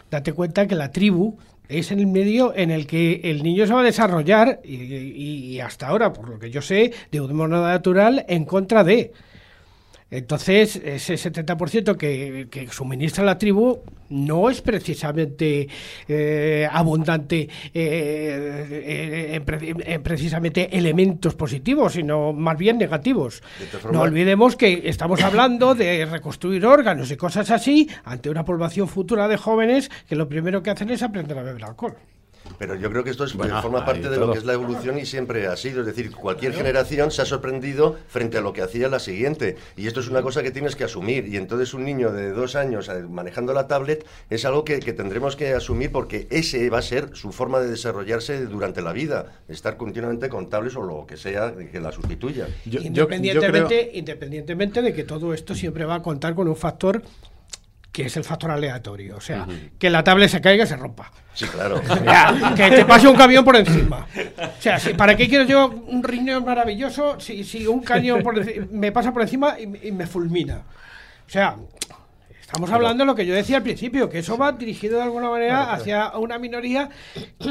[0.10, 1.38] Date cuenta que la tribu
[1.68, 5.60] es el medio en el que el niño se va a desarrollar y, y- y
[5.60, 9.12] hasta ahora, por lo que yo sé, de un modo natural en contra de.
[10.12, 13.80] Entonces, ese 70% que, que suministra la tribu
[14.10, 15.70] no es precisamente
[16.06, 23.42] eh, abundante eh, en, en precisamente elementos positivos, sino más bien negativos.
[23.90, 29.30] No olvidemos que estamos hablando de reconstruir órganos y cosas así ante una población futura
[29.30, 31.96] de jóvenes que lo primero que hacen es aprender a beber alcohol.
[32.58, 34.28] Pero yo creo que esto es, Bueno, forma parte de todo.
[34.28, 35.82] lo que es la evolución y siempre ha sido.
[35.82, 39.56] Es decir, cualquier generación se ha sorprendido frente a lo que hacía la siguiente.
[39.78, 41.28] Y esto es una cosa que tienes que asumir.
[41.28, 44.94] Y entonces un niño de dos años eh, manejando la tablet es algo que, que
[44.94, 49.26] tendremos que asumir porque ese va a ser su forma de desarrollarse durante la vida.
[49.48, 52.48] Estar continuamente con tablets o lo que sea que la sustituya.
[52.66, 56.48] Yo- yo- yo independientemente, creo- independientemente de que todo esto siempre va a contar con
[56.48, 57.02] un factor
[57.92, 59.18] que es el factor aleatorio.
[59.18, 59.46] O sea,
[59.78, 61.12] que la tablet se caiga y se rompa.
[61.34, 61.82] Sí, claro.
[62.56, 64.06] Que te pase un camión por encima.
[64.38, 68.36] O sea, ¿para qué quiero yo un riñón maravilloso si, si un cañón por
[68.72, 70.64] me pasa por encima y me fulmina?
[71.28, 71.56] O sea,
[72.52, 75.30] Estamos hablando de lo que yo decía al principio, que eso va dirigido de alguna
[75.30, 76.90] manera hacia una minoría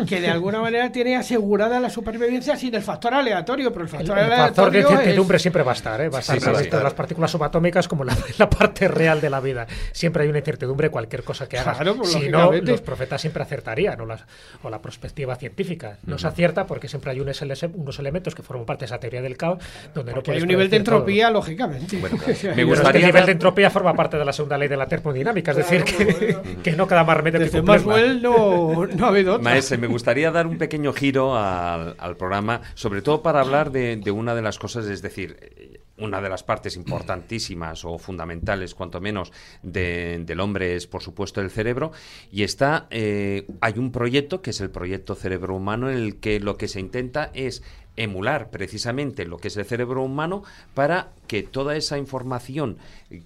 [0.06, 4.18] que de alguna manera tiene asegurada la supervivencia sin el factor aleatorio, pero el factor
[4.18, 6.10] El, el aleatorio factor de incertidumbre es- siempre va a estar, ¿eh?
[6.10, 6.82] va a estar tanto en estar.
[6.82, 9.66] las partículas subatómicas como la, la parte real de la vida.
[9.92, 11.76] Siempre hay una incertidumbre cualquier cosa que hagas.
[11.78, 14.24] Claro, pues, si no, los profetas siempre acertarían, o, las-
[14.62, 15.96] o la perspectiva científica.
[16.04, 19.00] No se acierta porque siempre hay unos, ele- unos elementos que forman parte de esa
[19.00, 19.58] teoría del caos
[19.94, 20.96] donde no Porque puedes hay un nivel de predecir todo.
[20.98, 21.96] entropía, lógicamente.
[21.96, 24.68] me Pero es que el gustaría nivel de entropía forma parte de la segunda ley
[24.68, 27.86] de la termodinámica, es decir, que, que no queda más remedio que Desde cumplirla.
[27.86, 29.42] Maxwell no, no ha habido otra.
[29.44, 33.96] Maese, me gustaría dar un pequeño giro al, al programa, sobre todo para hablar de,
[33.96, 38.74] de una de las cosas, es decir, eh, una de las partes importantísimas o fundamentales,
[38.74, 41.92] cuanto menos, de- del hombre es, por supuesto, el cerebro.
[42.32, 46.40] Y está, eh, hay un proyecto que es el proyecto Cerebro Humano, en el que
[46.40, 47.62] lo que se intenta es
[47.96, 50.42] emular precisamente lo que es el cerebro humano
[50.74, 52.78] para que toda esa información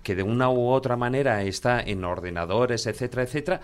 [0.03, 3.61] que de una u otra manera está en ordenadores, etcétera, etcétera,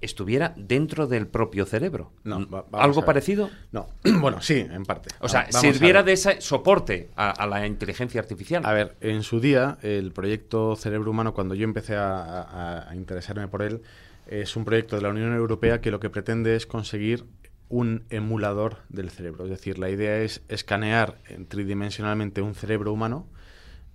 [0.00, 2.12] estuviera dentro del propio cerebro.
[2.22, 3.50] No, a ¿Algo parecido?
[3.72, 3.88] No,
[4.20, 5.10] bueno, sí, en parte.
[5.20, 8.64] O sea, vamos sirviera de ese soporte a, a la inteligencia artificial.
[8.64, 12.94] A ver, en su día, el proyecto Cerebro Humano, cuando yo empecé a, a- a
[12.94, 13.82] interesarme por él,
[14.28, 17.24] es un proyecto de la Unión Europea que lo que pretende es conseguir
[17.68, 19.44] un emulador del cerebro.
[19.44, 23.26] Es decir, la idea es escanear en- tridimensionalmente un cerebro humano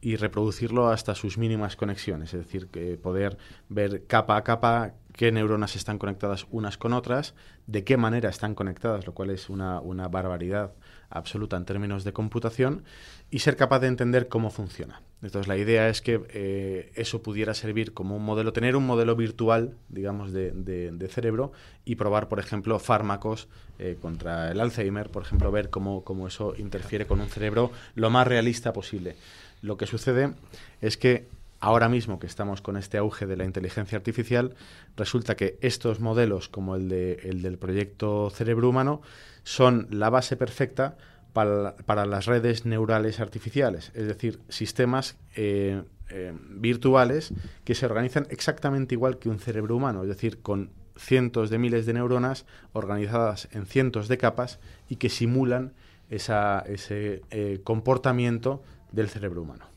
[0.01, 3.37] y reproducirlo hasta sus mínimas conexiones, es decir, que poder
[3.69, 7.35] ver capa a capa qué neuronas están conectadas unas con otras,
[7.67, 10.73] de qué manera están conectadas, lo cual es una, una barbaridad
[11.13, 12.83] absoluta en términos de computación,
[13.31, 15.01] y ser capaz de entender cómo funciona.
[15.21, 19.15] Entonces la idea es que eh, eso pudiera servir como un modelo, tener un modelo
[19.15, 21.51] virtual, digamos, de, de- cerebro
[21.85, 23.47] y probar, por ejemplo, fármacos
[23.79, 28.09] eh, contra el Alzheimer, por ejemplo, ver cómo, cómo eso interfiere con un cerebro lo
[28.09, 29.15] más realista posible.
[29.61, 30.33] Lo que sucede
[30.81, 31.27] es que
[31.59, 34.53] ahora mismo que estamos con este auge de la inteligencia artificial,
[34.97, 39.01] resulta que estos modelos, como el, de, el del proyecto Cerebro Humano,
[39.43, 40.97] son la base perfecta
[41.33, 47.33] para, para las redes neurales artificiales, es decir, sistemas eh, eh, virtuales
[47.63, 51.85] que se organizan exactamente igual que un cerebro humano, es decir, con cientos de miles
[51.85, 54.59] de neuronas organizadas en cientos de capas
[54.89, 55.73] y que simulan
[56.09, 58.61] ese eh, comportamiento
[58.91, 59.72] del cerebro humano.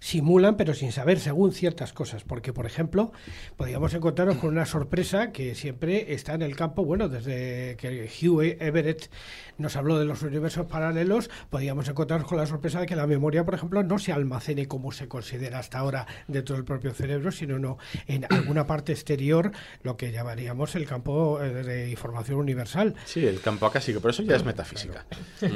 [0.00, 2.24] Simulan, pero sin saber según ciertas cosas.
[2.24, 3.12] Porque, por ejemplo,
[3.56, 6.84] podríamos encontrarnos con una sorpresa que siempre está en el campo.
[6.84, 9.10] Bueno, desde que Hugh Everett
[9.58, 13.44] nos habló de los universos paralelos, podríamos encontrarnos con la sorpresa de que la memoria,
[13.44, 17.58] por ejemplo, no se almacene como se considera hasta ahora dentro del propio cerebro, sino
[17.58, 19.52] no en alguna parte exterior,
[19.82, 22.94] lo que llamaríamos el campo eh, de información universal.
[23.04, 25.04] Sí, el campo acásico, pero eso ya es metafísica.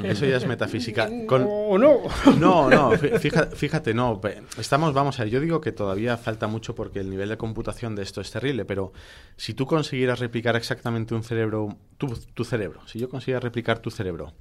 [0.03, 1.09] Eso ya es metafísica.
[1.27, 1.45] Con...
[1.49, 2.01] ¿O no?
[2.39, 4.21] No, no, fija- fíjate, no.
[4.57, 7.95] Estamos, vamos a ver, yo digo que todavía falta mucho porque el nivel de computación
[7.95, 8.93] de esto es terrible, pero
[9.37, 13.91] si tú consiguieras replicar exactamente un cerebro, tu, tu cerebro, si yo consiguiera replicar tu
[13.91, 14.33] cerebro,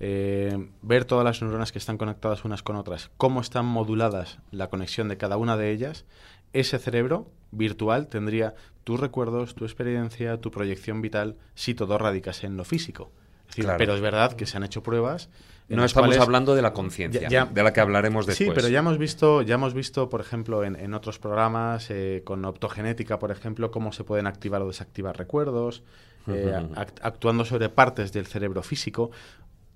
[0.00, 4.68] eh, ver todas las neuronas que están conectadas unas con otras, cómo están moduladas la
[4.68, 6.04] conexión de cada una de ellas,
[6.52, 8.54] ese cerebro virtual tendría
[8.84, 13.10] tus recuerdos, tu experiencia, tu proyección vital, si todo radicase en lo físico.
[13.42, 13.78] Es decir, Claro.
[13.78, 15.28] Pero es verdad que se han hecho pruebas.
[15.68, 18.48] En No estamos cuales- hablando de la conciencia, de la que hablaremos después.
[18.48, 22.22] Sí, pero ya hemos visto, ya hemos visto, por ejemplo, en, en otros programas, eh,
[22.24, 25.82] con optogenética, por ejemplo, cómo se pueden activar o desactivar recuerdos,
[26.28, 26.54] eh,
[27.02, 29.10] actuando sobre partes del cerebro físico,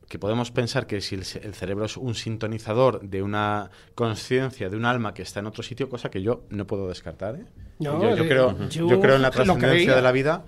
[0.09, 4.71] que podemos pensar que si el, ce- el cerebro es un sintonizador de una conciencia,
[4.71, 7.35] de un alma que está en otro sitio, cosa que yo no puedo descartar.
[7.37, 7.45] ¿eh?
[7.79, 10.45] No, yo, yo creo, yo yo creo en la trascendencia de la vida.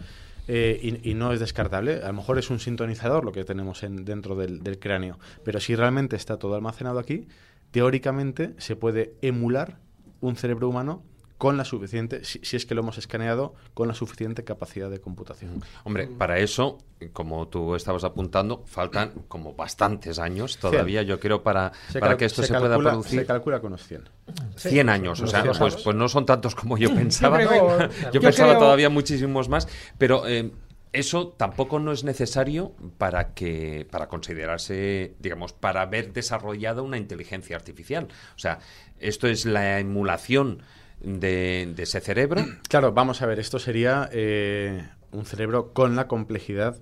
[0.52, 2.02] Eh, y, y no es descartable.
[2.02, 5.16] A lo mejor es un sintonizador lo que tenemos en, dentro del, del cráneo.
[5.44, 7.28] Pero si realmente está todo almacenado aquí,
[7.70, 9.78] teóricamente se puede emular
[10.20, 11.04] un cerebro humano
[11.40, 15.00] con la suficiente, si, si es que lo hemos escaneado, con la suficiente capacidad de
[15.00, 15.64] computación.
[15.84, 16.76] Hombre, para eso,
[17.14, 22.26] como tú estabas apuntando, faltan como bastantes años todavía, yo creo, para, Se para que
[22.26, 23.20] esto se, calcula, pueda producir.
[23.20, 24.10] Se calcula con unos 100.
[24.56, 27.42] 100 años, o sea, pues, pues no son tantos como yo pensaba.
[27.42, 30.52] Yo creo- yo yo pensaba creo- todavía muchísimos más, pero eh,
[30.92, 37.56] eso tampoco no es necesario para que para considerarse, digamos, para haber desarrollado una inteligencia
[37.56, 38.08] artificial.
[38.36, 38.58] O sea,
[38.98, 40.62] esto es la emulación
[41.00, 42.44] de, ese cerebro.
[42.68, 46.76] Claro, vamos a ver, esto sería eh, un cerebro con la complejidad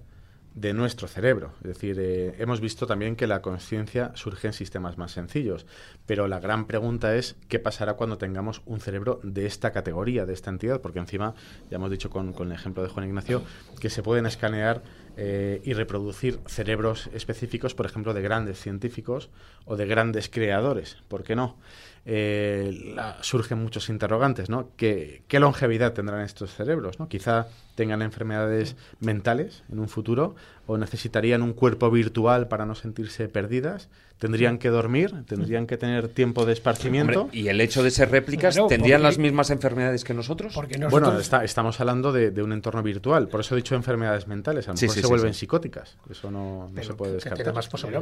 [0.55, 1.53] de nuestro cerebro.
[1.63, 5.67] Es decir, eh, hemos visto también que la conciencia surge en sistemas más sencillos,
[6.05, 10.35] pero la gran pregunta es qué pasará cuando tengamos un cerebro de esta categoría, de
[10.35, 11.35] esta entidad, porque encima,
[11.71, 13.43] ya hemos dicho con, con el ejemplo de Juan Ignacio,
[13.81, 14.83] que se pueden escanear
[15.21, 19.31] eh, y reproducir cerebros específicos, por ejemplo, de grandes científicos
[19.65, 20.97] o de grandes creadores.
[21.09, 21.57] ¿Por qué no?
[22.05, 24.71] Eh, surgen muchos interrogantes, ¿no?
[24.77, 26.99] ¿Qué, ¿Qué, longevidad tendrán estos cerebros?
[26.99, 27.09] ¿no?
[27.09, 30.35] Quizá tengan enfermedades mentales en un futuro
[30.67, 33.89] o necesitarían un cuerpo virtual para no sentirse perdidas,
[34.19, 37.29] tendrían que dormir, tendrían que tener tiempo de esparcimiento.
[37.33, 40.55] y el hecho de ser réplicas, ¿tendrían las mismas enfermedades que nosotros?
[40.91, 44.81] Bueno, estamos hablando de, un entorno virtual, por eso he dicho enfermedades mentales, a lo
[44.81, 47.55] mejor se vuelven psicóticas, eso no, se puede descartar.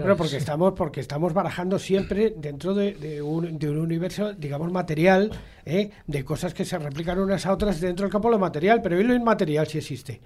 [0.03, 5.31] pero porque estamos, porque estamos barajando siempre dentro de, un, de un universo, digamos, material,
[5.65, 5.91] ¿eh?
[6.07, 9.01] de cosas que se replican unas a otras dentro del campo de lo material, pero
[9.01, 10.21] y lo inmaterial sí existe.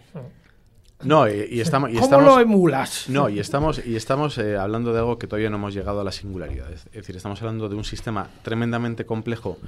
[1.02, 3.08] No, y, estamos, ¿Cómo lo emulas?
[3.08, 6.04] No, y estamos, y estamos eh, hablando de algo que todavía no hemos llegado a
[6.04, 6.70] la singularidad.
[6.72, 9.58] Es decir, estamos hablando de un sistema tremendamente complejo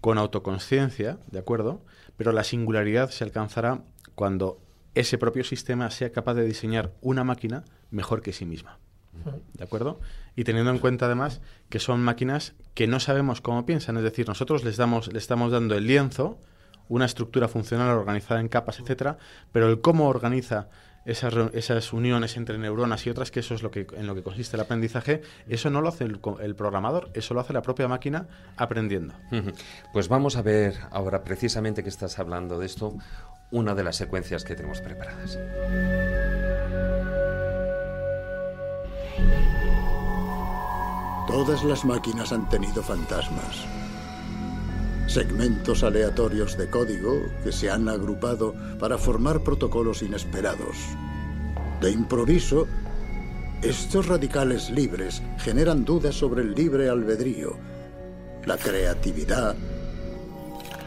[0.00, 1.80] con autoconsciencia, ¿de acuerdo?
[2.16, 3.82] Pero la singularidad se alcanzará
[4.14, 4.58] cuando
[4.94, 8.78] ese propio sistema sea capaz de diseñar una máquina mejor que sí misma.
[9.54, 10.00] ¿De acuerdo?
[10.36, 14.26] Y teniendo en cuenta además que son máquinas que no sabemos cómo piensan, es decir,
[14.26, 16.38] nosotros les damos, le estamos dando el lienzo,
[16.88, 19.18] una estructura funcional organizada en capas, etcétera,
[19.52, 20.68] pero el cómo organiza
[21.04, 24.22] esas, esas uniones entre neuronas y otras, que eso es lo que, en lo que
[24.22, 27.88] consiste el aprendizaje, eso no lo hace el, el programador, eso lo hace la propia
[27.88, 28.26] máquina
[28.56, 29.14] aprendiendo.
[29.92, 32.94] Pues vamos a ver ahora, precisamente que estás hablando de esto,
[33.50, 35.38] una de las secuencias que tenemos preparadas.
[41.26, 43.66] Todas las máquinas han tenido fantasmas
[45.06, 50.76] segmentos aleatorios de código que se han agrupado para formar protocolos inesperados.
[51.80, 52.66] De improviso,
[53.62, 57.56] estos radicales libres generan dudas sobre el libre albedrío,
[58.44, 59.54] la creatividad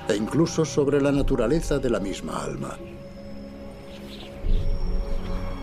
[0.07, 2.77] e incluso sobre la naturaleza de la misma alma.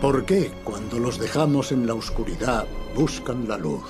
[0.01, 2.67] ¿Por qué cuando los dejamos en la oscuridad
[2.97, 3.85] buscan la luz?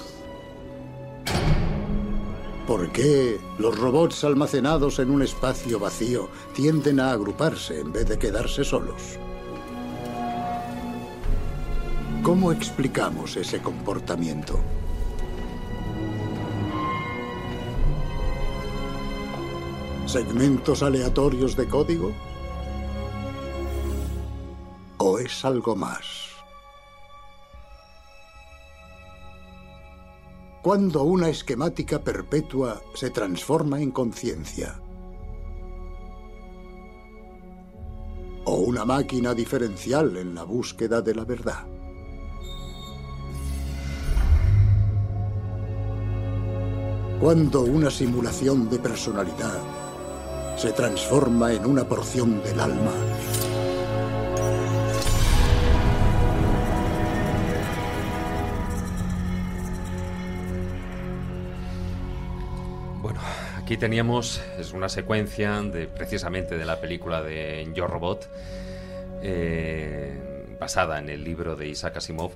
[2.67, 8.19] ¿Por qué los robots almacenados en un espacio vacío tienden a agruparse en vez de
[8.19, 9.19] quedarse solos?
[12.23, 14.61] ¿Cómo explicamos ese comportamiento?
[20.07, 22.13] ¿Segmentos aleatorios de código?
[24.99, 26.32] ¿O es algo más?
[30.63, 34.81] Cuando una esquemática perpetua se transforma en conciencia.
[38.45, 41.67] O una máquina diferencial en la búsqueda de la verdad.
[47.21, 49.61] Cuando una simulación de personalidad
[50.57, 52.93] se transforma en una porción del alma.
[63.73, 68.29] Aquí teníamos es una secuencia de precisamente de la película de Yo Robot,
[69.23, 70.13] eh,
[70.61, 72.33] basada en el libro de Isaac Asimov,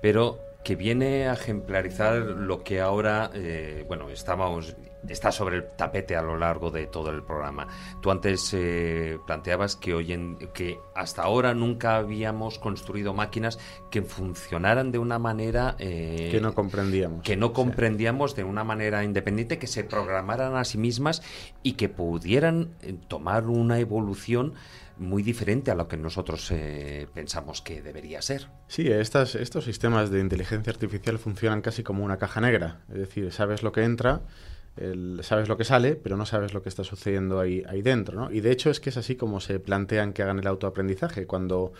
[0.00, 4.74] pero que viene a ejemplarizar lo que ahora, eh, bueno, estábamos,
[5.08, 7.66] está sobre el tapete a lo largo de todo el programa.
[8.00, 13.58] Tú antes eh, planteabas que, hoy en, que hasta ahora nunca habíamos construido máquinas
[13.90, 15.76] que funcionaran de una manera...
[15.78, 17.22] Eh, que no comprendíamos.
[17.22, 21.22] Que no comprendíamos de una manera independiente, que se programaran a sí mismas
[21.62, 22.70] y que pudieran
[23.08, 24.54] tomar una evolución
[24.98, 28.48] muy diferente a lo que nosotros eh, pensamos que debería ser.
[28.68, 33.32] Sí, estas, estos sistemas de inteligencia artificial funcionan casi como una caja negra, es decir,
[33.32, 34.22] sabes lo que entra,
[35.20, 38.18] sabes lo que sale, pero no sabes lo que está sucediendo ahí, ahí dentro.
[38.18, 38.30] ¿no?
[38.30, 41.26] Y de hecho es que es así como se plantean que hagan el autoaprendizaje.
[41.26, 41.72] Cuando,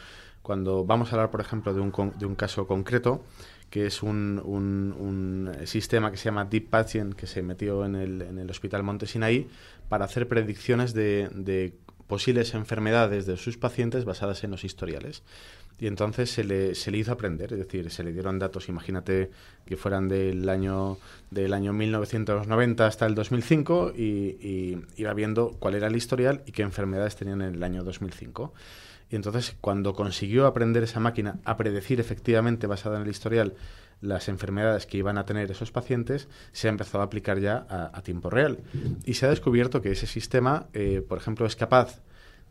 [0.43, 3.23] cuando vamos a hablar, por ejemplo, de un, de un caso concreto,
[3.71, 8.21] que es un, un, sistema que se llama Deep Patient, que se metió en el,
[8.21, 9.49] en el Hospital Monte Sinaí
[9.89, 11.75] para hacer predicciones de, de
[12.13, 15.23] posibles enfermedades de sus pacientes basadas en los historiales.
[15.81, 19.31] Y entonces se le, se le hizo aprender, es decir, se le dieron datos, imagínate
[19.65, 20.99] que fueran del año,
[21.31, 26.53] del año 1990 hasta el 2005 y, y iba viendo cuál era el historial y
[26.53, 28.53] qué enfermedades tenían en el año 2005.
[29.11, 33.55] Y entonces, cuando consiguió aprender esa máquina a predecir efectivamente, basada en el historial,
[34.03, 38.03] las enfermedades que iban a tener esos pacientes, se ha empezado a aplicar ya a,
[38.03, 38.59] tiempo real.
[39.07, 42.03] Y se ha descubierto que ese sistema, eh, por ejemplo, es capaz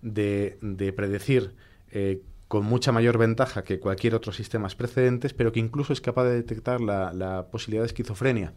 [0.02, 0.58] de,
[0.96, 1.54] predecir
[1.92, 6.24] eh, con mucha mayor ventaja que cualquier otro sistema precedentes, pero que incluso es capaz
[6.24, 8.54] de detectar la, posibilidad de esquizofrenia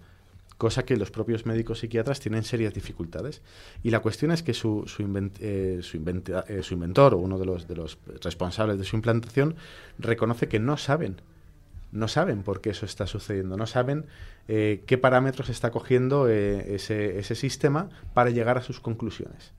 [0.56, 3.42] cosa que los propios médicos psiquiatras tienen serias dificultades.
[3.82, 5.02] Y la cuestión es que su, su,
[5.40, 5.80] eh,
[6.70, 9.56] inventor o uno de los, de los responsables de su implantación
[9.98, 11.16] reconoce que no saben
[11.94, 14.06] no saben por qué eso está sucediendo, no saben
[14.48, 19.52] eh, qué parámetros está cogiendo ese, ese, sistema para llegar a sus conclusiones.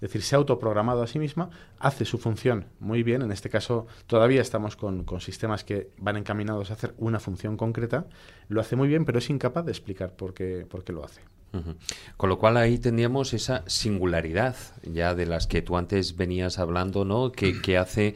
[0.00, 3.22] Es decir, se ha autoprogramado a sí misma, hace su función muy bien.
[3.22, 8.06] En este caso, todavía estamos con, sistemas que van encaminados a hacer una función concreta.
[8.48, 11.20] Lo hace muy bien, pero es incapaz de explicar por qué, por qué lo hace.
[12.16, 17.04] Con lo cual ahí tendríamos esa singularidad ya de las que tú antes venías hablando,
[17.04, 17.32] ¿no?
[17.32, 18.14] Que, hace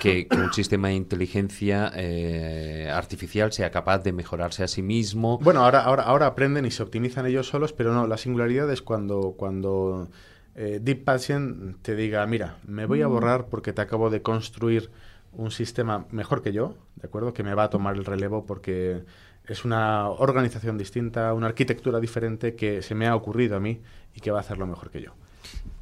[0.00, 5.38] que, un sistema de inteligencia eh, artificial sea capaz de mejorarse a sí mismo.
[5.38, 8.82] Bueno, ahora, ahora, ahora aprenden y se optimizan ellos solos, pero no, la singularidad es
[8.82, 10.08] cuando, cuando
[10.54, 13.10] eh, Deep Patient te diga, mira, me voy a mm.
[13.10, 14.90] borrar porque te acabo de construir
[15.32, 17.34] un sistema mejor que yo, ¿de acuerdo?
[17.34, 19.04] Que me va a tomar el relevo porque
[19.48, 23.80] es una organización distinta, una arquitectura diferente que se me ha ocurrido a mí
[24.14, 25.12] y que va a hacerlo mejor que yo.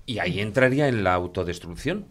[0.06, 2.06] Y ahí entraría en la autodestrucción.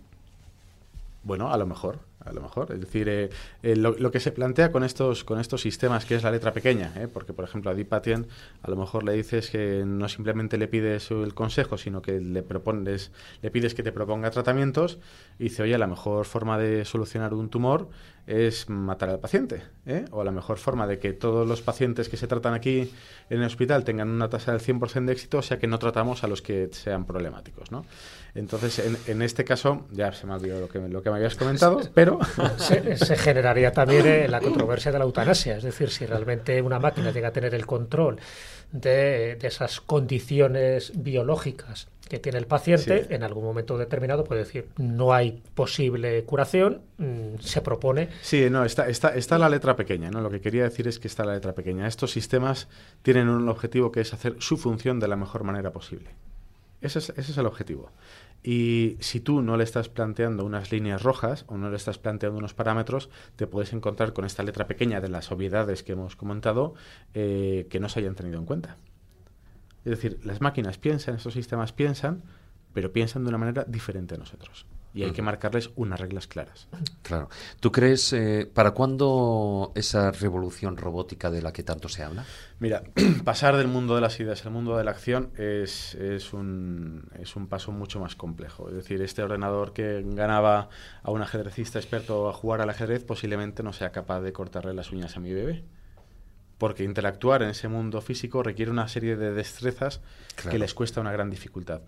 [1.24, 2.72] Bueno, a lo mejor a lo mejor.
[2.72, 3.30] Es decir, eh,
[3.62, 6.94] eh, lo, que se plantea con estos, con estos sistemas, que es la letra pequeña,
[6.98, 7.08] ¿eh?
[7.08, 8.28] porque, por ejemplo, a Dipatien
[8.62, 12.44] a lo mejor le dices que no simplemente le pides el consejo, sino que le,
[12.44, 13.12] propones,
[13.42, 15.00] le pides que te proponga tratamientos
[15.40, 17.90] y dice, oye, la mejor forma de solucionar un tumor
[18.26, 19.62] es matar al paciente.
[20.12, 22.92] O la mejor forma de que todos los pacientes que se tratan aquí
[23.30, 26.24] en el hospital tengan una tasa del 100% de éxito, o sea que no tratamos
[26.24, 27.72] a los que sean problemáticos.
[27.72, 27.86] ¿no?
[28.36, 31.18] Entonces, en, en, este caso, ya se me ha olvidado lo que, lo que me
[31.18, 32.20] habías comentado, pero...
[32.58, 37.12] Se, generaría también eh, la controversia de la eutanasia, es decir, si realmente una máquina
[37.12, 38.20] llega a tener el control
[38.72, 45.14] de, esas condiciones biológicas que tiene el paciente, en algún momento determinado puede decir, no
[45.14, 48.10] hay posible curación, mm, se propone...
[48.22, 50.22] Sí, no, está, está, está la letra pequeña, ¿no?
[50.22, 51.88] Lo que quería decir es que está la letra pequeña.
[51.88, 52.68] Estos sistemas
[53.02, 56.12] tienen un objetivo que es hacer su función de la mejor manera posible.
[56.82, 57.90] Ese es, ese es el objetivo.
[58.44, 62.38] Y si tú no le estás planteando unas líneas rojas o no le estás planteando
[62.38, 66.76] unos parámetros, te puedes encontrar con esta letra pequeña de las obviedades que hemos comentado
[67.16, 68.78] eh, que no se hayan tenido en cuenta.
[69.86, 72.24] Es decir, las máquinas piensan, estos sistemas piensan,
[72.74, 76.68] pero piensan de una manera diferente a nosotros y hay que marcarles unas reglas claras.
[77.02, 77.30] Claro.
[77.60, 82.26] ¿Tú crees, eh, para cuándo esa revolución robótica de la que tanto se habla?
[82.60, 82.84] Mira,
[83.24, 87.36] pasar del mundo de las ideas al mundo de la acción es, es, un, es
[87.36, 88.70] un paso mucho más complejo.
[88.70, 90.70] Es decir, este ordenador que ganaba
[91.02, 94.92] a un ajedrecista experto a jugar al ajedrez posiblemente no sea capaz de cortarle las
[94.92, 95.64] uñas a mi bebé
[96.64, 100.00] porque interactuar en ese mundo físico requiere una serie de destrezas
[100.50, 101.82] que les cuesta una gran dificultad.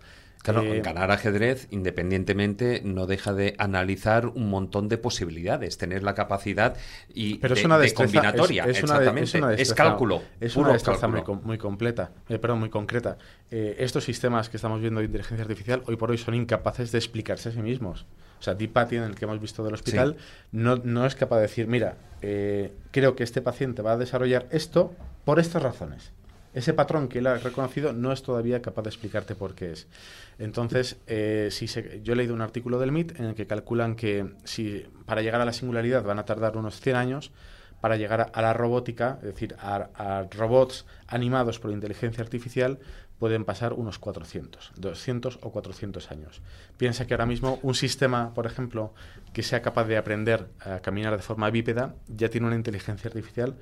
[0.52, 6.14] Claro, eh, ganar ajedrez, independientemente, no deja de analizar un montón de posibilidades, tener la
[6.14, 6.76] capacidad
[7.12, 9.40] y Pero de, es una combinatoria, es, exactamente.
[9.60, 10.22] Es, cálculo.
[10.40, 13.18] Es una destreza muy, completa, eh, perdón, muy concreta.
[13.50, 16.98] Eh, estos sistemas que estamos viendo de inteligencia artificial hoy por hoy son incapaces de
[16.98, 18.06] explicarse a sí mismos.
[18.38, 20.16] O sea, Deep en el que hemos visto del hospital,
[20.52, 24.94] no, no, es capaz de decir, mira, creo que este paciente va a desarrollar esto
[25.24, 26.12] por estas razones
[26.56, 29.88] ese patrón que él ha reconocido no es todavía capaz de explicarte por qué es.
[30.38, 34.32] Entonces, eh, si yo he leído un artículo del MIT en el que calculan que
[34.44, 37.30] si para llegar a la singularidad van a tardar unos 100 años,
[37.82, 42.78] para llegar a, la robótica, es decir, a, robots animados por inteligencia artificial,
[43.18, 46.40] pueden pasar unos 400, 200 o 400 años.
[46.78, 48.94] Piensa que ahora mismo un sistema, por ejemplo,
[49.34, 53.56] que sea capaz de aprender a caminar de forma bípeda, ya tiene una inteligencia artificial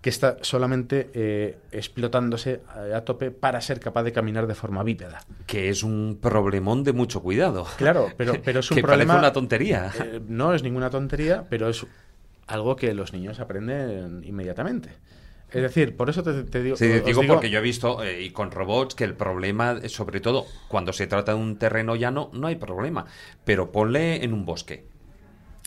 [0.00, 2.60] que está solamente eh, explotándose
[2.94, 5.20] a, tope para ser capaz de caminar de forma bípeda.
[5.46, 7.66] Que es un problemón de mucho cuidado.
[7.76, 9.14] Claro, pero, pero es un que problema...
[9.14, 9.92] Parece una tontería.
[10.02, 11.86] Eh, no es ninguna tontería, pero es
[12.46, 14.90] algo que los niños aprenden inmediatamente.
[15.52, 16.76] Es decir, por eso te, digo...
[16.76, 20.44] Sí, digo, porque yo he visto, eh, y con robots, que el problema, sobre todo
[20.68, 23.06] cuando se trata de un terreno llano, no hay problema.
[23.44, 24.84] Pero ponle en un bosque.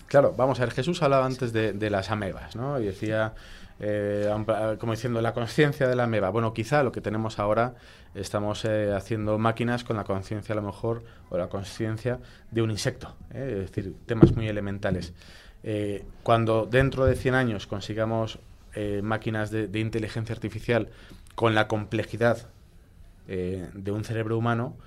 [0.10, 2.80] Claro, vamos a ver, Jesús hablaba antes de, las amebas, ¿no?
[2.80, 3.34] Y decía
[3.80, 4.28] eh,
[4.80, 6.32] como diciendo, la conciencia de la ameba.
[6.32, 7.76] Bueno, quizá lo que tenemos ahora,
[8.16, 12.18] estamos eh, haciendo máquinas con la conciencia a lo mejor, o la conciencia
[12.50, 15.14] de un insecto, eh, es decir, temas muy elementales.
[16.24, 18.40] cuando dentro de 100 años consigamos
[19.04, 20.88] máquinas de, inteligencia artificial
[21.36, 22.48] con la complejidad
[23.28, 24.78] de un cerebro humano,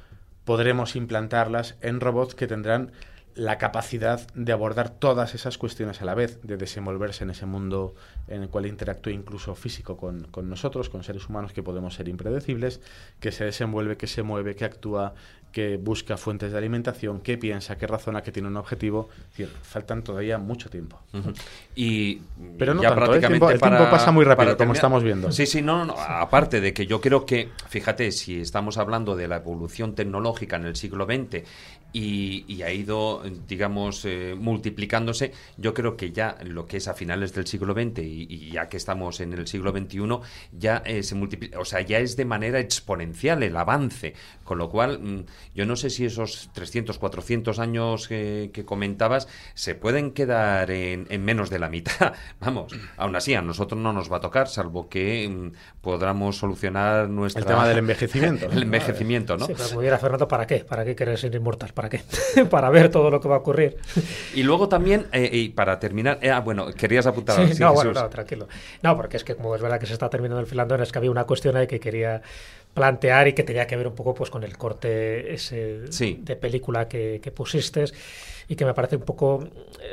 [0.45, 2.91] podremos implantarlas en robots que tendrán
[3.35, 7.95] la capacidad de abordar todas esas cuestiones a la vez, de desenvolverse en ese mundo
[8.29, 12.81] en el cual interactúa incluso físico con, nosotros, con seres humanos que podemos ser impredecibles,
[13.21, 15.15] que se desenvuelve, que se mueve, que actúa,
[15.51, 19.09] que busca fuentes de alimentación, que piensa, que razona, que tiene un objetivo.
[19.31, 20.99] Es decir, faltan todavía mucho tiempo.
[21.75, 22.21] Y
[22.59, 23.07] Pero no ya tanto, ¿eh?
[23.09, 25.31] prácticamente el tiempo, el para- tiempo pasa muy rápido, como estamos viendo.
[25.31, 29.15] Sí, sí, no, no, no, aparte de que yo creo que, fíjate, si estamos hablando
[29.15, 31.43] de la evolución tecnológica en el siglo XX
[31.93, 36.95] y, y ha ido, digamos, eh, multiplicándose, yo creo que ya lo que es a
[36.95, 39.99] finales del siglo XX y, y ya que estamos en el siglo XXI,
[40.53, 44.15] ya eh, se multiplica, o sea, ya es de manera exponencial el avance,
[44.45, 45.25] con lo cual mm,
[45.55, 51.07] yo no sé si esos 300, 400 años que, que comentabas se pueden quedar en,
[51.11, 52.15] en menos de la mitad.
[52.41, 57.09] Vamos, aún así a nosotros no nos va a tocar, salvo que mm, podamos solucionar
[57.09, 57.41] nuestra...
[57.41, 58.47] El tema del envejecimiento.
[58.51, 59.47] el envejecimiento, ¿no?
[59.47, 60.61] Sí, pero como diría Fernando, ¿para qué?
[60.61, 61.73] ¿Para qué querer ser inmortal?
[61.83, 62.45] ¿Para qué?
[62.51, 63.77] Para ver todo lo que va a ocurrir.
[64.35, 67.93] Y luego también, eh, y para terminar, eh, ah, bueno, querías apuntar Sí, no, bueno,
[67.93, 68.47] no, tranquilo.
[68.85, 70.99] No, porque es que como es verdad que se está terminando el filandón, es que
[70.99, 72.23] había una cuestión ahí que quería
[72.73, 76.21] plantear y que tenía que ver un poco pues con el corte ese Sí.
[76.23, 77.85] de película que, que pusiste
[78.47, 79.43] y que me parece un poco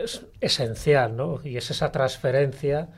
[0.03, 1.39] es- esencial, ¿no?
[1.43, 2.89] Y es esa transferencia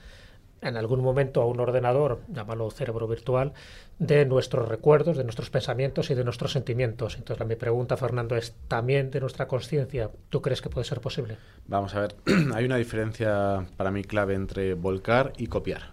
[0.61, 3.53] en algún momento a un ordenador, llámalo cerebro virtual,
[4.02, 7.18] de nuestros recuerdos, de nuestros pensamientos y de nuestros sentimientos.
[7.18, 10.10] Entonces, la, mi pregunta, Fernando, es también de nuestra conciencia.
[10.30, 11.38] ¿Tú crees que puede ser posible?
[11.68, 12.15] Vamos a ver,
[12.56, 15.91] hay una diferencia para mí clave entre volcar y copiar.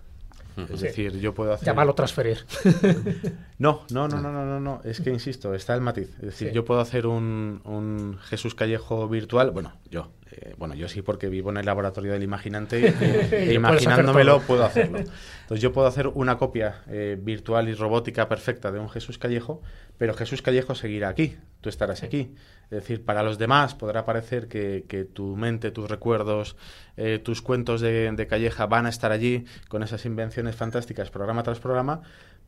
[0.72, 0.86] Es Sí.
[0.86, 1.66] decir, yo puedo hacer...
[1.66, 2.38] Llámalo transferir.
[3.58, 4.80] No, no, no, no, no, no, no.
[4.84, 6.10] Es que insisto, está el matiz.
[6.16, 6.54] Es decir, Sí.
[6.54, 9.50] yo puedo hacer un, un Jesús Callejo virtual.
[9.50, 10.10] Bueno, yo.
[10.40, 12.80] Eh, bueno, yo sí, porque vivo en el laboratorio del imaginante
[13.32, 14.98] y, e imaginándomelo puedo hacerlo.
[15.42, 19.62] Entonces yo puedo hacer una copia eh, virtual y robótica perfecta de un Jesús Callejo,
[19.96, 21.36] pero Jesús Callejo seguirá aquí.
[21.60, 22.34] Tú estarás aquí.
[22.64, 26.56] Es decir, para los demás podrá parecer que, que tu mente, tus recuerdos,
[26.96, 31.42] eh, tus cuentos de, de Calleja van a estar allí con esas invenciones fantásticas programa
[31.42, 32.02] tras programa,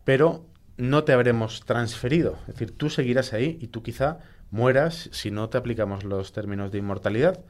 [0.04, 0.44] pero
[0.76, 2.38] no te habremos transferido.
[2.42, 4.18] Es decir, tú seguirás ahí y tú quizá
[4.50, 7.40] mueras si no te aplicamos los términos de inmortalidad,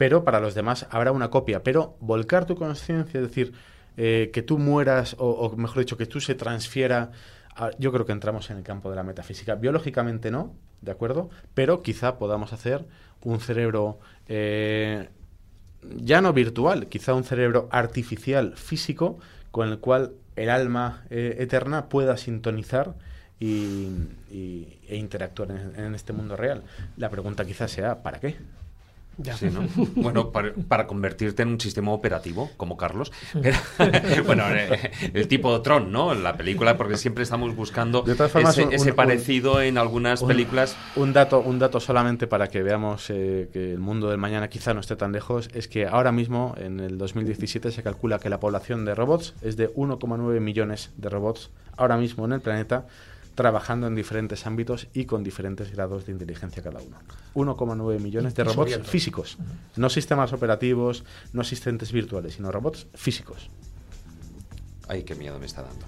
[0.00, 1.62] pero para los demás habrá una copia.
[1.62, 3.52] Pero volcar tu conciencia, es decir,
[3.98, 7.10] eh, que tú mueras, o, o mejor dicho, que tú se transfiera,
[7.54, 9.56] a- yo creo que entramos en el campo de la metafísica.
[9.56, 11.28] Biológicamente no, ¿de acuerdo?
[11.52, 12.86] Pero quizá podamos hacer
[13.24, 13.98] un cerebro...
[14.26, 15.10] eh,
[15.82, 19.18] ya no virtual, quizá un cerebro artificial físico
[19.50, 22.94] con el cual el alma eh, eterna pueda sintonizar
[23.38, 23.90] y-
[24.88, 26.62] e interactuar en, en este mundo real.
[26.96, 28.36] La pregunta quizás sea, ¿para qué?
[29.18, 29.36] Ya.
[29.36, 29.66] Sí, ¿no?
[29.96, 33.12] Bueno, para, para convertirte en un sistema operativo, como Carlos.
[33.42, 33.56] Pero,
[34.26, 36.14] bueno, eh, el tipo Tron, ¿no?
[36.14, 39.76] La película, porque siempre estamos buscando De todas formas, ese, un- ese un- parecido en
[39.78, 40.76] algunas un- películas.
[40.96, 44.72] Un dato, un dato solamente para que veamos eh, que el mundo del mañana quizá
[44.72, 48.40] no esté tan lejos, es que ahora mismo, en el 2017, se calcula que la
[48.40, 52.86] población de robots es de 1,9 millones de robots ahora mismo en el planeta,
[53.34, 56.98] trabajando en diferentes ámbitos y con diferentes grados de inteligencia cada uno.
[57.34, 59.38] 1,9 millones de robots físicos,
[59.76, 63.50] no sistemas operativos, no asistentes virtuales, sino robots físicos.
[64.90, 65.86] Ay, qué miedo me está dando.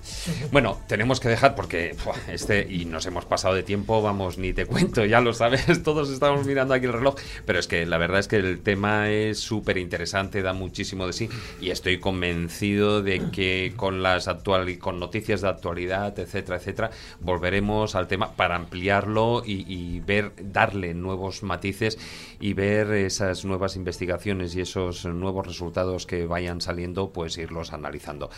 [0.52, 1.96] Bueno, tenemos que dejar porque
[2.28, 6.08] este y nos hemos pasado de tiempo, vamos, ni te cuento, ya lo sabes, todos
[6.08, 9.40] estamos mirando aquí el reloj, pero es que la verdad es que el tema es
[9.40, 11.28] súper interesante, da muchísimo de sí
[11.60, 17.96] y estoy convencido de que con las actual con noticias de actualidad, etcétera, etcétera, volveremos
[17.96, 21.98] al tema para ampliarlo y, y ver, darle nuevos matices
[22.38, 28.30] y ver esas nuevas investigaciones y esos nuevos resultados que vayan saliendo, pues irlos analizando.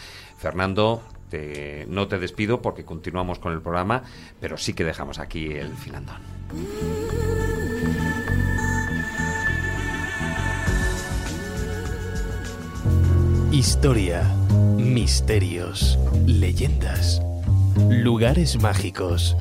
[0.59, 4.05] Fernando, te- no te despido porque continuamos con el programa,
[4.39, 6.20] pero sí que dejamos aquí el filandón.
[13.51, 14.22] Historia,
[14.76, 17.22] misterios, leyendas,
[17.89, 19.36] lugares mágicos.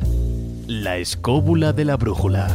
[0.67, 2.47] La escóbula de la brújula.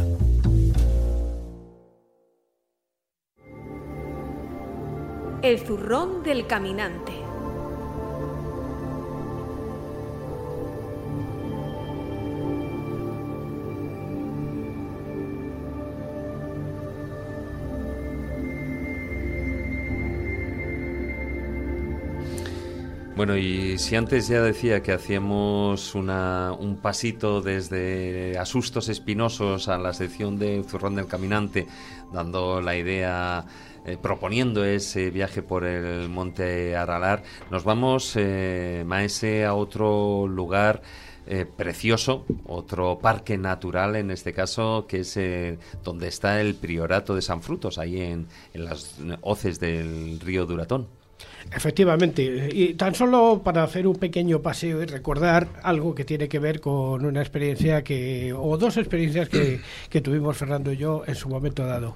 [5.41, 7.13] El zurrón del caminante.
[23.19, 29.77] Bueno, y si antes ya decía que hacíamos una, un pasito desde asustos espinosos a
[29.77, 31.67] la sección de Zurrón del Caminante,
[32.13, 33.43] dando la idea,
[33.85, 40.81] eh, proponiendo ese viaje por el monte Aralar, nos vamos, eh, Maese, a otro lugar
[41.27, 47.15] eh, precioso, otro parque natural en este caso, que es eh, donde está el priorato
[47.15, 50.98] de San Frutos, ahí en, en las hoces del río Duratón.
[51.51, 56.37] Efectivamente, y tan solo para hacer un pequeño paseo y recordar algo que tiene que
[56.37, 59.59] ver con una experiencia que, o dos experiencias que,
[59.89, 61.95] que tuvimos Fernando y yo en su momento dado.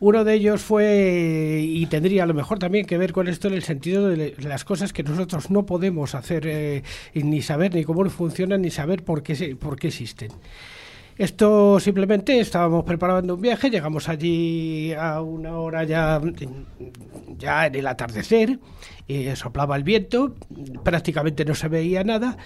[0.00, 3.54] Uno de ellos fue, y tendría a lo mejor también que ver con esto en
[3.54, 6.82] el sentido de las cosas que nosotros no podemos hacer, eh,
[7.12, 10.30] ni saber ni cómo funcionan, ni saber por qué, por qué existen.
[11.20, 16.18] Esto simplemente estábamos preparando un viaje, llegamos allí a una hora ya,
[17.36, 18.58] ya en el atardecer,
[19.06, 20.34] y soplaba el viento,
[20.82, 22.38] prácticamente no se veía nada,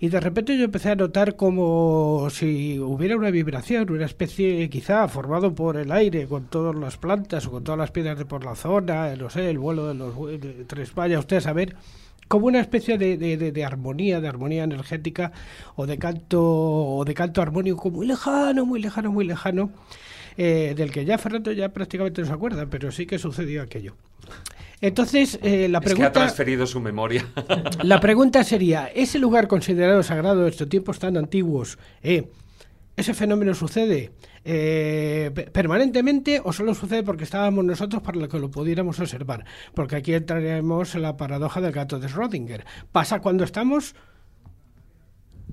[0.00, 5.06] y de repente yo empecé a notar como si hubiera una vibración, una especie quizá
[5.08, 8.46] formado por el aire, con todas las plantas o con todas las piedras de por
[8.46, 10.14] la zona, no sé, el vuelo de los
[10.68, 11.76] tres vaya usted saber
[12.32, 15.32] como una especie de, de- de- de armonía, de armonía energética
[15.76, 19.68] o de canto o de canto armónico muy lejano, muy lejano, muy lejano,
[20.38, 23.96] eh, del que ya Fernando ya prácticamente no se acuerda, pero sí que sucedió aquello.
[24.80, 26.12] Entonces, eh, la Es que ha pregunta...
[26.12, 27.26] transferido su memoria.
[27.82, 32.24] La pregunta sería, ¿ese lugar considerado sagrado en estos tiempos tan antiguos, eh,
[33.02, 34.12] ese fenómeno sucede
[34.44, 39.44] eh, pe- permanentemente o solo sucede porque estábamos nosotros para que lo pudiéramos observar?
[39.74, 42.64] Porque aquí entraremos en la paradoja del gato de Schrödinger.
[42.90, 43.94] ¿Pasa cuando estamos?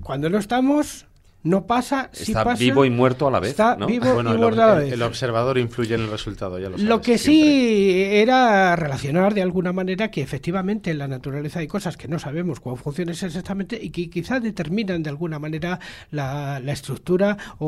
[0.02, 1.06] Cuando no estamos,
[1.42, 2.10] no pasa.
[2.12, 3.86] Si Está pasa, vivo y muerto a la vez, Está ¿no?
[3.86, 4.92] vivo Bueno, y el, muerto a la el- vez.
[4.92, 6.88] el observador influye en el resultado, ya lo sabes.
[6.88, 7.42] Lo que siempre.
[7.50, 12.18] sí era relacionar de alguna manera que efectivamente en la naturaleza hay cosas que no
[12.18, 15.80] sabemos cómo funcionan exactamente y que quizás determinan de alguna manera
[16.10, 17.66] la, la estructura o,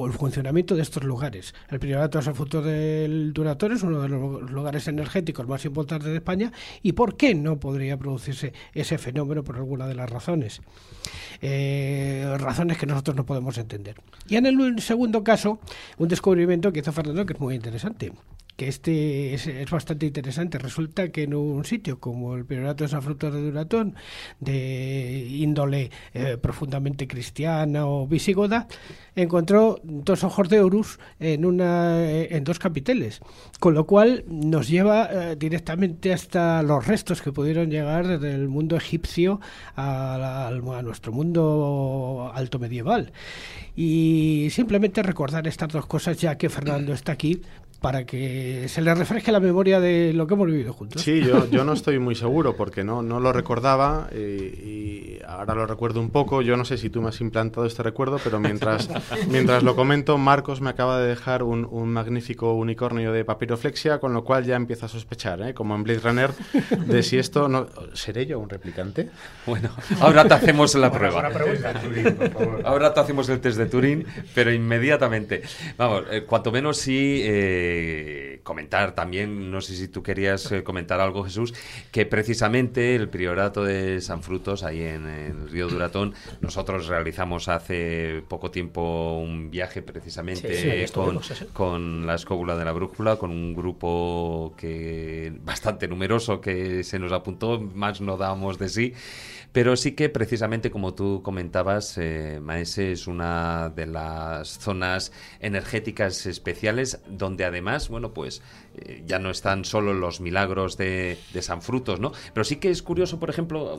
[0.00, 1.54] o el funcionamiento de estos lugares.
[1.70, 6.08] El Priorato de San Fruto del Duratón es uno de los lugares energéticos más importantes
[6.10, 6.52] de España
[6.82, 10.60] y ¿por qué no podría producirse ese fenómeno por alguna de las razones?
[11.40, 13.96] Eh, razones que nosotros no podemos entender.
[14.28, 15.58] Y en el segundo caso,
[15.98, 18.12] un descubrimiento que hizo Fernando que es muy interesante
[18.56, 20.58] que este es, es bastante interesante.
[20.58, 23.94] Resulta que en un sitio como el Priorato de San Fruto de Duratón,
[24.40, 28.66] de índole eh, profundamente cristiana o visigoda,
[29.16, 33.20] encontró dos ojos de Horus en, una, eh, en dos capiteles,
[33.60, 38.48] con lo cual nos lleva eh, directamente hasta los restos que pudieron llegar desde el
[38.48, 39.40] mundo egipcio
[39.76, 43.12] a, a nuestro mundo alto medieval.
[43.76, 47.42] Y simplemente recordar estas dos cosas, ya que Fernando está aquí,
[47.84, 51.02] para que se le refresque la memoria de lo que hemos vivido juntos.
[51.02, 55.54] Sí, yo, yo no estoy muy seguro porque no, no lo recordaba eh, y ahora
[55.54, 56.40] lo recuerdo un poco.
[56.40, 58.88] Yo no sé si tú me has implantado este recuerdo, pero mientras,
[59.28, 64.14] mientras lo comento, Marcos me acaba de dejar un, un magnífico unicornio de papiroflexia, con
[64.14, 65.52] lo cual ya empiezo a sospechar, ¿eh?
[65.52, 66.30] como en Blade Runner,
[66.86, 67.66] de si esto no...
[67.92, 69.10] ¿Seré yo un replicante?
[69.44, 69.68] Bueno,
[70.00, 71.30] ahora te hacemos la prueba.
[72.64, 75.42] Ahora te hacemos el test de Turín, pero inmediatamente.
[75.76, 81.00] Vamos, eh, cuanto menos sí eh, comentar también, no sé si tú querías eh, comentar
[81.00, 81.54] algo, Jesús,
[81.90, 87.48] que precisamente el priorato de San Frutos, ahí en, en el río Duratón, nosotros realizamos
[87.48, 91.20] hace poco tiempo un viaje precisamente Sí, sí, ahí con,
[91.52, 97.12] con la escóbula de la brújula, con un grupo que bastante numeroso que se nos
[97.12, 98.94] apuntó, más no dábamos de sí.
[99.54, 106.26] Pero sí que precisamente como tú comentabas, eh, Maese es una de las zonas energéticas
[106.26, 108.42] especiales donde además, bueno, pues
[108.76, 112.12] eh, ya no están solo los milagros de, de San Frutos, ¿no?
[112.32, 113.78] Pero sí que es curioso, por ejemplo,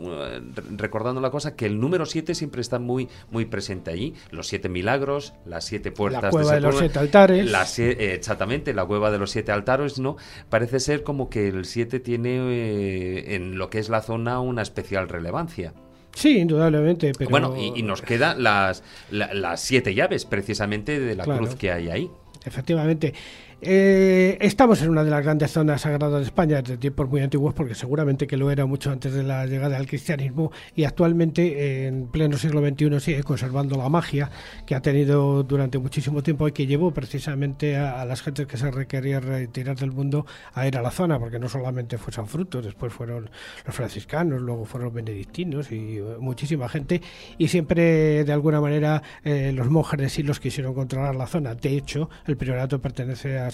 [0.55, 4.13] re- recordando la cosa, que el número 7 siempre está muy, muy presente allí.
[4.31, 7.51] Los siete milagros, las siete puertas cueva de los siete altares.
[7.51, 10.17] la eh, exactamente, la cueva de los siete altares, ¿no?
[10.49, 14.61] Parece ser como que el 7 tiene eh, en lo que es la zona una
[14.61, 15.73] especial relevancia.
[16.13, 17.30] Sí, indudablemente, pero...
[17.30, 21.41] Bueno, y, y nos quedan las, la- las siete llaves precisamente de la Claro.
[21.41, 22.09] cruz que hay ahí.
[22.45, 23.13] Efectivamente.
[23.61, 27.53] Eh, estamos en una de las grandes zonas sagradas de España desde tiempos muy antiguos,
[27.53, 32.07] porque seguramente que lo era mucho antes de la llegada del cristianismo, y actualmente, en
[32.07, 34.30] pleno siglo XXI, sigue conservando la magia
[34.65, 38.57] que ha tenido durante muchísimo tiempo y que llevó precisamente a, a las gentes que
[38.57, 42.27] se requería retirar del mundo a ir a la zona, porque no solamente fue San
[42.27, 43.30] Frutos, después fueron
[43.65, 47.02] los franciscanos, luego fueron los benedictinos y eh, muchísima gente,
[47.38, 51.56] y siempre de alguna manera eh, los monjes de Silos quisieron controlar la zona.
[51.56, 53.44] De hecho, el priorato pertenece a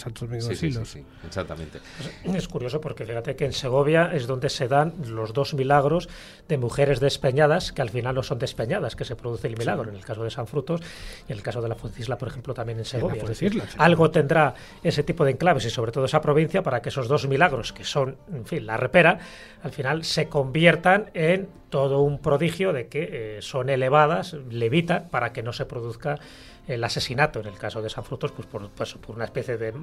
[0.56, 1.80] Sí, sí, sí, exactamente.
[2.24, 6.10] Es curioso porque fíjate que en Segovia es donde se dan los dos milagros
[6.48, 9.96] de mujeres despeñadas que al final no son despeñadas, que se produce el milagro, en
[9.96, 10.82] el caso de San Frutos
[11.28, 13.22] y en el caso de la Fuencisla, por ejemplo, también en Segovia.
[13.22, 14.54] Es decir, algo tendrá
[14.84, 17.84] ese tipo de enclaves y sobre todo esa provincia para que esos dos milagros, que
[17.84, 19.20] son, en fin, la repera,
[19.64, 25.34] al final se conviertan en todo un prodigio de que eh, son elevadas, levitan, para
[25.34, 26.20] que no se produzca
[26.72, 29.74] el asesinato, en el caso de San Frutos, pues por, pues, por una especie de,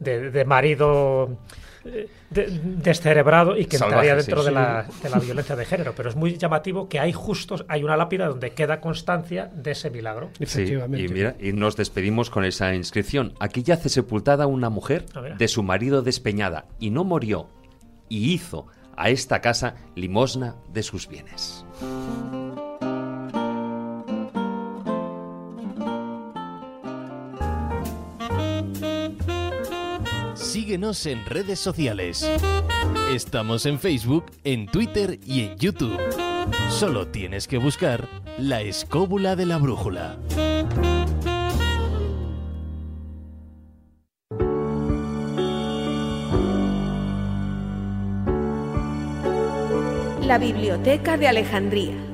[0.00, 1.38] de, de marido
[1.84, 4.54] eh, de- descerebrado y que Salvaje, entraría dentro sí, de, sí.
[4.54, 5.94] la, de la violencia de género.
[5.96, 9.90] Pero es muy llamativo que hay justos, hay una lápida donde queda constancia de ese
[9.90, 10.30] milagro.
[10.44, 13.34] Sí, y mira, y nos despedimos con esa inscripción.
[13.40, 15.06] Aquí yace sepultada una mujer
[15.38, 17.48] de su marido despeñada y no murió
[18.08, 18.66] y hizo
[18.96, 21.64] a esta casa limosna de sus bienes.
[30.54, 32.24] Síguenos en redes sociales.
[33.10, 35.98] Estamos en Facebook, en Twitter y en YouTube.
[36.70, 38.08] Solo tienes que buscar
[38.38, 40.16] la escóbula de la brújula.
[50.20, 52.13] La Biblioteca de Alejandría.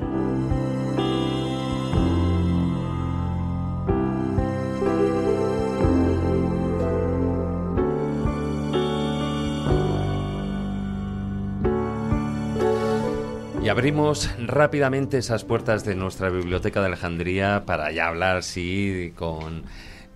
[13.71, 19.63] Abrimos rápidamente esas puertas de nuestra biblioteca de Alejandría para ya hablar, sí, con,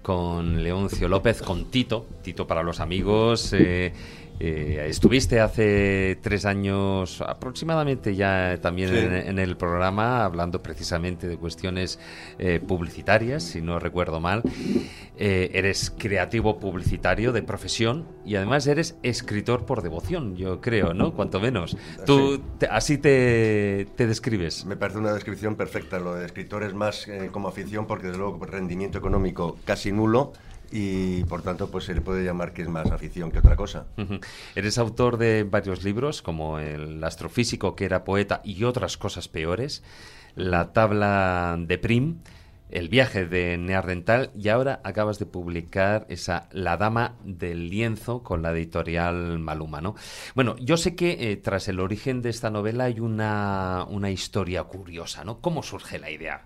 [0.02, 3.53] con Leoncio López, con Tito, Tito para los amigos.
[3.53, 3.94] eh,
[4.40, 8.98] eh, estuviste hace tres años aproximadamente ya también Sí.
[8.98, 11.99] en, en el programa hablando precisamente de cuestiones
[12.38, 14.44] eh, publicitarias, si no recuerdo mal.
[15.18, 21.14] Eh, eres creativo publicitario de profesión y además eres escritor por devoción, yo creo, ¿no?
[21.14, 21.78] Cuanto menos.
[22.06, 24.66] Tú te- así te, te describes.
[24.66, 25.99] Me parece una descripción perfecta.
[25.99, 30.34] Lo de escritor es más como afición porque, desde luego, rendimiento económico casi nulo
[30.71, 33.87] y, por tanto, pues se le puede llamar que es más afición que otra cosa.
[34.55, 39.83] Eres autor de varios libros, como El astrofísico que era poeta y otras cosas peores,
[40.35, 42.19] La tabla de Prim,
[42.69, 48.41] El viaje de Neardental y ahora acabas de publicar esa La dama del lienzo con
[48.41, 49.95] la editorial Maluma, ¿no?
[50.33, 54.63] Bueno, yo sé que eh, tras el origen de esta novela hay una, una historia
[54.63, 55.39] curiosa, ¿no?
[55.39, 56.45] ¿Cómo surge la idea?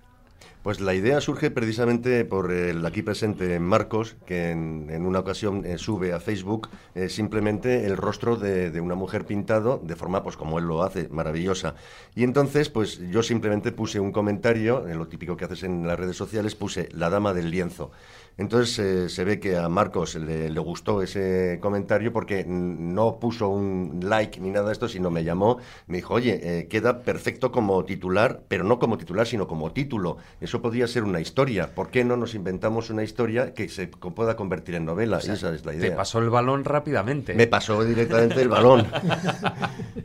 [0.63, 5.77] Pues la idea surge precisamente por el aquí presente Marcos, que en, una ocasión eh,
[5.77, 10.59] sube a Facebook eh, simplemente el rostro de, una mujer pintado de forma, pues como
[10.59, 11.75] él lo hace, maravillosa.
[12.13, 15.97] Y entonces, pues yo simplemente puse un comentario, en lo típico que haces en las
[15.97, 17.91] redes sociales, puse la dama del lienzo.
[18.39, 23.99] Entonces eh, se ve que a Marcos le, gustó ese comentario porque no puso un
[24.01, 25.57] like ni nada de esto, sino me llamó,
[25.87, 30.17] me dijo, oye, eh, queda perfecto como titular, pero no como titular, sino como título.
[30.49, 31.75] Eso podría ser una historia.
[31.75, 35.17] ¿Por qué no nos inventamos una historia que se pueda convertir en novela?
[35.17, 35.95] O sea, Esa es la Te idea.
[35.95, 37.35] pasó el balón rápidamente.
[37.35, 38.87] Me pasó directamente el balón.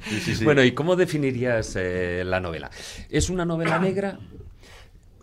[0.06, 0.44] Sí, sí, sí.
[0.44, 2.68] Bueno, ¿y cómo definirías eh, la novela?
[3.08, 4.18] ¿Es una novela negra?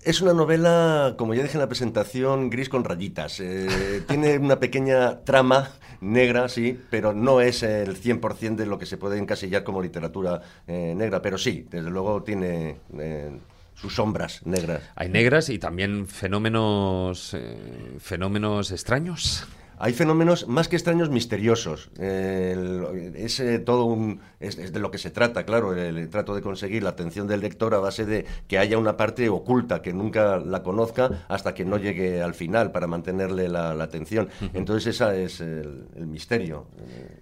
[0.04, 3.40] Es una novela, como ya dije en la presentación, gris con rayitas.
[3.42, 5.70] Eh, tiene una pequeña trama
[6.00, 10.42] negra, sí, pero no es el 100% de lo que se puede encasillar como literatura
[10.66, 11.22] eh, negra.
[11.22, 13.38] Pero sí, desde luego tiene eh,
[13.82, 14.82] sus sombras negras.
[14.96, 17.58] Hay negras y también fenómenos, eh,
[18.00, 19.48] fenómenos extraños.
[19.84, 21.90] Hay fenómenos más que extraños, misteriosos.
[21.98, 24.22] Eh, es eh, todo un.
[24.40, 25.74] Es, es de lo que se trata, claro.
[25.76, 28.96] El, el trato de conseguir la atención del lector a base de que haya una
[28.96, 33.74] parte oculta, que nunca la conozca hasta que no llegue al final para mantenerle la,
[33.74, 34.30] la atención.
[34.54, 36.68] Entonces, ese es el, el misterio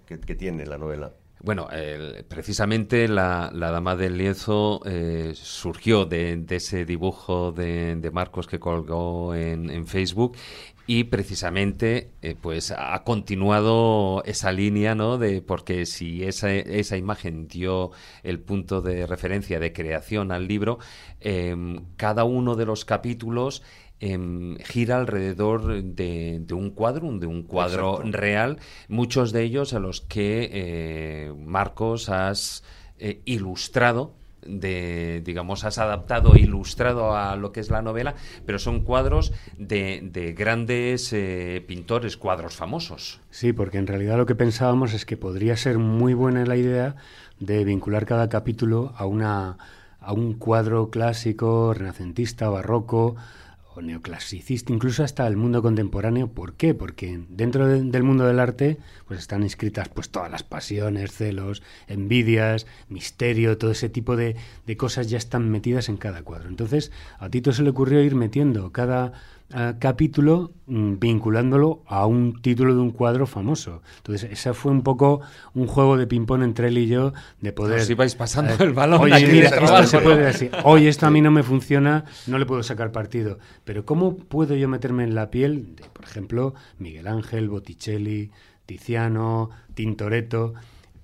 [0.04, 1.12] que, que tiene la novela.
[1.42, 1.68] Bueno,
[2.28, 9.34] precisamente la, Dama del Lienzo eh, surgió de, ese dibujo de, de Marcos que colgó
[9.34, 10.36] en, en Facebook
[10.92, 15.18] y precisamente eh, pues ha continuado esa línea, ¿no?
[15.18, 17.92] De, porque si esa, esa imagen dio
[18.24, 20.80] el punto de referencia de creación al libro,
[21.20, 23.62] em, cada uno de los capítulos
[24.00, 28.16] em, gira alrededor de, de un cuadro, de un cuadro Exacto.
[28.18, 28.58] real,
[28.88, 32.64] muchos de ellos a los que eh, Marcos has
[32.98, 34.14] eh, ilustrado
[34.46, 38.14] de digamos has adaptado e ilustrado a lo que es la novela
[38.46, 44.24] pero son cuadros de, de grandes eh, pintores cuadros famosos Sí, porque en realidad lo
[44.24, 46.96] que pensábamos es que podría ser muy buena la idea
[47.38, 49.58] de vincular cada capítulo a una
[50.00, 53.16] a un cuadro clásico, renacentista, barroco
[53.82, 56.28] neoclasicista, incluso hasta el mundo contemporáneo.
[56.28, 56.74] ¿Por qué?
[56.74, 61.62] Porque dentro de- del mundo del arte pues están inscritas pues todas las pasiones, celos,
[61.88, 64.36] envidias, misterio, todo ese tipo de,
[64.66, 66.48] de cosas ya están metidas en cada cuadro.
[66.48, 69.12] Entonces, a Tito se le ocurrió ir metiendo cada
[69.54, 73.82] eh, capítulo mm, vinculándolo a un título de un cuadro famoso.
[73.96, 75.20] Entonces, ese fue un poco
[75.54, 77.80] un juego de ping-pong entre él y yo de poder...
[77.80, 79.00] Os ibais pasando eh, el balón.
[79.00, 80.02] Oye, mira, esto trabajo, se ¿no?
[80.04, 83.38] puede decir, Oye, esto a mí no me funciona, no le puedo sacar partido.
[83.64, 88.30] Pero ¿cómo puedo yo meterme en la piel de, por ejemplo, Miguel Ángel, Botticelli,
[88.66, 90.54] Tiziano, Tintoretto,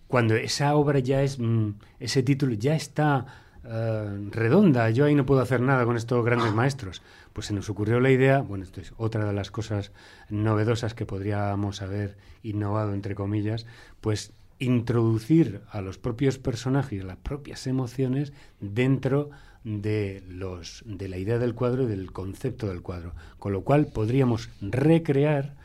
[0.07, 3.27] cuando esa obra ya es, mm, ese título ya está
[3.65, 7.03] eh, redonda, yo ahí no puedo hacer nada con estos grandes maestros.
[7.37, 9.93] Pues se nos ocurrió la idea, bueno, esto es otra de las cosas
[10.31, 13.67] novedosas que podríamos haber innovado, entre comillas,
[14.01, 19.29] pues introducir a los propios personajes, las propias emociones dentro
[19.65, 23.89] de los de la idea del cuadro y del concepto del cuadro, con lo cual
[23.89, 25.57] podríamos recrear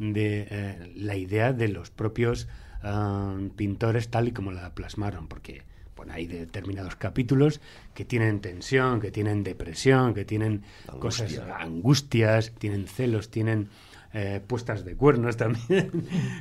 [0.00, 2.48] de eh, la idea de los propios
[2.82, 5.62] ah, pintores tal y como la plasmaron, porque
[6.00, 7.60] bueno, hay determinados capítulos
[7.92, 10.62] que tienen tensión, que tienen depresión, que tienen
[10.98, 13.68] cosas, angustias, tienen celos, tienen
[14.12, 15.90] eh, puestas de cuernos también.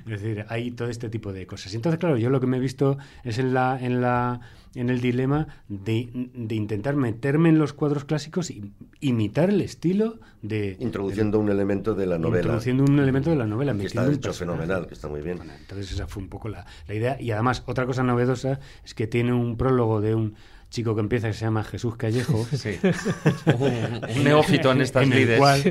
[0.06, 1.74] es decir, hay todo este tipo de cosas.
[1.74, 4.42] Y entonces, claro, yo lo que me he visto es en la, en la,
[4.76, 10.20] en el dilema de, de intentar meterme en los cuadros clásicos y imitar el estilo
[10.42, 12.40] de Introduciendo un elemento de la novela.
[12.40, 15.38] Introduciendo un elemento de la novela, Que está hecho fenomenal, que está muy bien.
[15.38, 17.22] Bueno, entonces esa fue un poco la, la idea.
[17.22, 20.36] Y además, otra cosa novedosa es que tiene un prólogo de un
[20.70, 22.46] chico que empieza que se llama Jesús Callejo.
[22.56, 22.78] Sí.
[23.60, 25.38] Un- un neófito en estas el lides.
[25.40, 25.62] cual-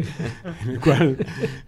[0.62, 1.16] en el cual,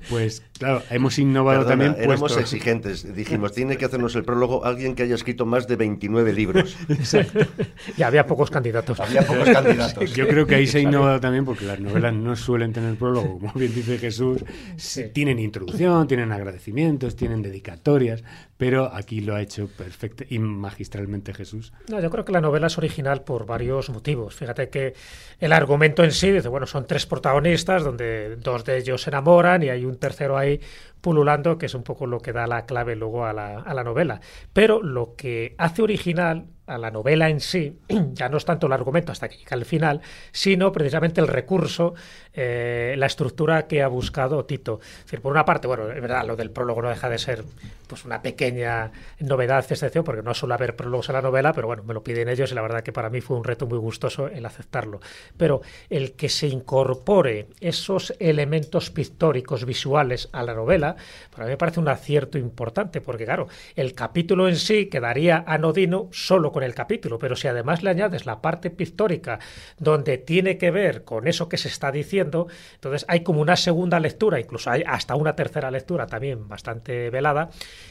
[0.08, 2.04] pues claro, hemos innovado Perdona, también.
[2.04, 3.14] éramos exigentes.
[3.14, 6.76] Dijimos, tiene que hacernos el prólogo alguien que haya escrito más de 29 libros.
[7.96, 9.00] Y había pocos candidatos.
[9.00, 10.12] Había pocos candidatos.
[10.14, 13.38] Yo creo que ahí se ha innovado también porque las novelas no suelen tener prólogo,
[13.38, 14.44] como bien dice Jesús.
[14.76, 15.04] Sí.
[15.12, 18.22] Tienen introducción, tienen agradecimientos, tienen dedicatorias,
[18.56, 21.72] pero aquí lo ha hecho perfecto y magistralmente Jesús.
[21.88, 24.34] No, yo creo que la novela es original por varios motivos.
[24.34, 24.94] Fíjate que
[25.38, 29.62] el argumento en sí dice, bueno, son tres protagonistas donde dos de ellos se enamoran
[29.62, 30.60] y hay un tercero ahí
[31.00, 33.84] pululando, que es un poco lo que da la clave luego a la, a la
[33.84, 34.20] novela.
[34.52, 37.80] Pero lo que hace original a la novela en sí,
[38.12, 40.00] ya no es tanto el argumento hasta que llega al final,
[40.30, 41.94] sino precisamente el recurso,
[42.32, 44.78] eh, la estructura que ha buscado Tito.
[45.20, 47.44] Por una parte, bueno, es verdad, lo del prólogo no deja de ser
[47.88, 51.82] pues una pequeña novedad, excepción, porque no suele haber prólogos en la novela, pero bueno,
[51.82, 54.28] me lo piden ellos y la verdad que para mí fue un reto muy gustoso
[54.28, 55.00] el aceptarlo.
[55.36, 60.89] Pero el que se incorpore esos elementos pictóricos visuales a la novela,
[61.30, 66.08] para mí me parece un acierto importante, porque claro, el capítulo en sí quedaría anodino
[66.12, 69.38] solo con el capítulo, pero si además le añades la parte pictórica
[69.78, 74.00] donde tiene que ver con eso que se está diciendo, entonces hay como una segunda
[74.00, 77.50] lectura, incluso hay hasta una tercera lectura también bastante velada,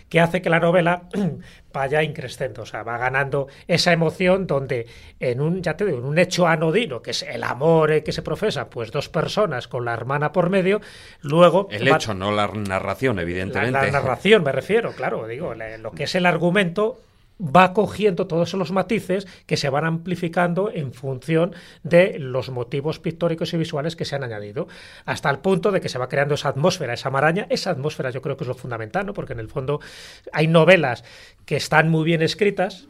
[0.09, 1.03] que hace que la novela
[1.73, 4.87] vaya increciendo, o sea, va ganando esa emoción donde
[5.19, 8.11] en un, ya te digo, en un hecho anodino, que es el amor eh, que
[8.11, 10.81] se profesa, pues dos personas con la hermana por medio,
[11.21, 11.67] luego...
[11.71, 13.71] El va- hecho, no la narración, evidentemente.
[13.71, 16.97] la narración me refiero, claro, digo, lo que es el argumento
[17.39, 23.53] va cogiendo todos esos matices que se van amplificando en función de los motivos pictóricos
[23.53, 24.67] y visuales que se han añadido,
[25.05, 27.47] hasta el punto de que se va creando esa atmósfera, esa maraña.
[27.49, 29.13] Esa atmósfera yo creo que es lo fundamental, ¿no?
[29.13, 29.79] porque en el fondo
[30.33, 31.03] hay novelas
[31.45, 32.87] que están muy bien escritas,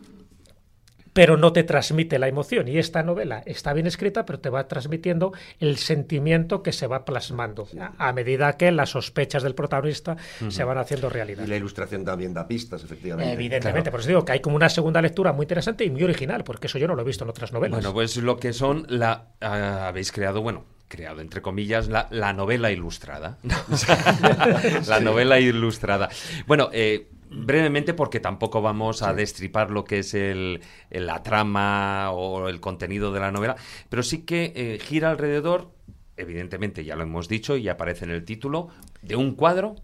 [1.20, 2.70] pero no te transmite la emoción.
[2.70, 7.04] Y esta novela está bien escrita, pero te va transmitiendo el sentimiento que se va
[7.04, 10.16] plasmando a, a medida que las sospechas del protagonista
[10.48, 11.44] se van haciendo realidad.
[11.44, 13.34] Y la ilustración también da pistas, efectivamente.
[13.34, 16.46] Evidentemente, por eso digo que hay como una segunda lectura muy interesante y muy original,
[16.46, 17.80] porque eso yo no lo he visto en otras novelas.
[17.80, 22.32] Bueno, pues lo que son la ah, habéis creado, bueno, creado entre comillas la, la
[22.32, 23.40] novela ilustrada.
[24.88, 26.08] la novela ilustrada.
[26.48, 32.50] Bueno, eh, brevemente porque tampoco vamos a destripar lo que es el, la trama o
[32.50, 33.56] el contenido de la novela,
[33.90, 35.72] pero sí que eh, gira alrededor,
[36.18, 38.70] evidentemente ya lo hemos dicho y aparece en el título,
[39.02, 39.76] de un cuadro,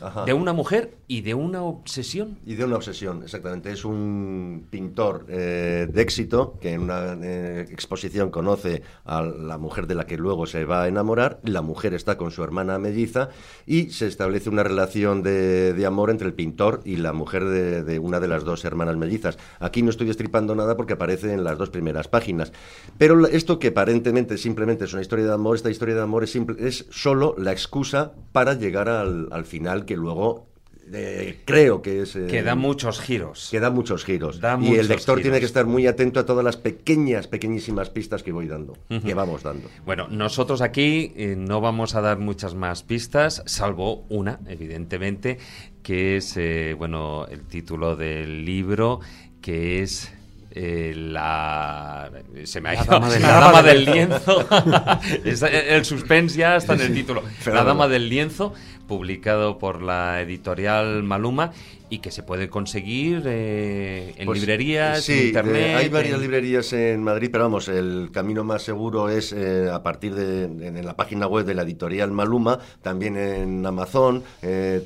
[0.00, 0.24] Ajá.
[0.24, 2.38] de una mujer y de una obsesión.
[2.44, 3.70] Y de una obsesión, exactamente.
[3.70, 9.86] Es un pintor eh, de éxito que en una eh, exposición conoce a la mujer
[9.86, 11.40] de la que luego se va a enamorar.
[11.42, 13.28] La mujer está con su hermana melliza
[13.66, 17.82] y se establece una relación de, de amor entre el pintor y la mujer de,
[17.82, 19.38] de una de las dos hermanas mellizas.
[19.60, 22.52] Aquí no estoy destripando nada porque aparece en las dos primeras páginas.
[22.98, 26.30] Pero esto que aparentemente simplemente es una historia de amor, esta historia de amor es,
[26.30, 30.46] simple, es solo la excusa para llegar al, al final que luego
[30.92, 32.14] eh, creo que es...
[32.14, 33.48] eh, Que da muchos giros.
[33.50, 34.40] que da muchos giros.
[34.40, 37.90] Da y muchos el lector tiene que estar muy atento a todas las pequeñas, pequeñísimas
[37.90, 38.74] pistas que voy dando,
[39.04, 39.68] que vamos dando.
[39.84, 45.38] Bueno, nosotros aquí eh, no vamos a dar muchas más pistas, salvo una, evidentemente,
[45.82, 49.00] que es eh, bueno el título del libro,
[49.40, 50.12] que es
[50.52, 52.10] eh, la
[52.44, 54.48] se me ha La ido dama del- la dama del lienzo.
[55.24, 57.22] El suspense ya está en el título.
[57.44, 58.54] La dama del lienzo
[58.86, 61.52] publicado por la editorial Maluma
[61.88, 66.14] y que se puede conseguir eh, en Pues, librerías sí, en internet eh, hay varias
[66.16, 70.44] en- librerías en Madrid, pero vamos, el camino más seguro es eh, a partir de
[70.44, 74.24] en, en la página web de la editorial Maluma, también en Amazon,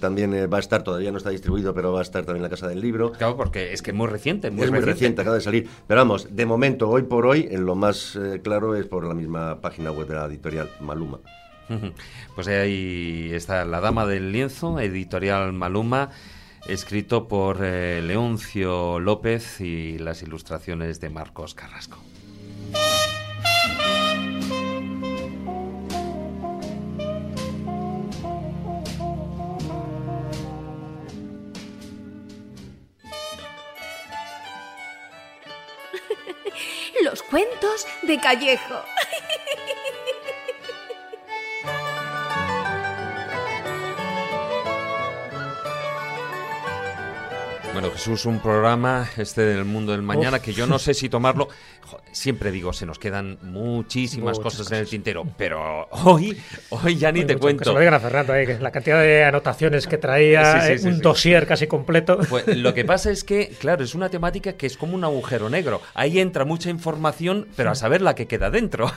[0.00, 2.50] también va a estar, todavía no está distribuido, pero va a estar también en la
[2.50, 3.12] Casa del Libro.
[3.12, 4.92] Claro, porque es que es muy reciente, muy es muy reciente.
[4.92, 5.68] reciente, acaba de salir.
[5.86, 9.60] Pero vamos, de momento, hoy por hoy, en lo más claro es por la misma
[9.60, 11.18] página web de la editorial Maluma.
[12.34, 16.10] Pues ahí está La Dama del Lienzo, editorial Maluma,
[16.66, 21.98] escrito por eh, Leoncio López y las ilustraciones de Marcos Carrasco.
[37.04, 38.82] Los cuentos de Callejo.
[47.80, 51.48] Bueno, Jesús, un programa este del mundo del mañana que yo no sé si tomarlo.
[52.20, 56.36] siempre digo, se nos quedan muchísimas Muchas cosas, en el tintero, pero hoy,
[56.68, 57.60] hoy ya ni te mucho, cuento.
[57.60, 60.66] Que se lo digan a Fernando, eh, que la cantidad de anotaciones que traía, Sí,
[60.66, 62.18] sí, eh, sí, un dossier casi completo.
[62.28, 65.48] Pues lo que pasa es que, claro, es una temática que es como un agujero
[65.48, 65.80] negro.
[65.94, 68.90] Ahí entra mucha información, pero a saber la que queda dentro.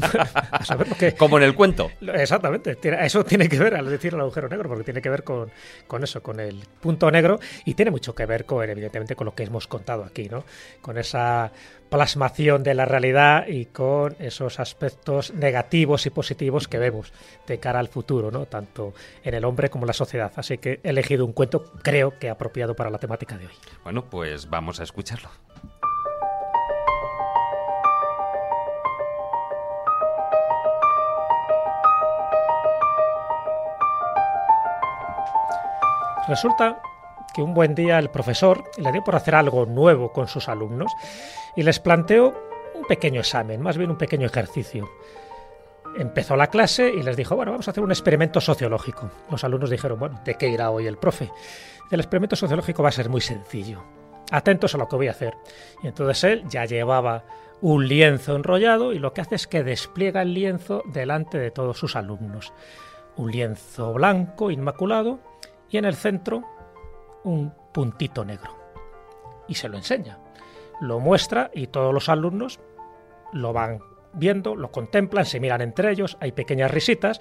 [0.50, 1.90] A saber lo que- Como en el cuento.
[2.00, 5.50] Exactamente, eso tiene que ver al decir el agujero negro, porque tiene que ver con,
[5.86, 9.34] con eso, con el punto negro, y tiene mucho que ver con, evidentemente, con lo
[9.34, 10.44] que hemos contado aquí, ¿no?
[10.80, 11.52] Con esa
[11.90, 17.12] plasmación de la realidad y con esos aspectos negativos y positivos que vemos
[17.46, 18.46] de cara al futuro, ¿no?
[18.46, 18.94] Tanto
[19.24, 20.32] en el hombre como en la sociedad.
[20.36, 23.52] Así que he elegido un cuento, creo que apropiado para la temática de hoy.
[23.82, 25.28] Bueno, pues vamos a escucharlo.
[36.28, 36.80] Resulta
[37.34, 40.92] que un buen día el profesor le dio por hacer algo nuevo con sus alumnos
[41.56, 42.34] y les planteó
[42.74, 44.88] un pequeño examen, más bien un pequeño ejercicio.
[45.96, 49.10] Empezó la clase y les dijo, bueno, vamos a hacer un experimento sociológico.
[49.30, 51.30] Los alumnos dijeron, bueno, ¿de qué irá hoy el profe?
[51.90, 53.82] El experimento sociológico va a ser muy sencillo.
[54.30, 55.34] Atentos a lo que voy a hacer.
[55.82, 57.24] Y entonces él ya llevaba
[57.60, 61.76] un lienzo enrollado y lo que hace es que despliega el lienzo delante de todos
[61.76, 62.52] sus alumnos.
[63.16, 65.18] Un lienzo blanco, inmaculado,
[65.68, 66.44] y en el centro
[67.24, 68.56] un puntito negro.
[69.48, 70.19] Y se lo enseña.
[70.80, 72.60] Lo muestra y todos los alumnos
[73.32, 73.80] lo van
[74.12, 77.20] viendo, lo contemplan, se miran entre ellos, hay pequeñas risitas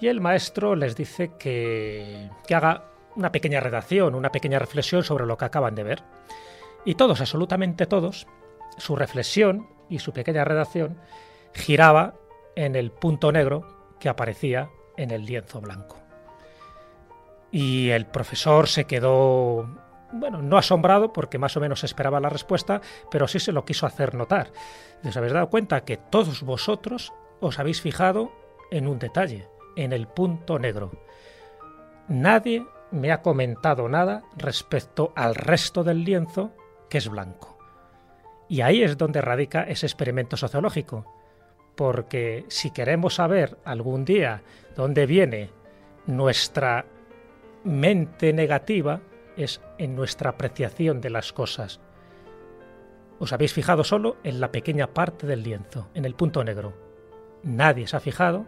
[0.00, 2.84] y el maestro les dice que, que haga
[3.16, 6.02] una pequeña redacción, una pequeña reflexión sobre lo que acaban de ver.
[6.84, 8.26] Y todos, absolutamente todos,
[8.78, 10.96] su reflexión y su pequeña redacción
[11.52, 12.14] giraba
[12.56, 13.66] en el punto negro
[13.98, 15.98] que aparecía en el lienzo blanco.
[17.52, 19.68] Y el profesor se quedó,
[20.12, 22.80] bueno, no asombrado porque más o menos esperaba la respuesta,
[23.10, 24.52] pero sí se lo quiso hacer notar.
[25.04, 28.32] ¿Os habéis dado cuenta que todos vosotros os habéis fijado
[28.70, 30.90] en un detalle, en el punto negro?
[32.08, 36.52] Nadie me ha comentado nada respecto al resto del lienzo
[36.88, 37.56] que es blanco.
[38.48, 41.06] Y ahí es donde radica ese experimento sociológico.
[41.76, 44.42] Porque si queremos saber algún día
[44.76, 45.50] dónde viene
[46.06, 46.84] nuestra
[47.62, 49.00] mente negativa,
[49.44, 51.80] es en nuestra apreciación de las cosas.
[53.18, 56.72] Os habéis fijado solo en la pequeña parte del lienzo, en el punto negro.
[57.42, 58.46] Nadie se ha fijado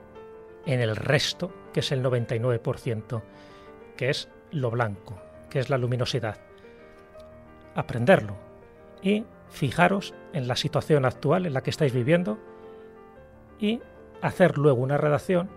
[0.67, 3.23] en el resto, que es el 99%,
[3.97, 5.19] que es lo blanco,
[5.51, 6.39] que es la luminosidad.
[7.75, 8.37] Aprenderlo
[9.03, 12.39] y fijaros en la situación actual en la que estáis viviendo
[13.59, 13.81] y
[14.21, 15.51] hacer luego una redacción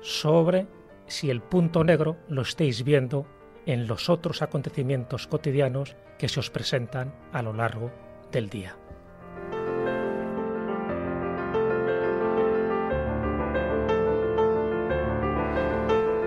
[0.00, 0.66] sobre
[1.06, 3.26] si el punto negro lo estáis viendo
[3.66, 7.90] en los otros acontecimientos cotidianos que se os presentan a lo largo
[8.32, 8.76] del día.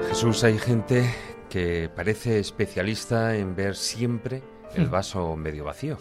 [0.07, 1.09] Jesús, hay gente
[1.49, 4.41] que parece especialista en ver siempre
[4.75, 4.91] el Mm.
[4.91, 5.97] vaso medio vacío.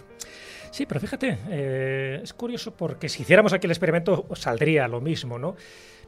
[0.70, 5.38] Sí, pero fíjate, eh, es curioso porque si hiciéramos aquí el experimento saldría lo mismo,
[5.38, 5.56] ¿no?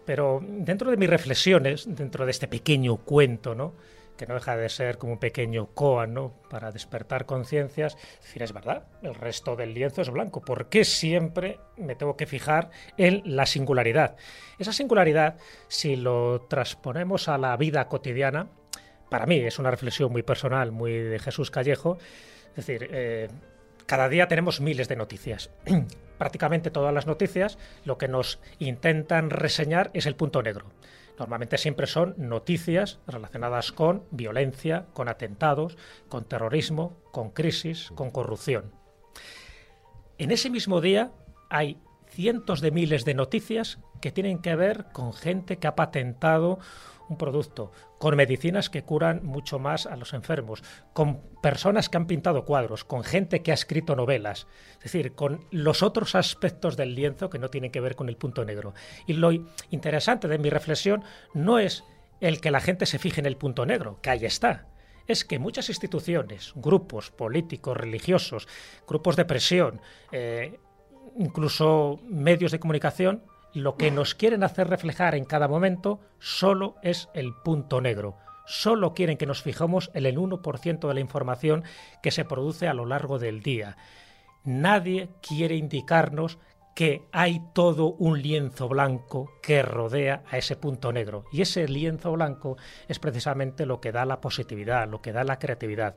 [0.05, 3.75] Pero dentro de mis reflexiones, dentro de este pequeño cuento, ¿no?
[4.21, 6.35] Que no deja de ser como un pequeño koan, ¿no?
[6.51, 7.97] Para despertar conciencias.
[8.23, 10.43] Es es verdad, el resto del lienzo es blanco.
[10.43, 12.69] ¿Por qué siempre me tengo que fijar
[12.99, 14.17] en la singularidad?
[14.59, 15.39] Esa singularidad,
[15.69, 18.49] si lo transponemos a la vida cotidiana,
[19.09, 21.97] para mí es una reflexión muy personal, muy de Jesús Callejo.
[22.51, 23.29] Es decir, eh,
[23.87, 25.49] cada día tenemos miles de noticias.
[26.19, 27.57] Prácticamente todas las noticias
[27.87, 30.67] lo que nos intentan reseñar es el punto negro.
[31.21, 35.77] Normalmente siempre son noticias relacionadas con violencia, con atentados,
[36.09, 38.73] con terrorismo, con crisis, con corrupción.
[40.17, 41.13] En ese mismo día
[41.51, 41.77] hay
[42.11, 46.59] cientos de miles de noticias que tienen que ver con gente que ha patentado
[47.09, 50.63] un producto, con medicinas que curan mucho más a los enfermos,
[50.93, 55.45] con personas que han pintado cuadros, con gente que ha escrito novelas, es decir, con
[55.51, 58.75] los otros aspectos del lienzo que no tienen que ver con el punto negro.
[59.07, 59.33] Y lo
[59.71, 61.03] interesante de mi reflexión
[61.35, 61.83] no es
[62.21, 64.69] el que la gente se fije en el punto negro, que ahí está,
[65.07, 68.47] es que muchas instituciones, grupos políticos, religiosos,
[68.87, 69.81] grupos de presión,
[70.13, 70.61] eh,
[71.17, 73.23] incluso medios de comunicación,
[73.53, 78.17] lo que nos quieren hacer reflejar en cada momento solo es el punto negro.
[78.47, 81.65] Solo quieren que nos fijemos en el 1% de la información
[82.03, 83.77] que se produce a lo largo del día.
[84.45, 86.39] Nadie quiere indicarnos
[86.75, 91.25] que hay todo un lienzo blanco que rodea a ese punto negro.
[91.33, 92.57] Y ese lienzo blanco
[92.89, 95.97] es precisamente lo que da la positividad, lo que da la creatividad.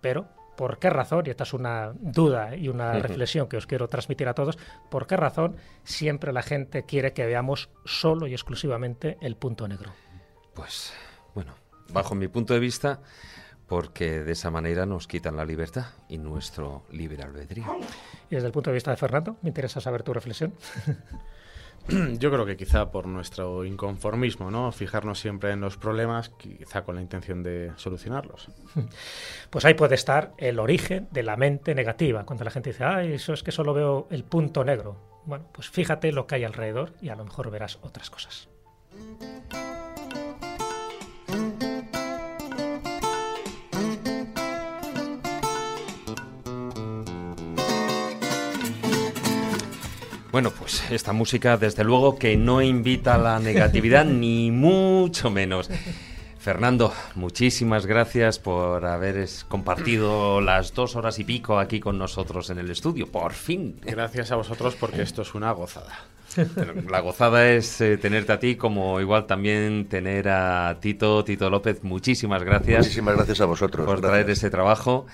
[0.00, 0.28] Pero
[0.58, 1.22] ¿Por qué razón?
[1.24, 4.58] Y esta es una duda y una reflexión que os quiero transmitir a todos.
[4.90, 5.54] ¿Por qué razón
[5.84, 9.92] siempre la gente quiere que veamos solo y exclusivamente el punto negro?
[10.54, 10.92] Pues,
[11.32, 11.54] bueno,
[11.92, 12.98] bajo mi punto de vista,
[13.68, 17.78] porque de esa manera nos quitan la libertad y nuestro libre albedrío.
[18.28, 20.54] Y desde el punto de vista de Fernando, me interesa saber tu reflexión.
[22.18, 24.70] Yo creo que quizá por nuestro inconformismo, ¿no?
[24.72, 28.48] Fijarnos siempre en los problemas, quizá con la intención de solucionarlos.
[29.50, 33.14] Pues ahí puede estar el origen de la mente negativa, cuando la gente dice, ay,
[33.14, 34.96] eso es que solo veo el punto negro.
[35.24, 38.48] Bueno, pues fíjate lo que hay alrededor y a lo mejor verás otras cosas.
[50.30, 55.70] Bueno, pues esta música desde luego que no invita a la negatividad ni mucho menos.
[56.38, 62.58] Fernando, muchísimas gracias por haber compartido las dos horas y pico aquí con nosotros en
[62.58, 63.06] el estudio.
[63.06, 63.80] Por fin.
[63.82, 66.06] Gracias a vosotros porque esto es una gozada.
[66.88, 71.82] La gozada es eh, tenerte a ti, como igual también tener a Tito, Tito López.
[71.82, 72.80] Muchísimas gracias.
[72.80, 73.86] Muchísimas gracias a vosotros.
[73.86, 75.06] Por traer este trabajo.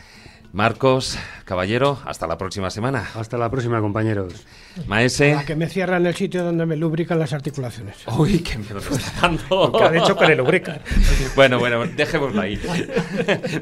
[0.55, 3.05] Marcos, caballero, hasta la próxima semana.
[3.17, 4.47] Hasta la próxima, compañeros.
[4.87, 5.37] Maese.
[5.45, 7.97] que me cierran el sitio donde me lubrican las articulaciones.
[8.17, 9.73] Uy, qué miedo me está dando.
[9.73, 10.79] ¿Qué han hecho que le lubrican?
[11.35, 12.61] bueno, bueno, dejémoslo ahí.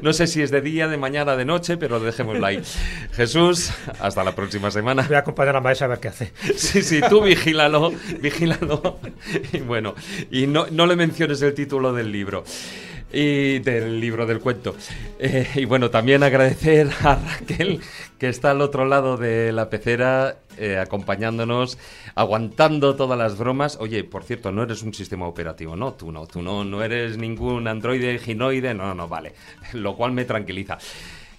[0.02, 2.60] No sé si es de día, de mañana, de noche, pero dejémoslo ahí.
[3.12, 5.04] Jesús, hasta la próxima semana.
[5.06, 6.34] Voy a acompañar a Maese a ver qué hace.
[6.58, 7.90] Sí, sí, tú vigílalo,
[8.20, 9.00] vigílalo.
[9.54, 9.94] Y bueno,
[10.30, 12.44] y no, no le menciones el título del libro
[13.12, 14.74] y del libro del cuento.
[15.18, 17.80] Eh, y bueno, también agradecer a Raquel,
[18.18, 21.78] que está al otro lado de la pecera, eh, acompañándonos,
[22.14, 23.76] aguantando todas las bromas.
[23.80, 25.92] Oye, por cierto, no eres un sistema operativo, ¿no?
[25.94, 29.34] Tú no, tú no, no eres ningún androide, ginoide, no, no, vale.
[29.72, 30.78] Lo cual me tranquiliza.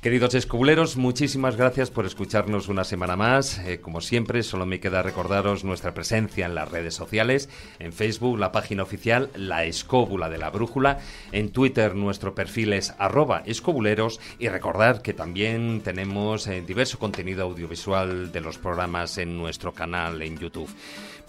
[0.03, 3.59] Queridos escobuleros, muchísimas gracias por escucharnos una semana más.
[3.59, 7.47] Eh, como siempre, solo me queda recordaros nuestra presencia en las redes sociales,
[7.80, 10.99] en Facebook, la página oficial La Escóbula de la Brújula,
[11.31, 17.45] en Twitter nuestro perfil es arroba escobuleros y recordar que también tenemos eh, diverso contenido
[17.45, 20.69] audiovisual de los programas en nuestro canal en YouTube.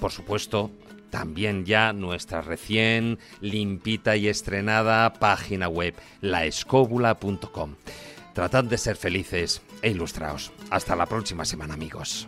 [0.01, 0.73] Por supuesto,
[1.11, 7.77] también ya nuestra recién limpita y estrenada página web, laescóbula.com.
[8.35, 10.53] Tratad de ser felices e ilustraos.
[10.69, 12.27] Hasta la próxima semana, amigos.